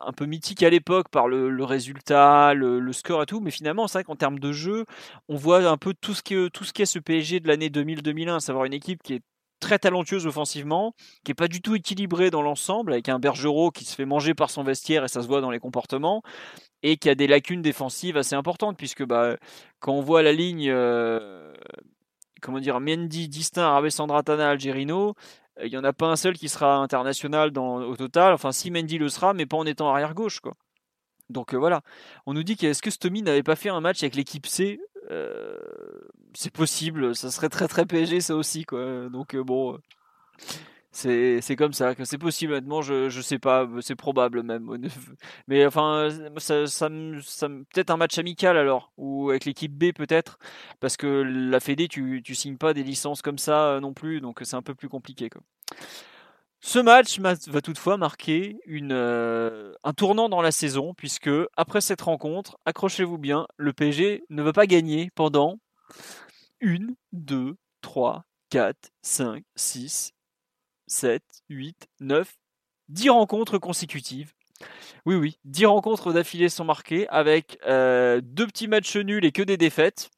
[0.05, 3.41] un peu mythique à l'époque par le, résultat, le, score et tout.
[3.41, 4.85] Mais finalement, c'est vrai qu'en termes de jeu,
[5.29, 8.41] on voit un peu tout ce qu'est ce est ce PSG de l'année 2000-2001, à
[8.41, 9.23] savoir une équipe qui est
[9.61, 10.95] très talentueuse offensivement,
[11.25, 14.35] qui est pas du tout équilibrée dans l'ensemble, avec un Bergerot qui se fait manger
[14.35, 16.23] par son vestiaire et ça se voit dans les comportements,
[16.83, 19.37] et qui a des lacunes défensives assez importantes, puisque bah,
[19.81, 21.53] quand on voit la ligne, euh,
[22.43, 25.15] comment dire, Mendy, Distin, Rabessandra Tana, Algerino,
[25.63, 28.35] il n'y en a pas un seul qui sera international au total.
[28.35, 30.55] Enfin, si Mendy le sera, mais pas en étant arrière gauche, quoi.
[31.29, 31.81] Donc euh, voilà,
[32.27, 34.79] on nous dit qu'est-ce que Stomy n'avait pas fait un match avec l'équipe C
[35.11, 35.57] euh,
[36.35, 39.09] C'est possible, ça serait très très PSG ça aussi quoi.
[39.09, 39.79] Donc bon,
[40.97, 44.89] c'est comme ça, c'est possible, honnêtement, je, je sais pas, c'est probable même.
[45.49, 50.39] Mais enfin, ça, ça peut-être un match amical alors, ou avec l'équipe B peut-être,
[50.81, 54.21] parce que la Fédé, tu, tu signes pas des licences comme ça euh, non plus,
[54.21, 55.29] donc c'est un peu plus compliqué.
[55.29, 55.43] Quoi.
[56.61, 62.59] Ce match va toutefois marquer euh, un tournant dans la saison, puisque après cette rencontre,
[62.65, 65.59] accrochez-vous bien, le PSG ne va pas gagner pendant
[66.61, 70.13] une, deux, trois, quatre, cinq, six,
[70.87, 72.33] 7, 8, 9,
[72.89, 74.33] 10 rencontres consécutives.
[75.05, 79.43] Oui, oui, 10 rencontres d'affilée sont marquées avec euh, deux petits matchs nuls et que
[79.43, 80.11] des défaites.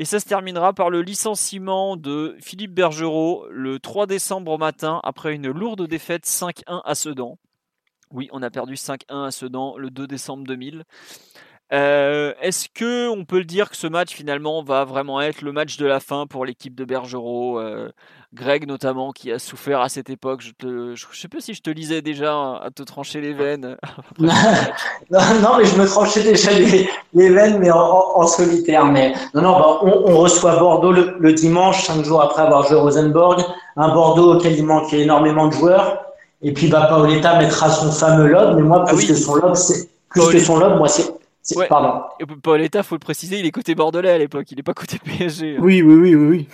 [0.00, 4.98] Et ça se terminera par le licenciement de Philippe Bergerot le 3 décembre au matin
[5.04, 7.36] après une lourde défaite 5-1 à Sedan.
[8.10, 10.84] Oui, on a perdu 5-1 à Sedan le 2 décembre 2000.
[11.72, 15.52] Euh, est-ce que on peut le dire que ce match finalement va vraiment être le
[15.52, 17.92] match de la fin pour l'équipe de Bergerot euh,
[18.34, 20.42] Greg notamment qui a souffert à cette époque?
[20.42, 23.76] Je ne sais pas si je te lisais déjà à te trancher les veines.
[24.18, 26.88] non, mais je me tranchais déjà les,
[27.30, 28.86] veines, mais en, solitaire.
[28.86, 33.44] Mais non, non, bah, on, reçoit Bordeaux le, dimanche, cinq jours après avoir joué Rosenborg.
[33.76, 36.04] Un Bordeaux auquel il manquait énormément de joueurs.
[36.42, 39.54] Et puis bah, Paoletta mettra son fameux lob, mais moi, ah plus que son lob,
[39.54, 41.09] c'est plus que son lob, moi, c'est
[41.56, 41.68] Ouais.
[41.68, 42.02] Pardon.
[42.20, 44.98] Et Paoletta, faut le préciser, il est côté bordelais à l'époque, il n'est pas côté
[44.98, 45.56] PSG.
[45.56, 45.60] Hein.
[45.62, 46.48] Oui, oui, oui, oui, oui.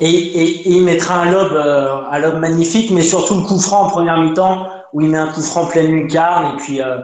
[0.00, 3.86] Et, et, il mettra un lob, euh, un lob magnifique, mais surtout le coup franc
[3.86, 6.98] en première mi-temps, où il met un coup franc pleine lucarne, et puis, euh,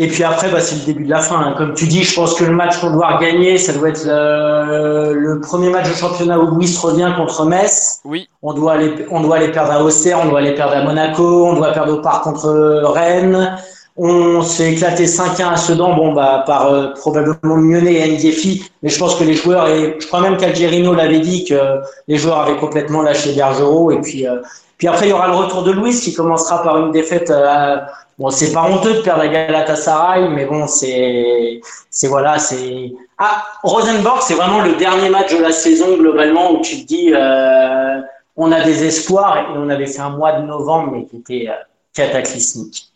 [0.00, 1.40] et puis après, bah, c'est le début de la fin.
[1.40, 1.54] Hein.
[1.58, 5.12] Comme tu dis, je pense que le match qu'on doit gagner, ça doit être le,
[5.12, 8.00] le premier match de championnat où Louis revient contre Metz.
[8.04, 8.28] Oui.
[8.40, 11.48] On doit aller, on doit aller perdre à Auxerre, on doit aller perdre à Monaco,
[11.48, 12.48] on doit perdre au parc contre
[12.94, 13.58] Rennes.
[14.00, 18.90] On s'est éclaté 5-1 à Sedan, bon bah par euh, probablement Lyonnais et Ndiefi, mais
[18.90, 22.38] je pense que les joueurs et je crois même qu'Algerino l'avait dit que les joueurs
[22.38, 24.36] avaient complètement lâché Bergerot et puis euh,
[24.78, 27.30] Puis après, il y aura le retour de Louis qui commencera par une défaite.
[27.30, 27.78] Euh,
[28.18, 31.60] bon, c'est pas honteux de perdre à Galatasaray, mais bon, c'est,
[31.90, 32.92] c'est voilà, c'est.
[33.18, 37.12] Ah, Rosenborg, c'est vraiment le dernier match de la saison globalement où tu te dis,
[37.12, 38.00] euh,
[38.36, 41.50] on a des espoirs et on avait fait un mois de novembre mais qui était
[41.50, 41.54] euh,
[41.92, 42.92] cataclysmique.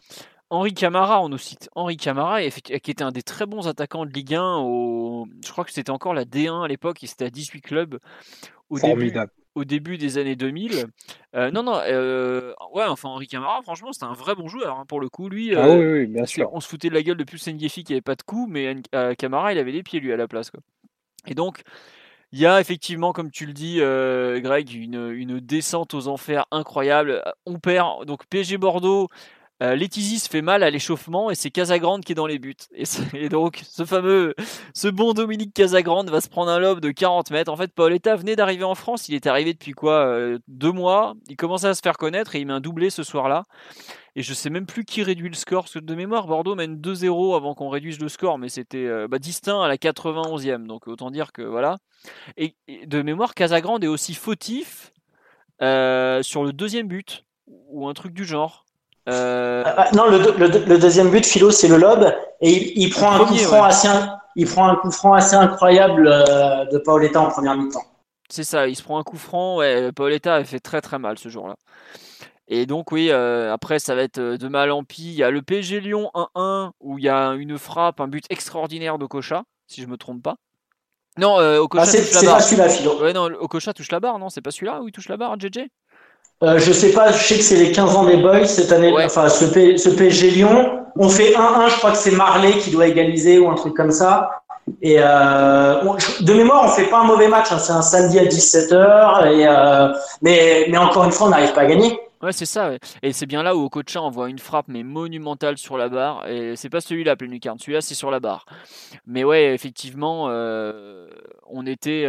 [0.52, 4.10] Henri Camara, on nous cite Henri Camara, qui était un des très bons attaquants de
[4.10, 4.58] Ligue 1.
[4.58, 5.26] Au...
[5.42, 7.98] Je crois que c'était encore la D1 à l'époque, il était à 18 clubs.
[8.68, 9.14] Au Début,
[9.54, 10.88] au début des années 2000.
[11.34, 14.84] Euh, non, non, euh, ouais, enfin Henri Camara, franchement, c'était un vrai bon joueur hein,
[14.86, 15.30] pour le coup.
[15.30, 16.50] Lui, ah oui, oui, bien sûr.
[16.52, 18.76] on se foutait de la gueule de Plus Ngiefi qui avait pas de coup, mais
[19.16, 20.50] Camara, il avait les pieds lui à la place.
[20.50, 20.60] Quoi.
[21.26, 21.62] Et donc,
[22.30, 27.22] il y a effectivement, comme tu le dis, Greg, une, une, descente aux enfers incroyable.
[27.46, 29.08] On perd donc PSG Bordeaux.
[29.62, 29.76] Euh,
[30.28, 32.56] fait mal à l'échauffement et c'est Casagrande qui est dans les buts.
[33.14, 34.34] Et, donc, ce fameux,
[34.74, 37.52] ce bon Dominique Casagrande va se prendre un lob de 40 mètres.
[37.52, 39.08] En fait, Paoletta venait d'arriver en France.
[39.08, 41.14] Il était arrivé depuis quoi euh, Deux mois.
[41.28, 43.44] Il commençait à se faire connaître et il met un doublé ce soir-là.
[44.16, 45.64] Et je sais même plus qui réduit le score.
[45.64, 48.38] Parce que de mémoire, Bordeaux mène 2-0 avant qu'on réduise le score.
[48.38, 50.66] Mais c'était euh, bah, distinct à la 91e.
[50.66, 51.78] Donc autant dire que voilà.
[52.36, 52.56] Et,
[52.86, 54.92] de mémoire, Casagrande est aussi fautif
[55.60, 57.24] euh, sur le deuxième but.
[57.46, 58.61] Ou un truc du genre.
[59.08, 62.14] Euh, ah, non, le, deuxième but, Philo, c'est le lob.
[62.40, 63.88] Et il, prend un coup franc assez,
[64.36, 67.84] il prend un coup franc assez incroyable euh, de Paoletta en première mi-temps.
[68.28, 69.56] C'est ça, il se prend un coup franc.
[69.56, 71.56] Ouais, Paoletta a fait très très mal ce jour-là.
[72.48, 75.04] Et donc oui, euh, après ça va être de mal en pis.
[75.04, 78.24] Il y a le PSG Lyon 1-1 où il y a une frappe, un but
[78.30, 80.36] extraordinaire d'Okocha, si je me trompe pas.
[81.18, 82.40] Non, Okocha ah, touche la barre.
[82.42, 83.02] C'est pas celui-là, Philo.
[83.02, 85.38] Ouais, non, Okocha touche la barre, non C'est pas celui-là où il touche la barre,
[85.38, 85.68] JJ
[86.42, 88.92] euh, je sais pas, je sais que c'est les 15 ans des Boys cette année,
[89.04, 89.46] enfin ce,
[89.76, 90.78] ce, PSG Lyon.
[90.96, 93.92] On fait 1-1, je crois que c'est Marley qui doit égaliser ou un truc comme
[93.92, 94.42] ça.
[94.80, 95.82] Et euh,
[96.20, 97.58] de mémoire, on fait pas un mauvais match, hein.
[97.58, 101.62] c'est un samedi à 17h, et, euh, mais, mais encore une fois, on n'arrive pas
[101.62, 101.98] à gagner.
[102.22, 102.70] Ouais, c'est ça.
[103.02, 106.28] Et c'est bien là où Okocha envoie une frappe mais monumentale sur la barre.
[106.28, 107.58] Et c'est pas celui-là, plein lucarne.
[107.58, 108.46] Celui-là, c'est sur la barre.
[109.08, 111.08] Mais ouais, effectivement, euh,
[111.50, 112.04] on était.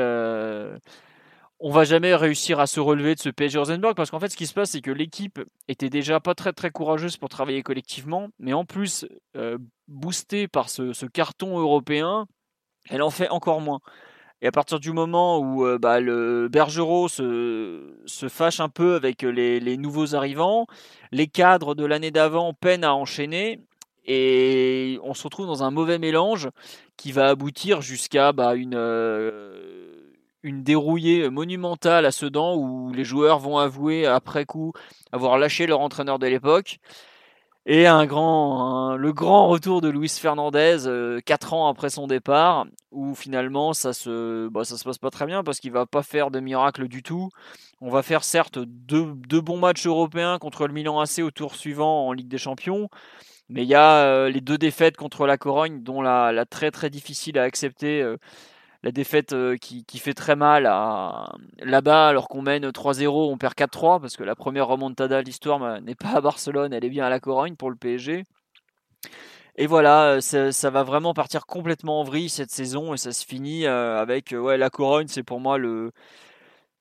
[1.66, 4.36] On va jamais réussir à se relever de ce PSG Rosenborg parce qu'en fait ce
[4.36, 8.28] qui se passe c'est que l'équipe était déjà pas très très courageuse pour travailler collectivement
[8.38, 9.06] mais en plus
[9.38, 9.58] euh,
[9.88, 12.28] boostée par ce, carton européen
[12.90, 13.80] elle en fait encore moins.
[14.42, 19.22] Et à partir du moment où euh, bah, le Bergerot se, fâche un peu avec
[19.22, 20.68] les, nouveaux arrivants
[21.14, 23.62] les cadres de l'année d'avant peinent à enchaîner
[24.06, 26.50] et on se retrouve dans un mauvais mélange
[26.98, 29.83] qui va aboutir jusqu'à bah, une euh,
[30.44, 34.74] une dérouillée monumentale à Sedan où les joueurs vont avouer après coup
[35.12, 36.80] avoir lâché leur entraîneur de l'époque.
[37.66, 42.66] Et un grand, le grand retour de Luis Fernandez euh, quatre ans après son départ,
[42.92, 46.04] où finalement ça se, bah, ça se passe pas très bien parce qu'il va pas
[46.04, 47.30] faire de miracle du tout.
[47.80, 49.06] On va faire certes deux,
[49.40, 52.90] bons matchs européens contre le Milan AC au tour suivant en Ligue des Champions,
[53.48, 56.90] mais il y a euh, les deux défaites contre la Corogne, dont la, très très
[56.90, 58.02] difficile à accepter.
[58.02, 58.18] Euh,
[58.84, 60.64] la défaite euh, qui, fait très mal
[61.60, 65.60] là-bas, alors qu'on mène 3-0, on perd 4-3, parce que la première remontada de l'histoire
[65.60, 68.24] bah, n'est pas à Barcelone, elle est bien à la Corogne pour le PSG.
[69.56, 73.26] Et voilà, euh, ça, va vraiment partir complètement en vrille cette saison, et ça se
[73.26, 75.92] finit euh, avec ouais, la Corogne, c'est pour moi le,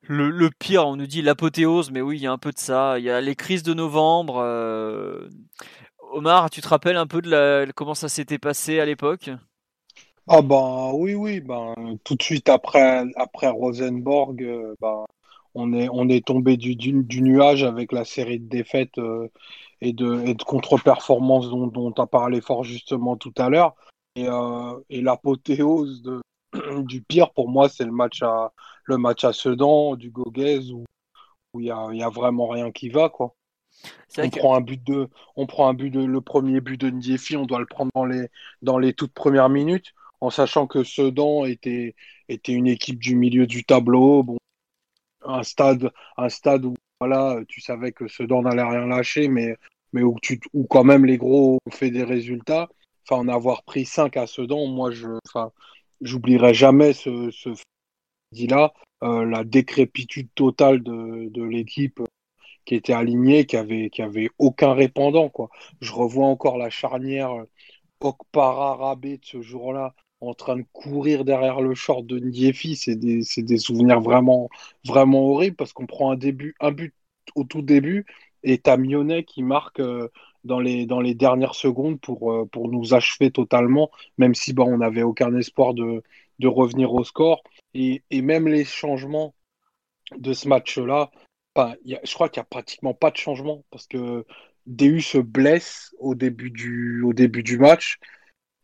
[0.03, 2.99] le, pire, on nous dit l'apothéose, mais oui, il y a un peu de ça.
[2.99, 4.43] Il y a les crises de novembre.
[6.13, 9.31] Omar, tu te rappelles un peu de comment ça s'était passé à l'époque?
[10.29, 11.75] Ah ben oui, oui, ben,
[12.05, 15.05] tout de suite après, après Rosenborg, euh, ben,
[15.55, 19.29] on est, on est tombé du, du, nuage avec la série de défaites euh,
[19.81, 23.75] et de, et de contre-performances dont, dont tu as parlé fort justement tout à l'heure.
[24.17, 26.21] Et, euh, et l'apothéose de,
[26.83, 28.53] du pire pour moi, c'est le match à
[28.85, 30.85] le match à Sedan, du Goguez, où
[31.61, 33.09] il n'y a, y a vraiment rien qui va.
[33.09, 33.35] quoi.
[34.19, 37.37] On, prend un but de, on prend un but de, le premier but de Ndiefi,
[37.37, 38.29] on doit le prendre dans les,
[38.61, 41.97] dans les toutes premières minutes en sachant que Sedan était,
[42.29, 44.25] était une équipe du milieu du tableau.
[45.25, 49.57] Un stade, un stade où voilà, tu savais que Sedan n'allait rien lâcher, mais,
[49.95, 50.17] où,
[50.71, 52.69] quand même les gros ont fait des résultats.
[53.11, 55.51] En avoir pris 5 à Sedan, moi, je, enfin,
[56.01, 57.51] j'oublierai jamais ce, ce
[58.49, 58.73] là
[59.03, 62.01] euh, la décrépitude totale de, l'équipe
[62.65, 65.29] qui était alignée, qui avait, aucun répondant.
[65.29, 65.51] Quoi.
[65.81, 67.45] Je revois encore la charnière
[68.01, 73.23] Okpara-Rabé de ce jour-là en train de courir derrière le short de Ndiefi, c'est des,
[73.39, 74.49] des, souvenirs vraiment,
[74.87, 76.95] vraiment horribles parce qu'on prend un, début, un but
[77.35, 78.07] au tout début
[78.45, 80.09] et t'as Mionnet qui marque euh,
[80.45, 84.73] dans, les, dans les dernières secondes pour, euh, pour nous achever totalement, même si bon,
[84.73, 86.03] on n'avait aucun espoir de,
[86.39, 87.43] de revenir au score.
[87.75, 89.35] Et, et, même les changements
[90.17, 91.11] de ce match-là,
[91.57, 94.25] je crois qu'il n'y a pratiquement pas de changement parce que
[94.67, 97.99] DU se blesse au début du, au début du match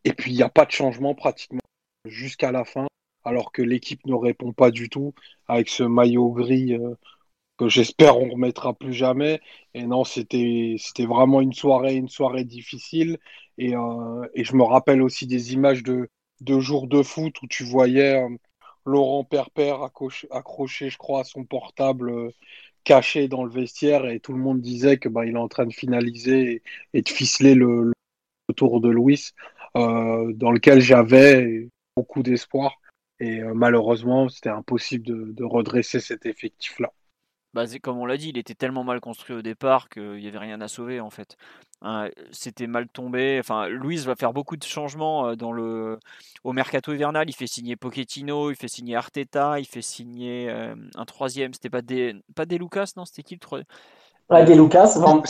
[0.03, 1.59] et puis il n'y a pas de changement pratiquement
[2.05, 2.87] jusqu'à la fin
[3.23, 5.13] alors que l'équipe ne répond pas du tout
[5.47, 6.95] avec ce maillot gris euh,
[7.57, 9.41] que j'espère on remettra plus jamais.
[9.73, 10.77] Et non, c'était
[11.07, 13.19] vraiment une soirée une soirée difficile.
[13.57, 16.09] Et, euh, et je me rappelle aussi des images de
[16.41, 18.29] de jours de foot où tu voyais euh,
[18.85, 19.75] Laurent Perper
[20.31, 22.31] accroché, je crois, à son portable
[22.83, 24.05] caché dans le vestiaire.
[24.05, 26.61] Et tout le monde disait que bah, il est en train de finaliser
[26.93, 27.91] et, de ficeler le,
[28.55, 29.31] tour de Louis,
[29.75, 32.79] dans lequel j'avais beaucoup d'espoir.
[33.19, 36.91] Et euh, malheureusement, c'était impossible de, redresser cet effectif-là.
[37.53, 40.37] Bah, comme on l'a dit, il était tellement mal construit au départ qu'il n'y avait
[40.37, 41.35] rien à sauver en fait.
[41.81, 43.37] Hein, c'était mal tombé.
[43.39, 45.97] Enfin, Louise va faire beaucoup de changements euh, dans le
[46.43, 47.27] au mercato hivernal.
[47.27, 51.53] Il fait signer Pochettino, il fait signer Arteta, il fait signer euh, un troisième.
[51.53, 53.67] C'était pas des pas des Lucas, non C'était qui le troisième?
[54.29, 55.23] Ouais, des Lucas, Van,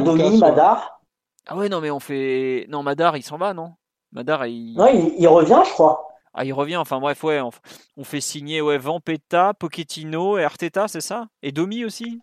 [0.00, 1.01] Domi, Madar.
[1.46, 3.74] Ah ouais, non, mais on fait non Madar, il s'en va, non?
[4.12, 4.74] Madar, il.
[4.76, 6.08] Non, il, revient, je crois.
[6.34, 6.76] Ah, il revient.
[6.76, 11.28] Enfin bref, ouais, on, fait signer ouais Vampeta, Pochettino et Arteta, c'est ça?
[11.42, 12.20] Et Domi aussi?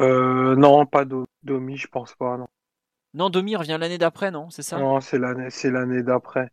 [0.00, 1.04] Euh, non, pas
[1.42, 2.48] Domi, je pense pas, non.
[3.14, 4.78] Non, Domi revient l'année d'après, non C'est ça?
[4.78, 6.50] Non, c'est l'année, c'est l'année d'après.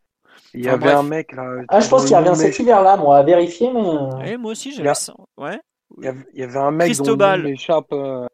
[0.53, 1.62] Il y avait un mec là.
[1.68, 4.32] Ah, je pense qu'il revient cet hiver-là, moi, à vérifier, mais.
[4.32, 5.14] Eh, moi aussi, j'avais ça.
[5.38, 5.60] Ouais.
[5.99, 6.03] Il
[6.34, 7.44] y, avait, un mec Cristobal.
[7.44, 7.94] dont échappe.
[7.94, 8.26] Euh,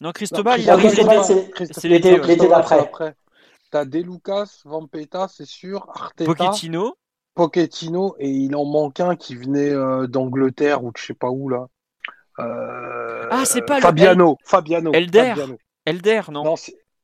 [0.00, 2.18] non, Cristobal, il arrive c'est l'été,
[2.48, 3.14] d'après.
[3.70, 6.32] T'as De Lucas, Vampeta, c'est sûr, Arteta.
[6.32, 6.96] Pochettino.
[7.34, 11.28] Pochettino, et il en manque un qui venait euh, d'Angleterre ou de je sais pas
[11.28, 11.66] où là.
[12.38, 14.38] Euh, ah, c'est pas Fabiano.
[14.40, 14.48] Le...
[14.48, 14.92] Fabiano.
[14.92, 15.34] Elder.
[15.84, 16.44] Elder, non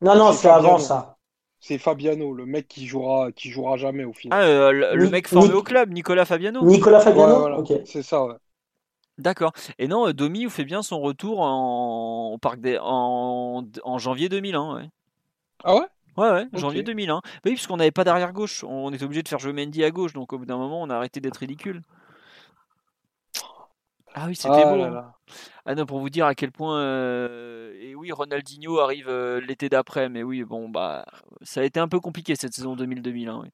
[0.01, 1.17] Non, non, c'est avant ça.
[1.59, 4.39] C'est Fabiano, le mec qui jouera, qui jouera jamais au final.
[4.39, 6.63] Ah, euh, le, mec formé au club, Nicolas Fabiano.
[6.63, 7.65] Nicolas Fabiano.
[7.85, 8.25] C'est ça.
[8.25, 8.35] Ouais.
[9.19, 9.53] D'accord.
[9.79, 12.79] Et non, Domi fait bien son retour en, parc des...
[12.81, 13.65] en...
[13.85, 14.75] en janvier 2001.
[14.77, 14.91] Ouais.
[15.63, 15.87] Ah ouais?
[16.17, 17.15] Ouais, ouais, janvier 2001.
[17.15, 18.65] Bah oui, puisqu'on n'avait pas d'arrière gauche.
[18.65, 20.13] On était obligé de faire jouer Mendy à gauche.
[20.13, 21.83] Donc au bout d'un moment, on a arrêté d'être ridicule.
[24.17, 24.83] Ah oui, c'était ah beau.
[24.83, 25.13] Hein.
[25.67, 26.79] Ah non, pour vous dire à quel point.
[26.79, 31.05] Euh, et oui, Ronaldinho arrive euh, l'été d'après, mais oui, bon, bah,
[31.43, 33.45] ça a été un peu compliqué cette saison 2000-2001.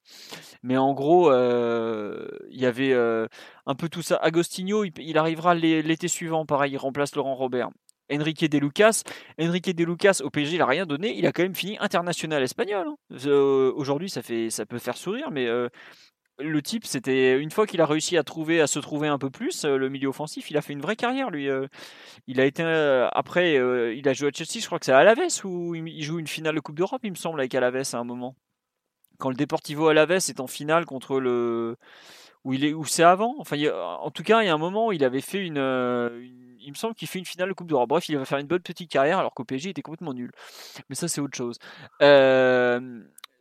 [0.62, 4.16] Mais en gros, euh, il y avait un peu tout ça.
[4.16, 7.70] Agostinho, il, arrivera l'été suivant, pareil, il remplace Laurent Robert.
[8.12, 9.02] Enrique De Lucas.
[9.40, 11.16] Enrique De Lucas au PSG, il n'a rien donné.
[11.16, 12.88] Il a quand même fini international espagnol.
[12.88, 13.28] Hein.
[13.76, 15.48] Aujourd'hui, ça fait, ça peut faire sourire, mais
[16.42, 19.30] le type, c'était une fois qu'il a réussi à trouver, à se trouver un peu
[19.30, 21.48] plus euh, le milieu offensif, il a fait une vraie carrière lui.
[21.48, 21.66] Euh.
[22.26, 23.54] il a été euh, après,
[23.96, 26.26] il a joué à Chelsea, je crois que c'est à Alaves où il joue une
[26.26, 28.36] finale de Coupe d'Europe, il me semble, avec Alaves à un moment.
[29.18, 31.76] Quand le Deportivo Alaves est en finale contre le
[32.44, 33.34] où il est où c'est avant.
[33.38, 33.56] Enfin,
[34.00, 35.58] en tout cas, il y a un moment où il avait fait une,
[36.58, 37.90] il me semble qu'il fait une finale de Coupe d'Europe.
[37.90, 40.32] Bref, il va faire une bonne petite carrière alors qu'au PSG il était complètement nul.
[40.88, 41.58] Mais ça c'est autre chose.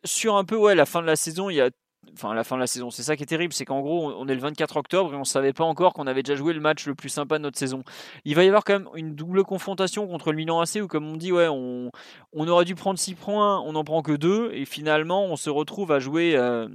[0.04, 1.70] sur un peu ouais la fin de la saison, il y a
[2.14, 2.90] enfin la fin de la saison.
[2.90, 5.24] C'est ça qui est terrible, c'est qu'en gros on est le 24 octobre et on
[5.24, 7.84] savait pas encore qu'on avait déjà joué le match le plus sympa de notre saison.
[8.26, 11.08] Il va y avoir quand même une double confrontation contre le Milan AC où comme
[11.08, 11.92] on dit ouais on,
[12.34, 15.92] aurait dû prendre 6 points, on n'en prend que 2 et finalement on se retrouve
[15.92, 16.68] à jouer euh,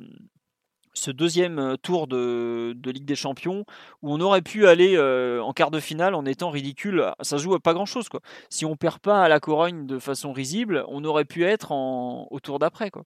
[0.94, 3.64] ce deuxième tour de, Ligue des Champions
[4.02, 7.12] où on aurait pu aller euh, en quart de finale en étant ridicule.
[7.20, 8.20] Ça joue à pas grand chose quoi.
[8.50, 12.40] Si on perd pas à la Corogne de façon risible, on aurait pu être au
[12.40, 13.04] tour d'après quoi.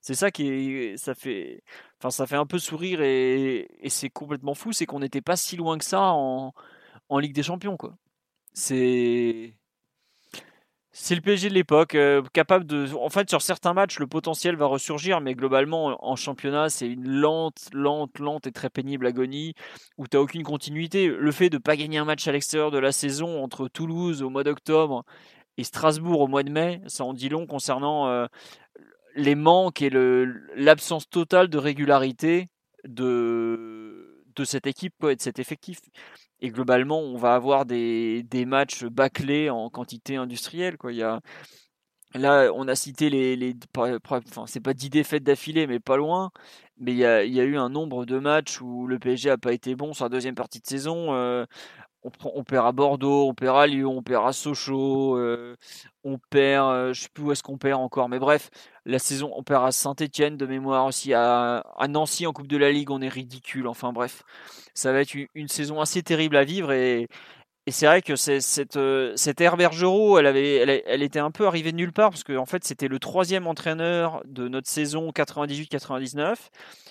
[0.00, 1.62] C'est ça qui ça fait,
[1.98, 5.56] enfin ça fait un peu sourire et, c'est complètement fou, c'est qu'on n'était pas si
[5.56, 6.52] loin que ça en,
[7.18, 7.96] Ligue des Champions quoi.
[8.54, 9.54] C'est
[10.92, 12.92] c'est le PSG de l'époque, euh, capable de.
[12.96, 17.08] En fait, sur certains matchs, le potentiel va ressurgir, mais globalement, en championnat, c'est une
[17.08, 19.54] lente, lente, lente et très pénible agonie
[19.98, 21.06] où tu n'as aucune continuité.
[21.06, 24.22] Le fait de ne pas gagner un match à l'extérieur de la saison entre Toulouse
[24.22, 25.04] au mois d'octobre
[25.58, 28.26] et Strasbourg au mois de mai, ça en dit long concernant euh,
[29.20, 29.90] les manques et
[30.56, 32.48] l'absence totale de régularité
[32.84, 35.78] de, de cette équipe et de cet effectif.
[36.40, 40.78] Et globalement, on va avoir des, des matchs bâclés en quantité industrielle.
[40.78, 40.92] Quoi.
[40.92, 41.20] Il y a,
[42.14, 43.36] là, on a cité les.
[43.36, 46.30] les enfin, c'est pas 10 défaites d'affilée, mais pas loin.
[46.78, 49.28] Mais il y, a, il y, a, eu un nombre de matchs où le PSG
[49.30, 51.12] a pas été bon sur la deuxième partie de saison.
[51.12, 51.44] Euh,
[52.02, 55.56] on, on, perd à Bordeaux, on perd à Lyon, on perd à Sochaux, euh,
[56.04, 58.50] on perd, euh, je sais plus où est-ce qu'on perd encore, mais bref,
[58.86, 62.72] la saison, on perd à Saint-Etienne de mémoire aussi, à, Nancy en Coupe de la
[62.72, 64.22] Ligue, on est ridicule, enfin bref,
[64.74, 67.08] ça va être une, saison assez terrible à vivre et,
[67.66, 71.76] et c'est vrai que cette, euh, cette ère Bergerot, elle, était un peu arrivée de
[71.76, 76.36] nulle part, parce qu'en en fait, c'était le troisième entraîneur de notre saison 98-99.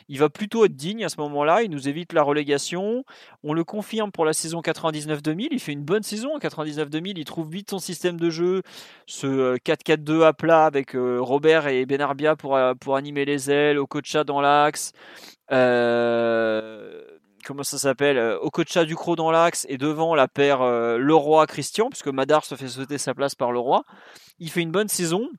[0.10, 3.04] Il va plutôt être digne à ce moment-là, il nous évite la relégation.
[3.44, 6.36] On le confirme pour la saison 99-2000, il fait une bonne saison.
[6.36, 8.62] En 99-2000, il trouve vite son système de jeu,
[9.08, 13.80] ce 4-4-2 euh, à plat avec euh, Robert et Benarbia pour, pour animer les ailes,
[13.80, 14.94] Okocha dans l'axe.
[15.52, 21.46] Euh, comment ça s'appelle euh, Okocha Ducrot dans l'axe et devant la paire euh, Leroy
[21.48, 23.84] Christian puisque Madar se fait sauter sa place par Leroy.
[24.40, 25.30] Il fait une bonne saison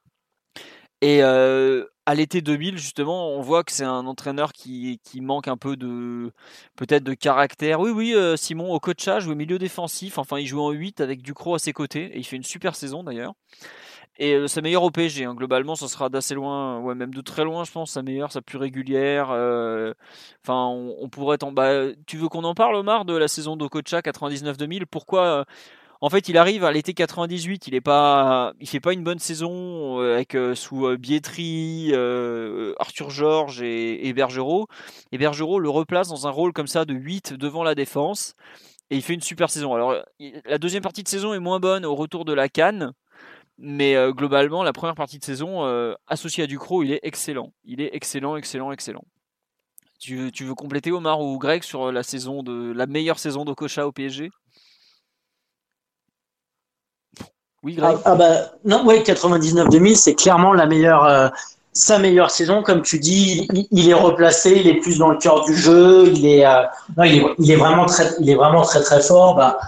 [1.00, 5.56] et euh, à l'été 2000 justement on voit que c'est un entraîneur qui, manque un
[5.56, 6.32] peu de
[6.76, 7.80] peut-être de caractère.
[7.80, 11.58] Oui oui Simon Okocha joue milieu défensif, enfin il joue en 8 avec Ducrot à
[11.58, 13.34] ses côtés et il fait une super saison d'ailleurs.
[14.18, 15.34] Et euh, sa meilleure au PSG, hein.
[15.34, 18.42] globalement, ça sera d'assez loin, ouais, même de très loin, je pense, sa meilleure, sa
[18.42, 19.30] plus régulière.
[19.30, 19.94] Euh,
[20.44, 21.52] enfin, on, pourrait en.
[21.52, 25.44] Bah, tu veux qu'on en parle, Omar, de la saison d'Okocha 99-2000 Pourquoi euh,
[26.02, 29.18] En fait, il arrive à l'été 98, il est pas, il fait pas une bonne
[29.18, 31.94] saison avec sous Bietri,
[32.78, 34.66] Arthur Georges et, et Bergerot.
[35.12, 38.34] Et Bergerot le replace dans un rôle comme ça de 8 devant la défense.
[38.90, 39.72] Et il fait une super saison.
[39.74, 39.94] Alors,
[40.44, 42.92] la deuxième partie de saison est moins bonne au retour de la Cannes.
[43.62, 47.52] Mais euh, globalement, la première partie de saison, euh, associée à Ducrot, il est excellent.
[47.66, 49.04] Il est excellent, excellent, excellent.
[49.98, 53.92] Tu veux, compléter Omar ou Greg sur la saison de la meilleure saison d'Okocha au
[53.92, 54.30] PSG
[57.62, 57.98] Oui, Greg?
[57.98, 61.28] Ah, ah bah non, ouais, 99-2000, c'est clairement la meilleure, euh,
[61.74, 62.62] sa meilleure saison.
[62.62, 66.24] Comme tu dis, il, est replacé, il est plus dans le cœur du jeu, il
[66.24, 66.46] est,
[66.96, 69.34] il est, il est, vraiment très, il est vraiment très très fort.
[69.34, 69.60] Bah,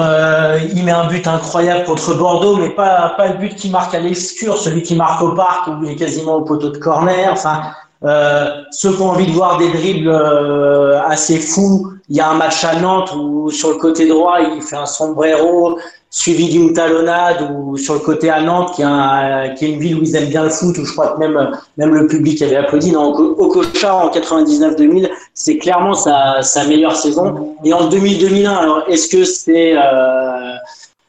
[0.00, 4.00] il met un but incroyable contre Bordeaux, mais pas, pas le but qui marque à
[4.00, 7.30] l'excure, celui qui marque au parc il est quasiment au poteau de corner.
[7.32, 7.62] Enfin,
[8.04, 12.28] euh, ceux qui ont envie de voir des dribbles euh, assez fous, il y a
[12.28, 15.78] un match à Nantes où sur le côté droit, il fait un sombrero
[16.10, 19.96] suivi d'une talonnade ou sur le côté à Nantes, qui est, qui est une ville
[19.96, 22.56] où ils aiment bien le foot, où je crois que même, même le public avait
[22.56, 22.92] applaudi.
[22.92, 27.56] Non, Okocha en 99-2000, c'est clairement sa, sa meilleure saison.
[27.64, 30.54] Et en 2000-2001, alors est-ce que c'est euh,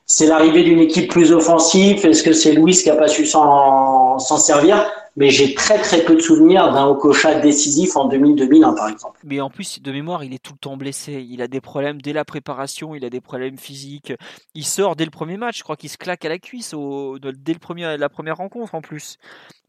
[0.08, 2.06] c'est l'arrivée d'une équipe plus offensive?
[2.06, 4.90] Est-ce que c'est Louis qui a pas su s'en servir?
[5.16, 9.20] Mais j'ai très très peu de souvenirs d'un Okocha décisif en 2000-2001 par exemple.
[9.24, 11.26] Mais en plus de mémoire, il est tout le temps blessé.
[11.30, 14.14] Il a des problèmes dès la préparation, il a des problèmes physiques.
[14.54, 17.54] Il sort dès le premier match, je crois qu'il se claque à la cuisse dès
[17.54, 19.18] le premier, la première rencontre en plus.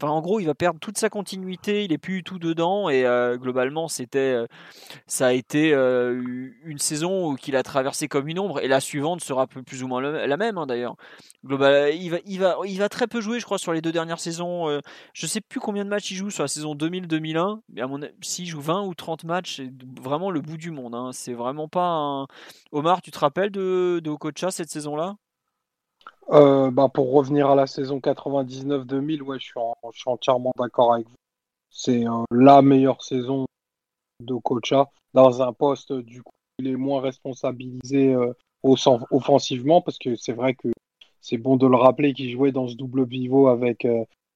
[0.03, 3.39] En gros, il va perdre toute sa continuité, il est plus tout dedans et euh,
[3.39, 4.47] globalement, c'était, euh,
[5.07, 9.23] ça a été euh, une saison qu'il a traversé comme une ombre et la suivante
[9.23, 10.97] sera plus ou moins la même hein, d'ailleurs.
[11.45, 13.93] Global, il va, il va, il va très peu jouer, je crois, sur les deux
[13.93, 14.81] dernières saisons.
[15.13, 18.01] je sais plus combien de matchs il joue sur la saison 2000-2001, mais à mon
[18.21, 20.95] s'il joue 20 ou 30 matchs, c'est vraiment le bout du monde.
[20.95, 21.11] Hein.
[21.13, 22.27] C'est vraiment pas un.
[22.73, 25.17] Omar, tu te rappelles de, de Okocha cette saison-là?
[26.31, 29.55] Euh, bah pour revenir à la saison 99-2000, ouais, je suis,
[30.07, 31.15] entièrement d'accord avec vous.
[31.71, 33.47] C'est euh, la meilleure saison
[34.21, 38.33] de Kocha dans un poste du coup il est moins responsabilisé euh,
[38.63, 40.69] offensivement parce que c'est vrai que
[41.21, 43.87] c'est bon de le rappeler qu'il jouait dans ce double pivot avec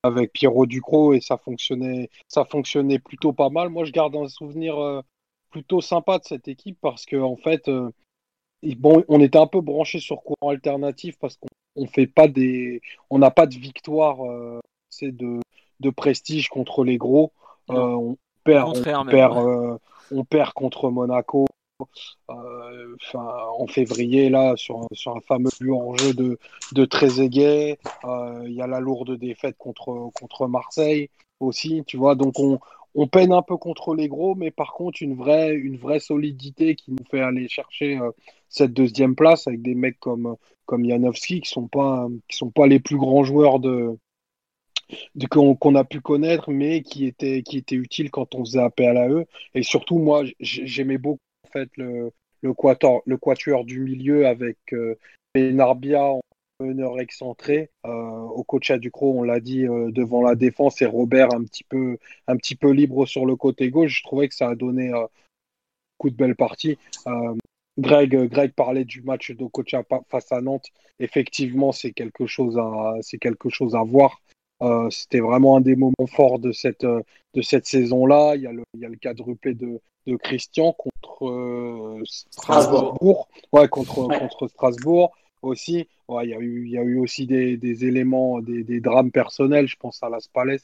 [0.02, 3.68] avec Pierrot Ducrot et ça fonctionnait ça fonctionnait plutôt pas mal.
[3.68, 5.02] Moi je garde un souvenir
[5.50, 7.70] plutôt sympa de cette équipe parce que en fait
[8.76, 12.80] bon on était un peu branché sur courant alternatif parce qu'on on fait pas des,
[13.08, 14.60] on n'a pas de victoire, euh,
[15.02, 15.40] de,
[15.80, 17.32] de prestige contre les gros.
[17.70, 19.78] Euh, on perd, on perd, euh,
[20.10, 21.46] on perd contre Monaco.
[22.30, 26.38] Euh, en février là sur, un fameux but en jeu de,
[26.72, 27.78] de Trezeguet
[28.46, 32.38] il y a la lourde défaite contre, contre Marseille aussi tu vois donc
[32.94, 36.74] on, peine un peu contre les gros, mais par contre, une vraie, une vraie solidité
[36.74, 38.10] qui nous fait aller chercher euh,
[38.48, 40.36] cette deuxième place avec des mecs comme,
[40.66, 43.96] comme Janowski qui sont pas, qui sont pas les plus grands joueurs de,
[45.30, 49.08] qu'on a pu connaître, mais qui étaient, qui étaient utiles quand on faisait appel à
[49.08, 49.26] eux.
[49.54, 51.20] Et surtout, moi, j'aimais beaucoup
[51.52, 52.12] fait le,
[52.42, 52.52] le,
[53.16, 54.96] quatuor, du milieu avec euh,
[55.34, 56.12] Benarbia
[56.60, 57.70] meneur excentré.
[57.86, 61.44] Euh, au coach à Ducrot, on l'a dit euh, devant la défense et Robert un
[61.44, 61.64] petit
[62.56, 63.98] peu libre sur le côté gauche.
[63.98, 64.92] Je trouvais que ça a donné
[65.98, 66.78] coup de belle partie.
[67.78, 70.66] Greg, Greg parlait du match d'Okocha face à Nantes.
[70.98, 74.20] Effectivement, c'est quelque chose à voir.
[74.90, 78.34] C'était vraiment un des moments forts de cette de saison-là.
[78.36, 78.42] Il
[78.74, 83.28] il y a le quadruplé de de Christian contre Strasbourg.
[83.52, 85.12] Ouais, contre contre Strasbourg
[85.42, 85.88] aussi.
[86.08, 89.10] il, y a eu, il y a eu aussi des, des éléments, des, des, drames
[89.10, 89.66] personnels.
[89.68, 90.60] Je pense à Las Palais,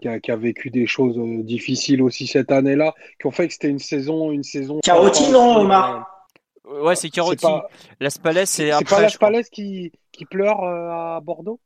[0.00, 3.46] qui a, qui a vécu des choses euh, difficiles aussi cette année-là, qui ont fait
[3.48, 4.80] que c'était une saison, une saison.
[4.82, 6.26] Carotine, non, Omar?
[6.64, 7.42] Ouais, c'est Carotti.
[7.42, 9.00] pas- Las Palais, c'est C'est pas.
[9.02, 11.60] Las Palais qui, qui pleure euh, à Bordeaux?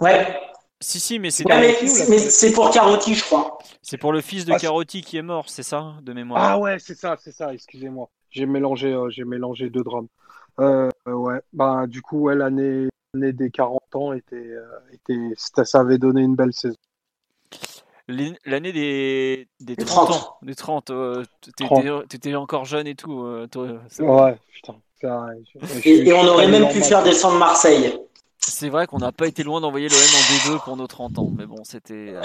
[0.00, 0.26] Ouais,
[0.80, 3.58] Si, si, mais c'est Ouais, mais, mais pour Carotti, je crois.
[3.80, 6.40] c'est pour le fils de Ah, Carotti qui est mort, c'est ça, de mémoire?
[6.42, 8.10] Ah ouais, c'est ça, c'est ça, excusez-moi.
[8.30, 10.08] J'ai mélangé, euh, j'ai mélangé deux drames.
[10.60, 15.64] Euh, ouais, bah, du coup, ouais, l'année l'année des 40 ans était, euh, était, ça,
[15.64, 16.76] ça avait donné une belle saison.
[18.08, 20.12] L'année des, des Des 30, 30.
[20.22, 20.36] ans.
[20.42, 20.90] Des 30.
[20.90, 22.08] euh, t'étais- 30.
[22.08, 23.22] T'étais encore jeune et tout.
[23.24, 23.66] euh, toi,
[24.00, 24.76] Ouais, putain.
[25.00, 27.98] ça, je- je suis- Et, et on aurait même pu faire descendre Marseille.
[28.38, 31.30] C'est vrai qu'on n'a pas été loin d'envoyer l'OM en D2 pour nos 30 ans.
[31.36, 32.14] Mais bon, c'était.
[32.14, 32.22] euh,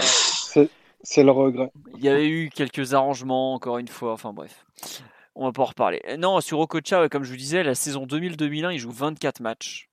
[1.03, 1.71] C'est le regret.
[1.97, 4.13] Il y avait eu quelques arrangements, encore une fois.
[4.13, 4.65] Enfin bref.
[5.35, 6.01] On va pas en reparler.
[6.19, 9.89] Non, sur Okocha, comme je vous disais, la saison 2000-2001, il joue 24 matchs.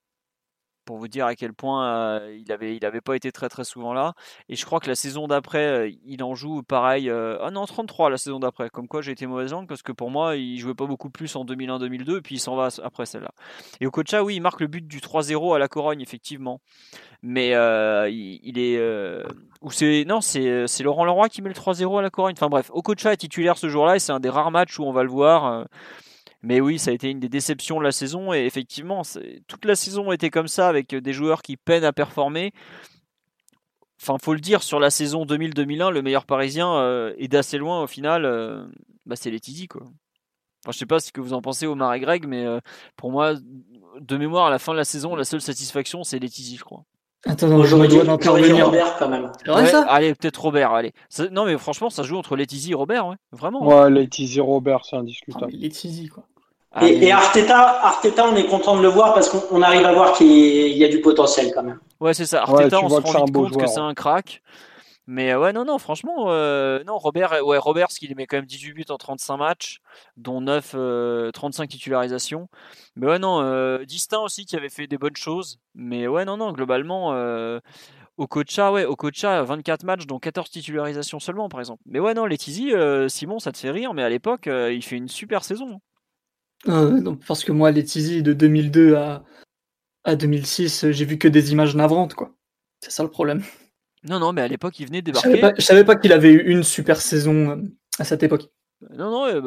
[0.88, 4.14] Pour vous dire à quel point il avait, il pas été très très souvent là.
[4.48, 7.10] Et je crois que la saison d'après, il en joue pareil.
[7.10, 8.70] ah non, 33 la saison d'après.
[8.70, 11.36] Comme quoi j'ai été mauvaise langue parce que pour moi, il jouait pas beaucoup plus
[11.36, 13.32] en 2001-2002 et puis il s'en va après celle-là.
[13.82, 16.62] Et Okocha, oui, il marque le but du 3-0 à la Corogne, effectivement.
[17.22, 18.80] Mais il, il est.
[19.60, 22.32] ou c'est non, c'est Laurent Leroy qui met le 3-0 à la Corogne.
[22.34, 24.92] Enfin bref, Okocha est titulaire ce jour-là et c'est un des rares matchs où on
[24.92, 25.66] va le voir.
[26.42, 29.02] Euh, mais oui, ça a été une des déceptions de la saison et effectivement,
[29.46, 32.52] toute la saison était comme ça avec des joueurs qui peinent à performer.
[34.00, 37.82] Enfin, faut le dire, sur la saison 2000-2001, le meilleur parisien euh, est d'assez loin
[37.82, 38.24] au final.
[38.24, 38.64] euh,
[39.06, 39.82] bah, c'est Letizy quoi.
[40.64, 42.60] Enfin, je sais pas ce que vous en pensez, Omar et Greg, mais euh,
[42.96, 43.34] pour moi,
[44.00, 46.84] de mémoire, à la fin de la saison, la seule satisfaction, c'est Letizy, je crois.
[47.26, 48.66] Attends, non, J'aurais dit d'intervenir.
[48.66, 49.30] Robert quand même.
[49.44, 50.92] Vrai Ouais, ça Allez, peut-être Robert, allez.
[51.08, 53.16] Ça- non, mais franchement, ça joue entre Letizy et Robert, ouais.
[53.32, 53.66] Vraiment.
[53.66, 55.52] Ouais, Laetitia Robert, c'est Ah, indiscutable.
[55.52, 56.24] teasy, quoi.
[56.72, 59.92] Ah, Et, Arteta, Arteta, on est content de le voir parce qu'on on arrive à
[59.92, 61.78] voir qu'il y, a du potentiel quand même.
[61.98, 62.44] Ouais, c'est ça.
[62.48, 63.86] Ouais, Arteta, on se rend vite compte que c'est ouais.
[63.86, 64.42] un crack.
[65.10, 68.26] Mais euh, ouais, non, non, franchement, euh, non, Robert, euh, ouais, Robert, parce qu'il met
[68.26, 69.80] quand même 18 buts en 35 matchs,
[70.18, 72.50] dont 9, euh, 35 titularisations.
[72.94, 75.60] Mais ouais, non, euh, Distin aussi qui avait fait des bonnes choses.
[75.74, 77.58] Mais ouais, non, non, globalement, euh,
[78.18, 81.82] Okocha, ouais, Okocha, 24 matchs, dont 14 titularisations seulement, par exemple.
[81.86, 84.84] Mais ouais, non, Letizy, euh, Simon, ça te fait rire, mais à l'époque, euh, il
[84.84, 85.80] fait une super saison.
[86.68, 89.24] Euh, non, parce que moi, les teasy de 2002 à,
[90.04, 92.34] à 2006, euh, j'ai vu que des images navrantes, quoi.
[92.82, 93.42] C'est ça le problème.
[94.04, 95.54] Non, non, mais à l'époque, il venait de Je savais débarquer.
[95.54, 97.56] pas, je savais pas qu'il avait eu une super saison euh,
[97.98, 98.48] à cette époque.
[98.94, 99.40] Non, non, euh,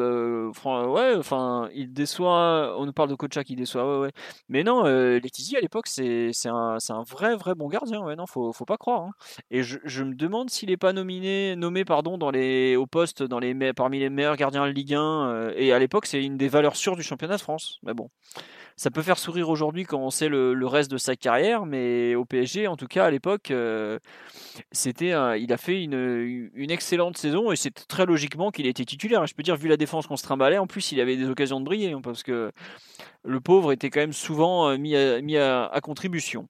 [0.49, 2.76] bah, fran- ouais, enfin, il déçoit.
[2.78, 4.11] On nous parle de Kocha qui déçoit, ouais, ouais.
[4.49, 8.28] Mais non, euh, Letizy à l'époque, c'est un, un vrai, vrai bon gardien, ouais, non,
[8.28, 9.03] faut, faut pas croire.
[9.03, 9.11] hein.
[9.49, 13.23] Et je, je me demande s'il est pas nominé, nommé, pardon, dans les, au poste
[13.23, 15.30] dans les, parmi les meilleurs gardiens de Ligue 1.
[15.30, 17.80] euh, et à l'époque, c'est une des valeurs sûres du championnat de France.
[17.84, 18.10] Mais bon,
[18.76, 22.26] ça peut faire sourire aujourd'hui quand on sait le, reste de sa carrière, mais au
[22.26, 23.99] PSG, en tout cas, à l'époque, euh,
[24.73, 29.26] il a fait une, excellente saison et c'est très logiquement qu'il était titulaire.
[29.27, 31.60] Je peux dire, vu la défense qu'on se trimballait, en plus, il avait des occasions
[31.60, 32.52] de briller hein, parce que
[33.23, 36.48] le pauvre était quand même souvent euh, mis à, contribution.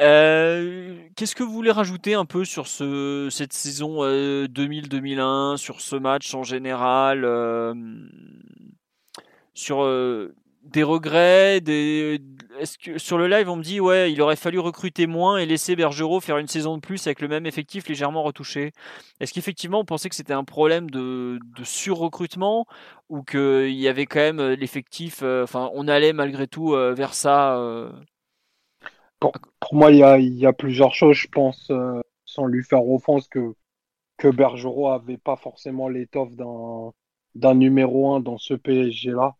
[0.00, 5.80] Euh, Qu'est-ce que vous voulez rajouter un peu sur ce, cette saison euh, 2000-2001, sur
[5.80, 7.26] ce match en général,
[9.54, 9.84] sur
[10.62, 12.20] des regrets, des,
[12.82, 15.74] que sur le live on me dit ouais il aurait fallu recruter moins et laisser
[15.74, 18.72] Bergerot faire une saison de plus avec le même effectif légèrement retouché.
[19.20, 22.66] Est-ce qu'effectivement on pensait que c'était un problème de, sur-recrutement
[23.08, 26.94] ou qu'il y avait quand même euh, l'effectif, euh, enfin on allait malgré tout euh,
[26.94, 27.58] vers ça
[29.18, 29.32] Pour,
[29.72, 29.98] moi, il
[30.34, 31.70] y a, plusieurs choses, je pense,
[32.24, 33.54] sans lui faire offense, que,
[34.18, 36.92] que Bergerot avait pas forcément l'étoffe d'un
[37.34, 39.36] d'un numéro un dans ce PSG-là,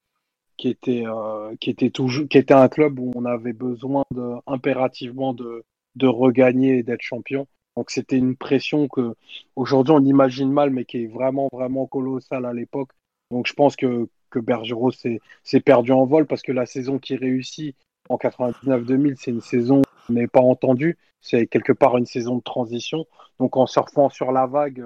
[0.60, 1.54] qui était, euh,
[1.94, 4.04] toujours, un club où on avait besoin
[4.46, 5.64] impérativement de,
[6.02, 7.46] regagner et d'être champion.
[7.76, 9.14] Donc c'était une pression que
[9.56, 12.90] aujourd'hui on imagine mal, mais qui est vraiment, vraiment colossale à l'époque.
[13.30, 17.74] Donc je pense que, Bergerot s'est perdu en vol parce que la saison qui réussit
[18.10, 20.98] en 99-2000, c'est une saison où on n'est pas entendu.
[21.22, 23.06] C'est quelque part une saison de transition.
[23.38, 24.84] Donc en surfant sur la vague,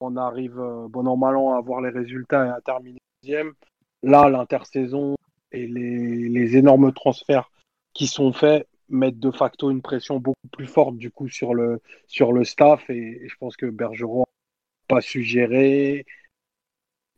[0.00, 3.52] on arrive euh, bon an à voir les résultats et à terminer deuxième.
[4.02, 5.16] Là, l'intersaison
[5.52, 7.50] et les, énormes transferts
[7.94, 11.80] qui sont faits mettent de facto une pression beaucoup plus forte du coup sur le,
[12.06, 16.06] sur le staff et, je pense que Bergeron n'a pas su gérer.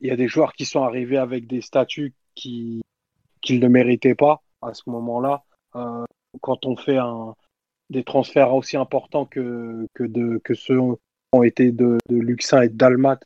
[0.01, 2.83] Il y a des joueurs qui sont arrivés avec des statuts qui
[3.43, 5.45] qu'ils ne méritaient pas à ce moment-là.
[5.75, 6.05] Euh,
[6.43, 7.35] quand on fait un,
[7.91, 10.79] des transferts aussi importants que, que, de, que ceux
[11.33, 13.21] ont été de, de Luxin et de Dalmat,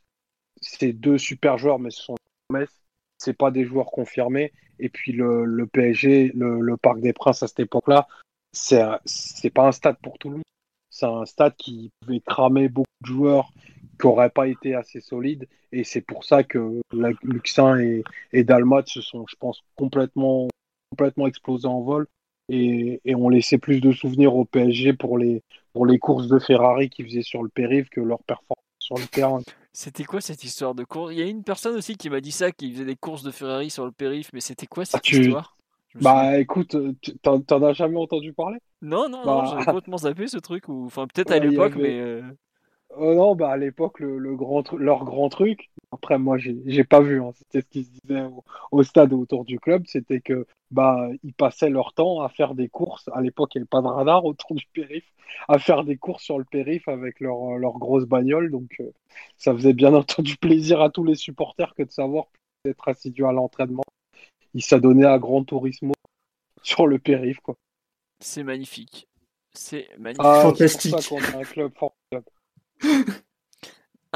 [0.61, 2.84] c'est deux super joueurs, mais ce sont des promesses.
[3.25, 4.53] C'est pas des joueurs confirmés.
[4.79, 8.07] Et puis le, PSG, le, Parc des Princes à cette époque-là,
[8.53, 10.45] c'est c'est pas un stade pour tout le monde.
[10.91, 13.51] C'est un stade qui pouvait cramer beaucoup de joueurs
[13.99, 15.49] qui n'auraient pas été assez solides.
[15.73, 16.81] Et c'est pour ça que
[17.23, 20.49] Luxin et, et Dalmat se sont, je pense, complètement,
[20.91, 22.07] complètement explosés en vol
[22.49, 25.43] et, et ont laissé plus de souvenirs au PSG pour les,
[25.73, 29.07] pour les courses de Ferrari qu'ils faisaient sur le périph' que leur performance sur le
[29.07, 29.41] terrain.
[29.75, 31.13] C'était quoi cette histoire de course?
[31.13, 33.31] Il y a une personne aussi qui m'a dit ça, qui faisait des courses de
[33.31, 35.59] Ferrari sur le périph', mais c'était quoi cette Ah, tu- histoire?
[36.01, 38.59] Bah écoute, tu- t'en as jamais entendu parler?
[38.83, 41.75] Non, non, non, bah- j'avais complètement zappé ce truc, ou enfin peut-être à Ouais, l'époque,
[41.77, 42.23] avait- mais euh,
[42.91, 46.85] Oh non, bah à l'époque, le, le grand leur grand truc, après moi j'ai j'ai
[46.85, 50.21] pas vu, hein, c'était ce qui se disait au, au stade autour du club, c'était
[50.21, 53.69] que bah ils passaient leur temps à faire des courses, à l'époque il n'y avait
[53.69, 55.13] pas de radar autour du périph',
[55.49, 58.93] à faire des courses sur le périph' avec leur, leur grosse bagnole, donc euh,
[59.37, 62.27] ça faisait bien entendu plaisir à tous les supporters que de savoir
[62.65, 63.85] d'être assidus à l'entraînement.
[64.55, 65.95] Ils s'adonnaient à Grand Turismo
[66.63, 67.57] sur le périph', quoi.
[68.21, 69.07] c'est magnifique.
[69.57, 70.25] C'est magnifique.
[70.25, 70.95] Ah, Fantastique.
[71.01, 72.31] C'est pour ça qu'on a un club formidable.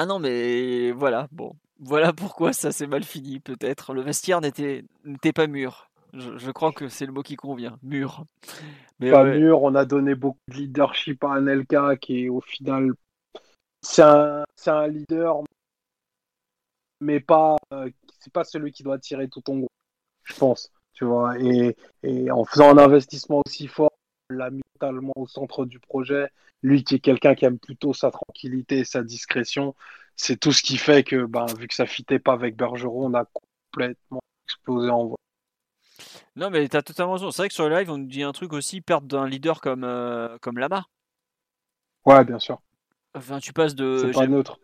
[0.00, 1.56] Ah non, mais voilà, bon.
[1.78, 3.94] Voilà pourquoi ça s'est mal fini, peut-être.
[3.94, 4.84] Le vestiaire n'était
[5.34, 5.90] pas mûr.
[6.14, 8.24] Je, je crois que c'est le mot qui convient, mûr.
[8.98, 9.62] Mais pas ouais, mûr.
[9.62, 12.92] On a donné beaucoup de leadership à Anelka, qui au final,
[13.82, 15.44] c'est un, un leader,
[17.00, 19.70] mais pas, euh, c'est pas celui qui doit tirer tout ton groupe,
[20.24, 20.72] je pense.
[20.94, 23.92] Tu vois, et, et en faisant un investissement aussi fort,
[24.30, 26.28] on l'a mis totalement au centre du projet.
[26.62, 29.76] Lui qui est quelqu'un qui aime plutôt sa tranquillité et sa discrétion,
[30.18, 33.14] c'est tout ce qui fait que, ben, vu que ça fitait pas avec Bergeron, on
[33.14, 33.24] a
[33.72, 35.16] complètement explosé en vol.
[36.36, 37.30] Non, mais t'as totalement raison.
[37.30, 39.60] C'est vrai que sur le live, on nous dit un truc aussi, perdre d'un leader
[39.60, 40.86] comme, euh, comme Lama.
[42.04, 42.60] Ouais, bien sûr.
[43.14, 43.98] Enfin, tu passes de.
[44.02, 44.58] C'est pas j'aime- neutre.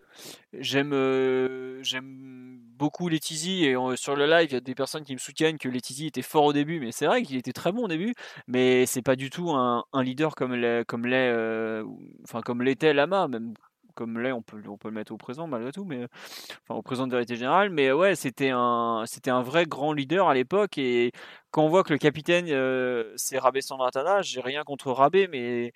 [0.52, 5.04] J'aime euh, j'aime beaucoup Letizy et euh, sur le live il y a des personnes
[5.04, 7.72] qui me soutiennent que Letizy était fort au début mais c'est vrai qu'il était très
[7.72, 8.14] bon au début
[8.48, 11.84] mais c'est pas du tout un, un leader comme l'est comme l'est euh,
[12.24, 13.54] enfin comme l'était Lama même
[13.94, 16.06] comme l'est on peut on peut le mettre au présent malgré tout mais
[16.68, 20.34] au présent de vérité générale mais ouais c'était un c'était un vrai grand leader à
[20.34, 21.12] l'époque et
[21.50, 25.72] quand on voit que le capitaine euh, c'est Rabé Sandratana j'ai rien contre Rabé mais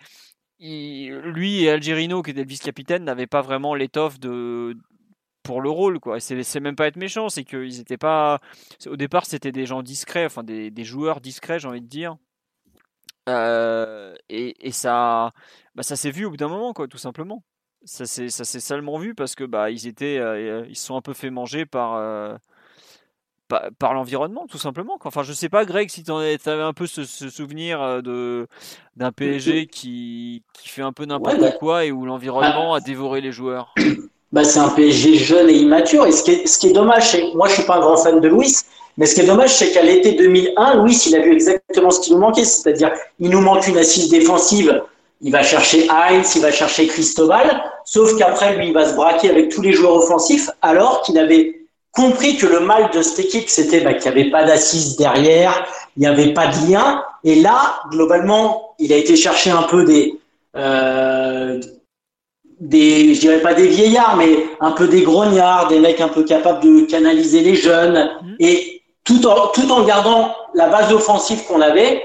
[0.61, 4.77] lui et Algerino, qui était le vice-capitaine, n'avaient pas vraiment l'étoffe de
[5.43, 6.21] pour le rôle quoi.
[6.21, 8.41] C'est même pas être méchant, c'est qu'ils étaient pas.
[8.87, 12.17] Au départ, c'était des gens discrets, enfin des, des joueurs discrets, j'ai envie de dire.
[13.29, 15.33] Euh, et, et ça,
[15.75, 17.45] bah, ça s'est vu au bout d'un moment, quoi, tout simplement.
[17.85, 18.29] Ça s'est
[18.61, 21.65] salement vu parce que bah ils étaient, euh, ils se sont un peu fait manger
[21.65, 21.95] par.
[21.95, 22.37] euh,
[23.49, 24.99] par, par l'environnement, tout simplement.
[24.99, 25.09] quoi.
[25.09, 28.47] Enfin, je sais pas, Greg, si tu avais un peu ce, ce souvenir euh, de
[28.97, 32.81] d'un PSG qui, qui fait un peu n'importe Ouais, bah- quoi et où l'environnement a
[32.81, 33.75] dévoré les joueurs?
[34.33, 36.07] Bah, c'est un PSG jeune et immature.
[36.07, 37.97] Et ce qui est, ce qui est dommage, c'est moi, je suis pas un grand
[37.97, 38.55] fan de Louis,
[38.99, 42.01] mais ce qui est dommage, c'est qu'à l'été 2001, Louis, il a vu exactement ce
[42.01, 44.83] qui nous manquait, c'est-à-dire, il nous manque une assise défensive.
[45.21, 49.31] Il va chercher Heinz, il va chercher Cristobal, sauf qu'après, lui, il va se braquer
[49.31, 51.55] avec tous les joueurs offensifs, alors qu'il avait
[51.93, 55.67] compris que le mal de cette équipe, c'était bah, qu'il n'y avait pas d'assise derrière,
[55.97, 57.03] il n'y avait pas de lien.
[57.25, 60.15] Et là, globalement, il a été chercher un peu des,
[60.57, 61.59] euh,
[62.61, 66.23] des, je dirais pas des vieillards, mais un peu des grognards, des mecs un peu
[66.25, 68.37] capables de canaliser les jeunes, Mhm.
[68.39, 72.05] et tout en, tout en gardant la base offensive qu'on avait.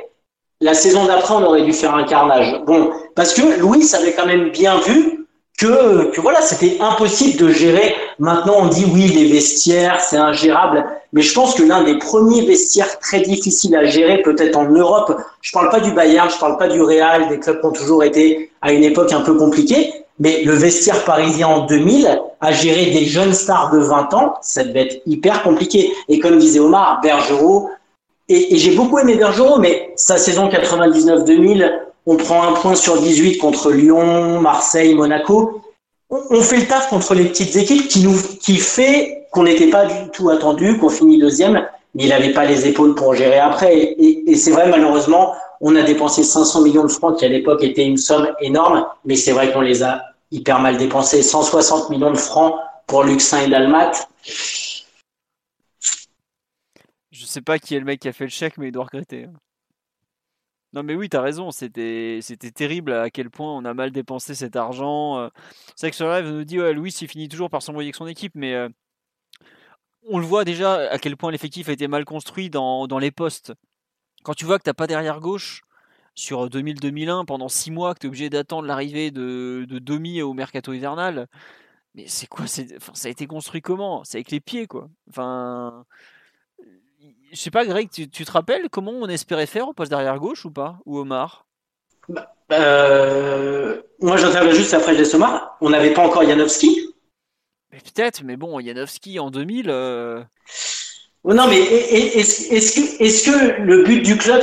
[0.61, 2.55] La saison d'après, on aurait dû faire un carnage.
[2.65, 5.27] Bon, parce que Louis avait quand même bien vu
[5.59, 7.95] que, que voilà, c'était impossible de gérer.
[8.19, 10.85] Maintenant, on dit oui, les vestiaires, c'est ingérable.
[11.11, 15.15] Mais je pense que l'un des premiers vestiaires très difficiles à gérer, peut-être en Europe,
[15.41, 18.03] je parle pas du Bayern, je parle pas du Real, des clubs qui ont toujours
[18.03, 22.87] été à une époque un peu compliquée, mais le vestiaire parisien en 2000, à gérer
[22.91, 25.91] des jeunes stars de 20 ans, ça devait être hyper compliqué.
[26.09, 27.69] Et comme disait Omar, Bergerot,
[28.29, 31.71] et, et j'ai beaucoup aimé Bergerot, mais sa saison 99-2000,
[32.05, 35.61] on prend un point sur 18 contre Lyon, Marseille, Monaco.
[36.09, 39.85] On, fait le taf contre les petites équipes qui nous, qui fait qu'on n'était pas
[39.85, 43.75] du tout attendu, qu'on finit deuxième, mais il n'avait pas les épaules pour gérer après.
[43.77, 47.29] Et, et- et c'est vrai, malheureusement, on a dépensé 500 millions de francs, qui à
[47.29, 50.01] l'époque était une somme énorme, mais c'est vrai qu'on les a
[50.31, 51.23] hyper mal dépensés.
[51.23, 52.53] 160 millions de francs
[52.85, 53.91] pour Luxin et Dalmat.
[57.33, 59.27] Sais pas qui est le mec qui a fait le chèque, mais il doit regretter.
[60.73, 62.21] Non, mais oui, t'as raison, c'était
[62.53, 65.17] terrible à quel point on a mal dépensé cet argent.
[65.17, 65.29] euh.
[65.75, 67.87] C'est vrai que sur live, on nous dit, ouais, Louis, il finit toujours par s'envoyer
[67.87, 68.69] avec son équipe, mais euh,
[70.07, 73.09] on le voit déjà à quel point l'effectif a été mal construit dans, dans les
[73.09, 73.53] postes.
[74.23, 75.63] Quand tu vois que t'as pas derrière gauche
[76.13, 80.33] sur 2000-2001 pendant 6 mois, que tu es obligé d'attendre l'arrivée de, de Domi au
[80.33, 81.27] mercato hivernal,
[81.95, 84.03] mais c'est quoi enfin, Ça a été construit comment?
[84.03, 84.87] C'est avec les pieds, quoi.
[85.09, 85.83] Enfin.
[87.33, 90.19] Je sais pas, Greg, tu, tu te rappelles comment on espérait faire au poste derrière
[90.19, 91.47] gauche ou pas Ou Omar?
[92.51, 95.57] Euh, moi, j'interviens juste après Jess Omar.
[95.59, 96.93] On n'avait pas encore Janowski.
[97.71, 99.65] peut-être, mais bon, Janowski en 2000.
[101.25, 104.41] Non, mais est-ce que, est que le but du club,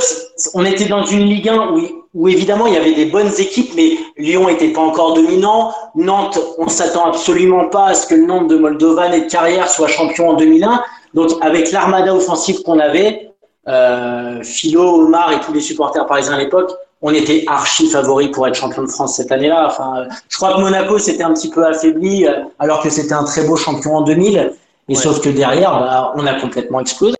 [0.53, 3.71] on était dans une Ligue 1 où, où évidemment il y avait des bonnes équipes,
[3.75, 5.73] mais Lyon n'était pas encore dominant.
[5.95, 9.69] Nantes, on s'attend absolument pas à ce que le nombre de Moldovan et de carrière
[9.69, 10.83] soit champion en 2001.
[11.13, 13.31] Donc avec l'armada offensive qu'on avait,
[13.67, 16.71] euh, Philo, Omar et tous les supporters parisiens à l'époque,
[17.01, 19.67] on était archi favoris pour être champion de France cette année-là.
[19.67, 23.23] Enfin, je crois que Monaco s'était un petit peu affaibli, euh, alors que c'était un
[23.23, 24.53] très beau champion en 2000.
[24.87, 27.15] Et sauf que derrière, bah, on a complètement explosé.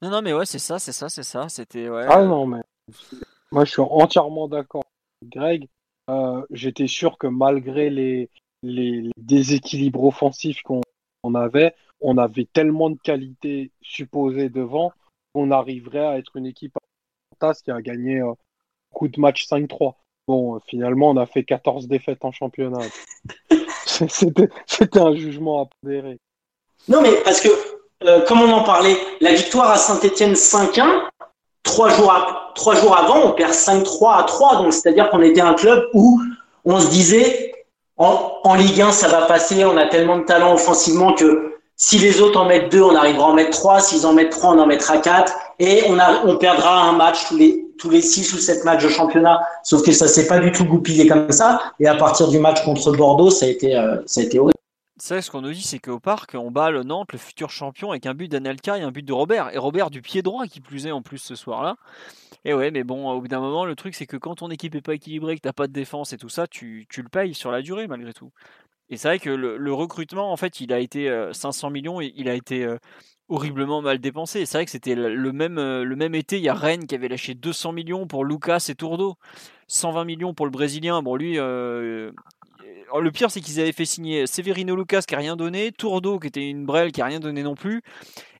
[0.00, 1.48] Non, non, mais ouais, c'est ça, c'est ça, c'est ça.
[1.48, 1.88] C'était.
[1.88, 2.06] Ouais.
[2.08, 2.60] Ah non, mais
[3.50, 4.84] moi, je suis entièrement d'accord.
[5.24, 5.68] Greg,
[6.08, 8.30] euh, j'étais sûr que malgré les,
[8.62, 14.92] les, déséquilibres offensifs qu'on avait, on avait tellement de qualité supposée devant
[15.34, 16.76] qu'on arriverait à être une équipe
[17.64, 18.34] qui a gagné un
[18.92, 19.94] coup de match 5-3.
[20.26, 22.84] Bon, finalement, on a fait 14 défaites en championnat.
[23.86, 26.18] C'était un jugement à pondérer.
[26.88, 27.48] Non, mais parce que,
[28.04, 31.08] euh, comme on en parlait, la victoire à Saint-Etienne 5-1,
[31.62, 34.56] trois jours, trois jours avant, on perd 5-3 à 3.
[34.62, 36.20] Donc, c'est-à-dire qu'on était un club où
[36.64, 37.52] on se disait,
[37.96, 41.96] en, en, Ligue 1, ça va passer, on a tellement de talent offensivement que si
[41.96, 43.78] les autres en mettent deux, on arrivera en mettre trois.
[43.78, 45.32] S'ils en mettent trois, on en mettra quatre.
[45.60, 47.28] Et on, perdra un match
[47.78, 49.40] tous les, six ou sept matchs de championnat.
[49.62, 51.72] Sauf que ça s'est pas du tout goupillé comme ça.
[51.78, 54.52] Et à partir du match contre Bordeaux, ça a été, euh, ça a horrible.
[55.00, 57.92] C'est ce qu'on nous dit, c'est qu'au parc, on bat le Nantes, le futur champion,
[57.92, 59.54] avec un but d'Anelka et un but de Robert.
[59.54, 61.76] Et Robert du pied droit qui plus est en plus ce soir-là.
[62.44, 64.74] Et ouais, mais bon, au bout d'un moment, le truc, c'est que quand ton équipe
[64.74, 67.34] est pas équilibrée, que t'as pas de défense et tout ça, tu, tu, le payes
[67.34, 68.32] sur la durée malgré tout.
[68.90, 72.12] Et c'est vrai que le, recrutement, en fait, il a été 500 euh, millions, et
[72.16, 72.78] il a été euh,
[73.28, 74.46] horriblement mal dépensé.
[74.46, 76.94] C'est vrai que c'était le même, euh, le même été, il y a Rennes qui
[76.94, 79.16] avait lâché 200 millions pour Lucas et Tourdo,
[79.66, 81.02] 120 millions pour le Brésilien.
[81.02, 81.38] Bon, lui,
[82.96, 86.28] le pire, c'est qu'ils avaient fait signer Severino Lucas qui a rien donné, Tourdo qui
[86.28, 87.82] était une brelle qui a rien donné non plus,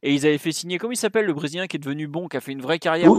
[0.02, 2.36] et ils avaient fait signer, comment il s'appelle, le Brésilien qui est devenu bon, qui
[2.36, 3.10] a fait une vraie carrière.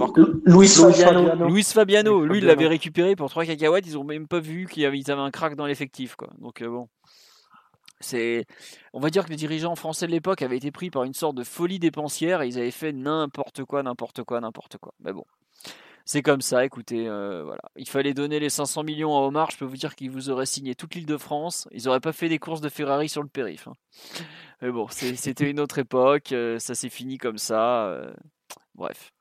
[0.46, 1.48] Luis Fabiano.
[1.48, 2.26] Luis Fabiano.
[2.26, 5.32] Lui, il l'avait récupéré pour 3 cacahuètes, ils ont même pas vu qu'ils avaient, un
[5.32, 6.30] crack dans l'effectif, quoi.
[6.40, 6.88] Donc euh, bon.
[8.94, 11.36] On va dire que les dirigeants français de l'époque avaient été pris par une sorte
[11.36, 14.94] de folie dépensière et ils avaient fait n'importe quoi, n'importe quoi, n'importe quoi.
[15.00, 15.26] Mais bon,
[16.06, 17.56] c'est comme ça, écoutez, euh.
[17.76, 20.48] Il fallait donner les 500 millions à Omar, je peux vous dire qu'il vous aurait
[20.48, 21.68] signé toute l'île de France.
[21.72, 23.68] Ils n'auraient pas fait des courses de Ferrari sur le périph'.
[23.68, 23.74] Hein.
[24.64, 27.86] Mais bon, c'était une autre époque, euh, ça s'est fini comme ça.
[27.86, 28.12] Euh,
[28.74, 29.12] bref.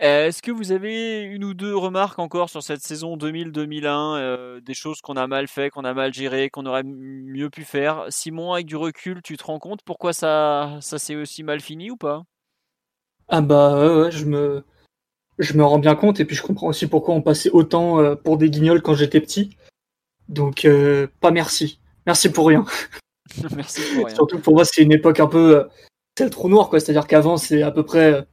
[0.00, 5.00] Est-ce que vous avez une ou deux remarques encore sur cette saison 2000-2001 Des choses
[5.00, 8.06] qu'on a mal fait, qu'on a mal géré, qu'on aurait mieux pu faire?
[8.08, 11.90] Simon, avec du recul, tu te rends compte pourquoi ça, ça s'est aussi mal fini
[11.90, 12.24] ou pas?
[13.28, 14.64] Ah bah ouais, je me
[15.38, 18.14] je me rends bien compte et puis je comprends aussi pourquoi on passait autant euh,
[18.14, 19.56] pour des guignols quand j'étais petit.
[20.28, 21.80] Donc euh, pas merci.
[22.06, 22.64] Merci pour rien.
[23.56, 24.14] merci pour rien.
[24.14, 25.64] Surtout pour moi c'est une époque un peu euh,
[26.16, 28.26] c'est le trou noir quoi, c'est-à-dire qu'avant c'est à peu près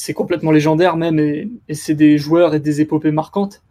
[0.00, 3.62] c'est complètement légendaire même et, c'est des joueurs et des épopées marquantes.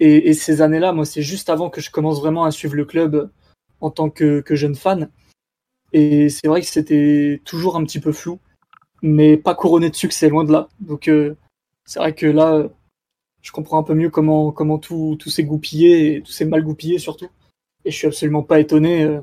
[0.00, 3.30] Et, ces années-là, moi c'est juste avant que je commence vraiment à suivre le club
[3.80, 5.10] en tant que, jeune fan.
[5.92, 8.40] Et c'est vrai que c'était toujours un petit peu flou,
[9.00, 10.68] mais pas couronné de succès, loin de là.
[10.80, 11.08] Donc
[11.84, 12.68] c'est vrai que là,
[13.40, 16.98] je comprends un peu mieux comment, comment tout, s'est goupillé, et tout s'est mal goupillé
[16.98, 17.28] surtout.
[17.84, 19.20] Et je suis absolument pas étonné euh,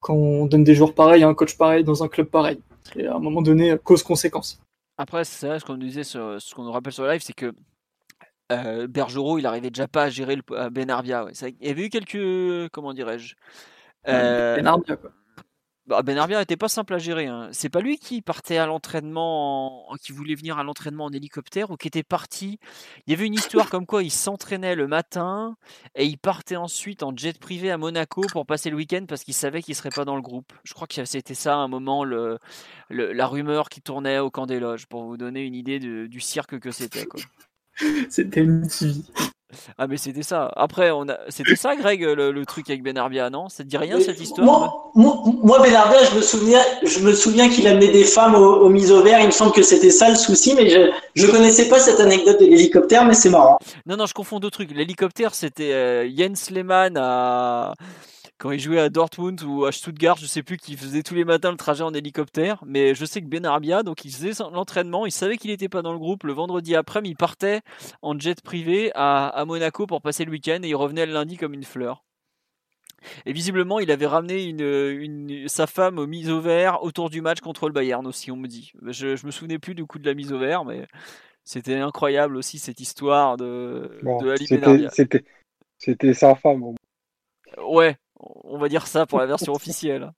[0.00, 2.60] quand on donne des joueurs pareils à un coach pareil dans un club pareil.
[2.98, 4.60] À un moment donné, cause-conséquence.
[4.98, 7.34] Après, c'est vrai, ce qu'on disait, sur, ce qu'on nous rappelle sur le live, c'est
[7.34, 7.52] que
[8.52, 11.26] euh, Bergerot, il arrivait déjà pas à gérer le, Benarbia.
[11.42, 13.34] Il y avait eu quelques, comment dirais-je,
[14.08, 15.10] euh, Benarbia, quoi.
[15.86, 17.26] Bah, ben Arbia n'était pas simple à gérer.
[17.26, 17.48] Hein.
[17.52, 21.76] C'est pas lui qui partait à l'entraînement, qui voulait venir à l'entraînement en hélicoptère ou
[21.76, 22.58] qui était parti.
[23.06, 25.56] Il y avait une histoire comme quoi il s'entraînait le matin
[25.94, 29.34] et il partait ensuite en jet privé à Monaco pour passer le week-end parce qu'il
[29.34, 30.52] savait qu'il serait pas dans le groupe.
[30.64, 34.58] Je crois que c'était ça à un moment la rumeur qui tournait au camp des
[34.58, 37.06] loges pour vous donner une idée du cirque que c'était.
[38.08, 38.66] C'était une
[39.78, 40.50] ah mais c'était ça.
[40.56, 41.16] Après, on a...
[41.28, 43.48] c'était ça, Greg, le, truc avec Benarbia, non?
[43.48, 44.46] Ça te dit rien cette histoire?
[44.46, 48.68] Moi, moi, moi Benarbia, je me souviens, je me souviens qu'il amenait des femmes aux,
[48.68, 49.20] mises au vert.
[49.20, 52.40] Il me semble que c'était ça le souci, mais je je connaissais pas cette anecdote
[52.40, 53.58] de l'hélicoptère, mais c'est marrant.
[53.86, 54.70] Non non, je confonds deux trucs.
[54.72, 57.74] L'hélicoptère, c'était euh, Jens Lehmann à
[58.38, 61.24] quand il jouait à Dortmund ou à Stuttgart, je sais plus, qu'il faisait tous les
[61.24, 62.62] matins le trajet en hélicoptère.
[62.66, 65.92] Mais je sais que Benarbia, donc il faisait l'entraînement, il savait qu'il n'était pas dans
[65.92, 66.24] le groupe.
[66.24, 67.62] Le vendredi après, il partait
[68.02, 71.54] en jet privé à, Monaco pour passer le week-end et il revenait le lundi comme
[71.54, 72.04] une fleur.
[73.24, 77.68] Et visiblement, il avait ramené une, sa femme mise au vert autour du match contre
[77.68, 78.72] le Bayern aussi, on me dit.
[78.82, 80.86] Je, ne me souvenais plus du coup de la mise au vert, mais
[81.44, 83.98] c'était incroyable aussi cette histoire de,
[84.28, 84.88] Ali
[85.78, 86.74] C'était sa femme.
[87.68, 90.12] Ouais, On va dire ça pour la version officielle.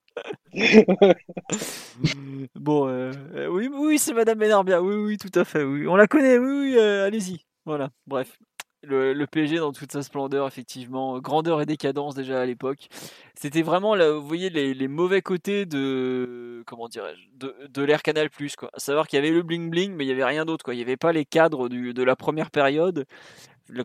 [2.55, 3.13] bon, euh,
[3.49, 4.83] oui, oui, c'est Madame Benarbia.
[4.83, 5.65] Oui, oui, tout à fait.
[5.65, 6.39] Oui, on la connaît.
[6.39, 7.45] Oui, euh, allez-y.
[7.65, 7.91] Voilà.
[8.07, 8.39] Bref,
[8.83, 12.89] le, PSG dans toute sa splendeur, effectivement, grandeur et décadence déjà à l'époque.
[13.35, 18.29] C'était vraiment, là, vous voyez, les, mauvais côtés de, comment dirais-je, de, de Canal+.
[18.57, 18.71] Quoi.
[18.73, 20.65] À savoir qu'il y avait le bling bling, mais il y avait rien d'autre.
[20.65, 20.75] Quoi.
[20.75, 23.07] Il n'y avait pas les cadres du, de la première période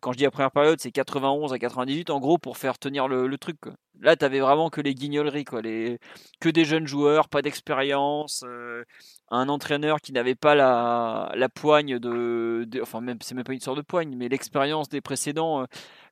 [0.02, 3.08] quand je dis la première période, c'est 91 à 98 en gros pour faire tenir
[3.08, 3.60] le, truc.
[3.60, 3.74] Quoi.
[4.02, 8.84] Là, t'avais vraiment que les guignoleries, quoi, que des jeunes joueurs, pas d'expérience, euh,
[9.30, 13.60] un entraîneur qui n'avait pas la, la poigne de, enfin même c'est même pas une
[13.60, 15.62] sorte de poigne, mais l'expérience des précédents.
[15.62, 15.66] Euh,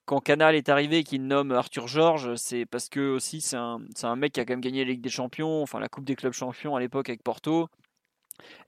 [0.06, 4.16] quand Canal est arrivé, qu'il nomme Arthur Georges, c'est parce que aussi c'est un, un
[4.16, 6.34] mec qui a quand même gagné la Ligue des Champions, enfin la Coupe des clubs
[6.34, 7.70] champions à l'époque avec Porto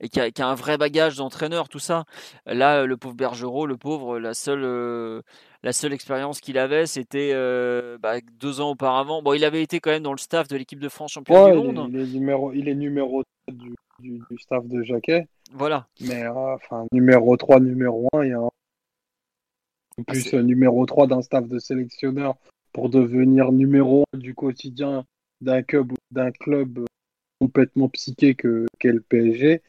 [0.00, 2.04] et qui a, un vrai bagage d'entraîneur, tout ça.
[2.46, 5.22] Là, le pauvre Bergerot, le pauvre, la seule, euh,
[5.62, 9.22] la seule expérience qu'il avait, c'était euh, bah, deux ans auparavant.
[9.22, 11.72] Bon, il avait été quand même dans le staff de l'équipe de France champion du
[11.72, 11.90] monde.
[11.92, 15.26] Il est, numéro, il est numéro du, du, staff de Jacquet.
[15.52, 15.86] Voilà.
[16.00, 18.50] Mais euh, enfin, numéro 3, numéro 1, il y a en
[19.98, 22.34] ah, plus numéro 3 d'un staff de sélectionneur
[22.72, 25.04] pour devenir numéro 1 du quotidien
[25.40, 26.84] d'un club, d'un club
[27.44, 29.60] complètement psyché que qu'est le PSG,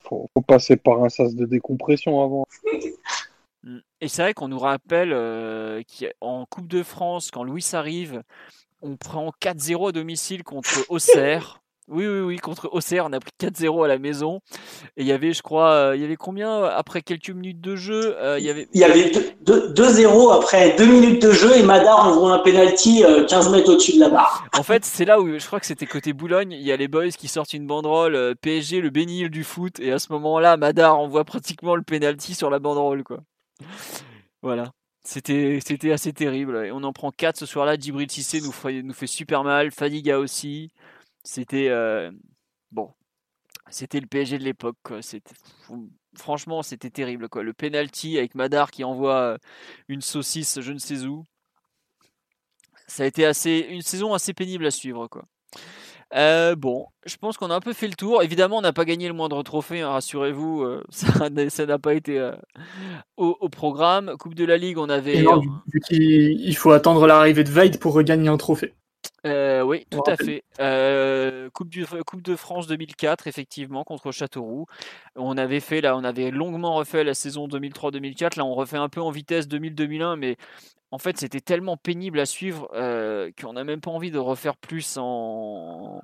[0.00, 2.46] faut, faut passer par un sas de décompression avant.
[4.00, 8.22] Et c'est vrai qu'on nous rappelle euh, qu'en Coupe de France, quand Louis arrive,
[8.82, 11.61] on prend 4-0 à domicile contre Auxerre.
[11.88, 14.40] Oui, oui, oui, contre Auxerre, on a pris 4-0 à la maison.
[14.96, 17.74] Et il y avait, je crois, euh, il y avait combien après quelques minutes de
[17.74, 19.10] jeu euh, Il y avait, il y avait
[19.44, 23.94] 2-0 après 2 minutes de jeu et Madar envoie un penalty 15 euh, mètres au-dessus
[23.94, 24.46] de la barre.
[24.56, 26.52] En fait, c'est là où je crois que c'était côté Boulogne.
[26.52, 29.80] Il y a les boys qui sortent une banderole PSG, le bénil du foot.
[29.80, 33.18] Et à ce moment-là, Madar envoie pratiquement le penalty sur la banderole, quoi.
[34.40, 34.70] Voilà.
[35.04, 36.64] C'était, c'était assez terrible.
[36.64, 37.76] Et on en prend 4 ce soir-là.
[37.76, 39.72] Djibril Cissé nous fait, nous fait super mal.
[39.72, 40.70] Fadiga aussi.
[41.24, 42.10] C'était euh,
[42.72, 42.90] bon,
[43.70, 44.76] c'était le PSG de l'époque.
[46.16, 47.42] Franchement, c'était terrible quoi.
[47.42, 49.38] Le penalty avec Madar qui envoie euh,
[49.88, 51.24] une saucisse, je ne sais où.
[52.88, 55.24] Ça a été assez une saison assez pénible à suivre quoi.
[56.14, 58.22] Euh, bon, je pense qu'on a un peu fait le tour.
[58.22, 60.66] Évidemment, on n'a pas gagné le moindre trophée, hein, rassurez-vous.
[60.90, 62.32] ça n'a pas été
[63.16, 64.16] au, programme.
[64.18, 65.24] Coupe de la Ligue, on avait.
[65.90, 68.74] il faut attendre l'arrivée de Veid pour regagner un trophée.
[69.24, 70.42] Euh, oui, tout à fait.
[70.58, 74.66] Euh, coupe, du, coupe de France 2004, effectivement, contre Châteauroux.
[75.14, 78.38] On avait fait là, on avait longuement refait la saison 2003-2004.
[78.38, 80.36] Là, on refait un peu en vitesse 2000-2001, mais
[80.90, 84.56] en fait, c'était tellement pénible à suivre euh, qu'on n'a même pas envie de refaire
[84.56, 86.02] plus en,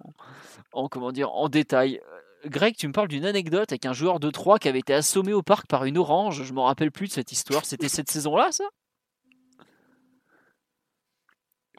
[0.73, 2.01] en comment dire, en détail.
[2.47, 5.33] Greg, tu me parles d'une anecdote avec un joueur de 3 qui avait été assommé
[5.33, 6.45] au parc par une orange.
[6.45, 7.65] Je me rappelle plus de cette histoire.
[7.65, 8.65] C'était cette saison-là, ça?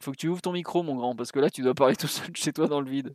[0.02, 2.08] Faut que tu ouvres ton micro, mon grand, parce que là, tu dois parler tout
[2.08, 3.14] seul chez toi dans le vide.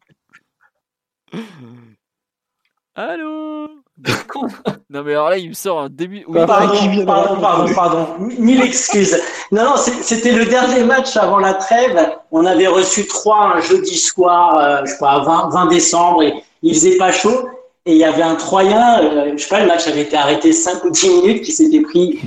[2.95, 3.67] Allô?
[4.89, 6.25] Non mais alors là il me sort un début.
[6.45, 9.17] pardon, pardon, pardon, pardon, mille excuses.
[9.51, 11.97] Non, non, c'était le dernier match avant la trêve.
[12.31, 16.73] On avait reçu trois un jeudi soir, euh, je crois, 20, 20 décembre, et il
[16.73, 17.49] faisait pas chaud.
[17.85, 20.53] Et il y avait un Troyen, euh, je sais pas, le match avait été arrêté
[20.53, 22.19] 5 ou 10 minutes, qui s'était pris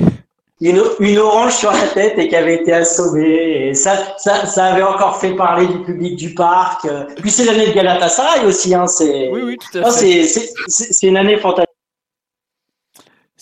[0.60, 3.68] une, une, orange sur la tête et qui avait été assommée.
[3.68, 6.86] Et ça, ça, ça avait encore fait parler du public du parc.
[7.20, 8.74] Puis c'est l'année de Galatasaray aussi.
[8.74, 10.24] Hein, c'est, oui, oui, tout à fait.
[10.24, 11.68] C'est une année fantastique.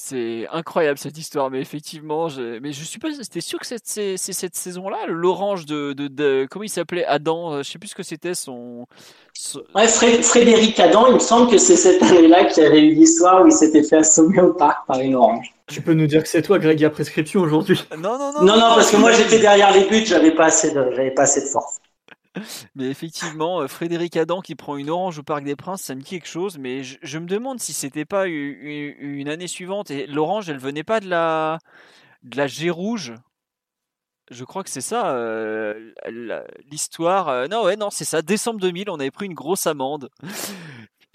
[0.08, 4.16] C'est incroyable cette histoire, mais effectivement, je, mais je suis pas, c'était sûr que c'est
[4.16, 7.96] cette saison-là, l'orange de, de, de, comment il s'appelait Adam, euh, je sais plus ce
[7.96, 8.86] que c'était son.
[9.74, 13.42] Ouais, Frédéric Adam, il me semble que c'est cette année-là qu'il y avait eu l'histoire
[13.42, 15.52] où il s'était fait assommer au parc par une orange.
[15.66, 17.84] Tu peux nous dire que c'est toi, Greg, à prescription aujourd'hui?
[17.98, 18.42] Non, non, non.
[18.44, 21.22] Non, non, parce que moi j'étais derrière les buts, j'avais pas assez de, j'avais pas
[21.22, 21.80] assez de force.
[22.74, 26.00] Mais effectivement, euh, Frédéric Adam qui prend une orange au Parc des Princes, ça me
[26.00, 26.58] dit quelque chose.
[26.58, 31.00] Mais je, me demande si c'était pas une année suivante et l'orange, elle venait pas
[31.00, 31.58] de la
[32.22, 33.14] de la G rouge?
[34.30, 35.92] Je crois que c'est ça euh,
[36.70, 37.28] l'histoire.
[37.28, 38.22] Euh, non, ouais, non, c'est ça.
[38.22, 40.10] Décembre 2000, on avait pris une grosse amende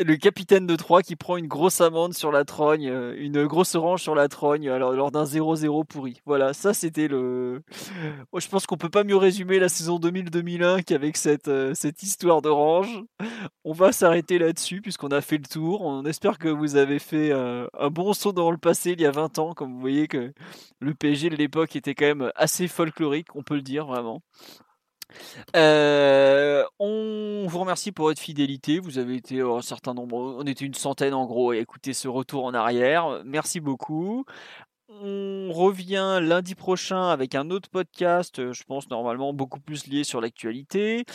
[0.03, 3.75] le capitaine de Troyes qui prend une grosse amende sur la trogne, euh, une grosse
[3.75, 6.21] orange sur la trogne, alors lors d'un 0-0 pourri.
[6.25, 7.61] Voilà, ça c'était le.
[8.37, 12.41] je pense qu'on peut pas mieux résumer la saison 2000-2001 qu'avec cette, euh, cette histoire
[12.41, 13.03] d'orange.
[13.63, 15.81] On va s'arrêter là-dessus puisqu'on a fait le tour.
[15.81, 19.05] On espère que vous avez fait euh, un bon saut dans le passé il y
[19.05, 20.33] a 20 ans, comme vous voyez que
[20.79, 24.21] le PSG de l'époque était quand même assez folklorique, on peut le dire vraiment.
[25.55, 28.79] Euh, on vous remercie pour votre fidélité.
[28.79, 32.07] Vous avez été un certain nombre, on était une centaine en gros, à écouter ce
[32.07, 33.21] retour en arrière.
[33.25, 34.25] Merci beaucoup.
[34.99, 40.03] On revient lundi prochain avec un autre podcast, euh, je pense normalement beaucoup plus lié
[40.03, 41.05] sur l'actualité.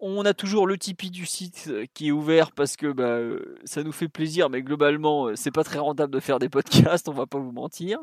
[0.00, 3.56] On a toujours le Tipeee du site euh, qui est ouvert parce que bah, euh,
[3.64, 7.12] ça nous fait plaisir, mais globalement, c'est pas très rentable de faire des podcasts, on
[7.12, 7.98] va pas vous mentir.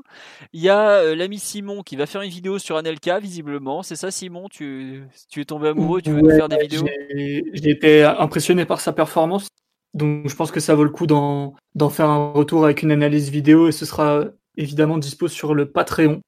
[0.53, 3.83] Il y a l'ami Simon qui va faire une vidéo sur Anelka, visiblement.
[3.83, 4.47] C'est ça, Simon?
[4.49, 6.85] Tu, tu es tombé amoureux, tu veux nous faire des vidéos?
[7.13, 9.47] J'ai été impressionné par sa performance.
[9.93, 11.55] Donc je pense que ça vaut le coup d'en
[11.89, 14.25] faire un retour avec une analyse vidéo et ce sera
[14.57, 16.21] évidemment dispose sur le Patreon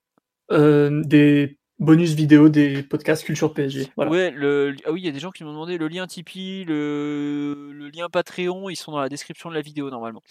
[0.52, 3.88] euh, des bonus vidéo des podcasts Culture PSG.
[3.98, 4.76] Ouais, le...
[4.86, 7.72] Ah oui, il y a des gens qui m'ont demandé le lien Tipeee, le...
[7.74, 10.22] le lien Patreon, ils sont dans la description de la vidéo normalement.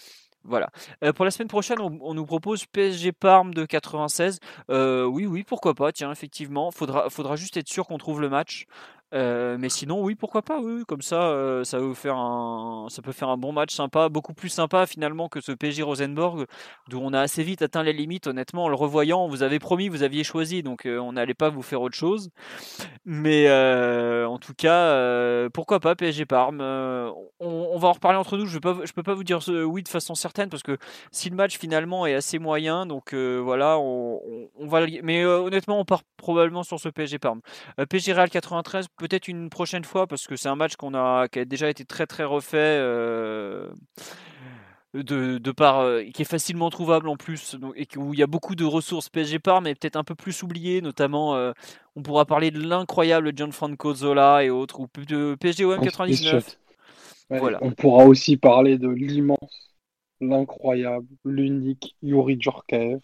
[0.43, 0.69] Voilà.
[1.03, 4.39] Euh, pour la semaine prochaine, on, nous propose PSG Parme de 96.
[4.69, 5.91] Euh, oui, oui, pourquoi pas.
[5.91, 8.65] Tiens, effectivement, faudra, faudra juste être sûr qu'on trouve le match.
[9.13, 13.01] Euh, mais sinon, oui, pourquoi pas, oui, comme ça, euh, ça, peut faire un, ça
[13.01, 16.45] peut faire un bon match sympa, beaucoup plus sympa finalement que ce PSG Rosenborg,
[16.87, 19.89] d'où on a assez vite atteint les limites, honnêtement, en le revoyant, vous avez promis,
[19.89, 22.29] vous aviez choisi, donc euh, on n'allait pas vous faire autre chose.
[23.05, 26.61] Mais en tout cas, pourquoi pas PSG Parme
[27.39, 30.15] on, va en reparler entre nous, je ne peux pas vous dire oui de façon
[30.15, 30.77] certaine, parce que
[31.11, 34.21] si le match finalement est assez moyen, donc voilà, on,
[34.55, 34.85] on va...
[35.03, 37.41] Mais honnêtement, on part probablement sur ce PSG Parme.
[37.89, 41.39] PSG Real 93, peut-être une prochaine fois parce que c'est un match qu'on a qui
[41.39, 43.67] a déjà été très très refait euh,
[44.93, 48.27] de, de par euh, qui est facilement trouvable en plus et où il y a
[48.27, 51.51] beaucoup de ressources PSG par mais peut-être un peu plus oublié notamment euh,
[51.95, 56.59] on pourra parler de l'incroyable Gianfranco Zola et autres ou de PSG OM 99
[57.31, 57.57] voilà.
[57.61, 59.73] on pourra aussi parler de l'immense
[60.19, 62.99] l'incroyable l'unique Yuri Djorkaev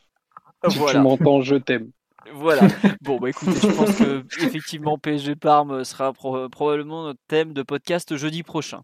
[0.69, 1.89] si tu m'entends je t'aime
[2.33, 2.61] voilà.
[3.01, 8.15] Bon, bah écoutez, je pense que effectivement PSG Parme sera probablement notre thème de podcast
[8.15, 8.81] jeudi prochain.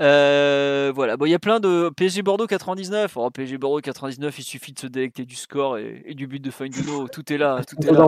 [0.00, 1.16] Euh, voilà.
[1.16, 3.16] Bon, il y a plein de PSG Bordeaux 99.
[3.16, 6.50] Oh, PSG Bordeaux 99, il suffit de se délecter du score et, du but de
[6.50, 7.08] Findino.
[7.08, 8.06] Tout est là, tout est là.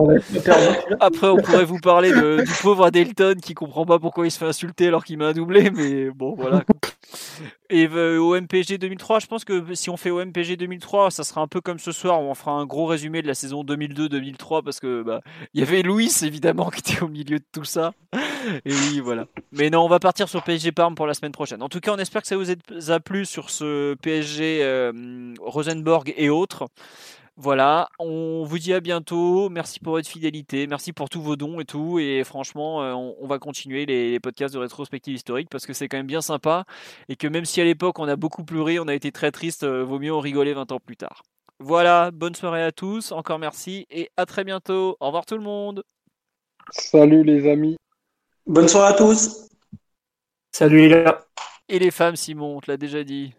[0.99, 4.37] Après, on pourrait vous parler de, du pauvre Adelton qui comprend pas pourquoi il se
[4.37, 6.63] fait insulter alors qu'il un doublé, mais bon, voilà.
[7.71, 11.23] Et euh, au MPG 2003, je pense que si on fait au MPG 2003, ça
[11.23, 13.63] sera un peu comme ce soir où on fera un gros résumé de la saison
[13.63, 15.21] 2002-2003 parce que bah
[15.53, 17.93] il y avait Louis évidemment qui était au milieu de tout ça.
[18.65, 19.27] Et oui, voilà.
[19.51, 21.61] Mais non, on va partir sur PSG Parme pour la semaine prochaine.
[21.61, 26.11] En tout cas, on espère que ça vous a plu sur ce PSG euh, Rosenborg
[26.17, 26.65] et autres.
[27.41, 29.47] Voilà, on vous dit à bientôt.
[29.47, 31.97] Merci pour votre fidélité, merci pour tous vos dons et tout.
[31.97, 35.95] Et franchement, euh, on, va continuer les, podcasts de rétrospective historique parce que c'est quand
[35.95, 36.65] même bien sympa.
[37.07, 39.63] Et que même si à l'époque on a beaucoup pleuré, on a été très triste,
[39.63, 41.23] euh, vaut mieux en rigoler 20 ans plus tard.
[41.59, 44.97] Voilà, bonne soirée à tous, encore merci et à très bientôt.
[44.99, 45.85] Au revoir tout le monde.
[46.71, 47.77] Salut les amis.
[48.47, 49.47] Bonne soirée à tous.
[50.51, 51.23] Salut les gars.
[51.69, 53.33] Et les femmes, Simon, on te l'a déjà dit.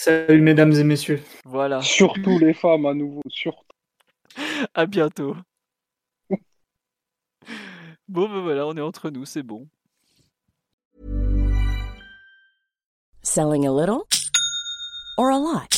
[0.00, 1.20] Salut mesdames et messieurs.
[1.44, 1.82] Voilà.
[1.82, 3.64] Surtout les femmes à nouveau, surtout.
[4.72, 5.34] À bientôt.
[8.08, 9.66] bon, ben voilà, on est entre nous, c'est bon.
[13.24, 14.06] Selling a little
[15.16, 15.77] or a lot?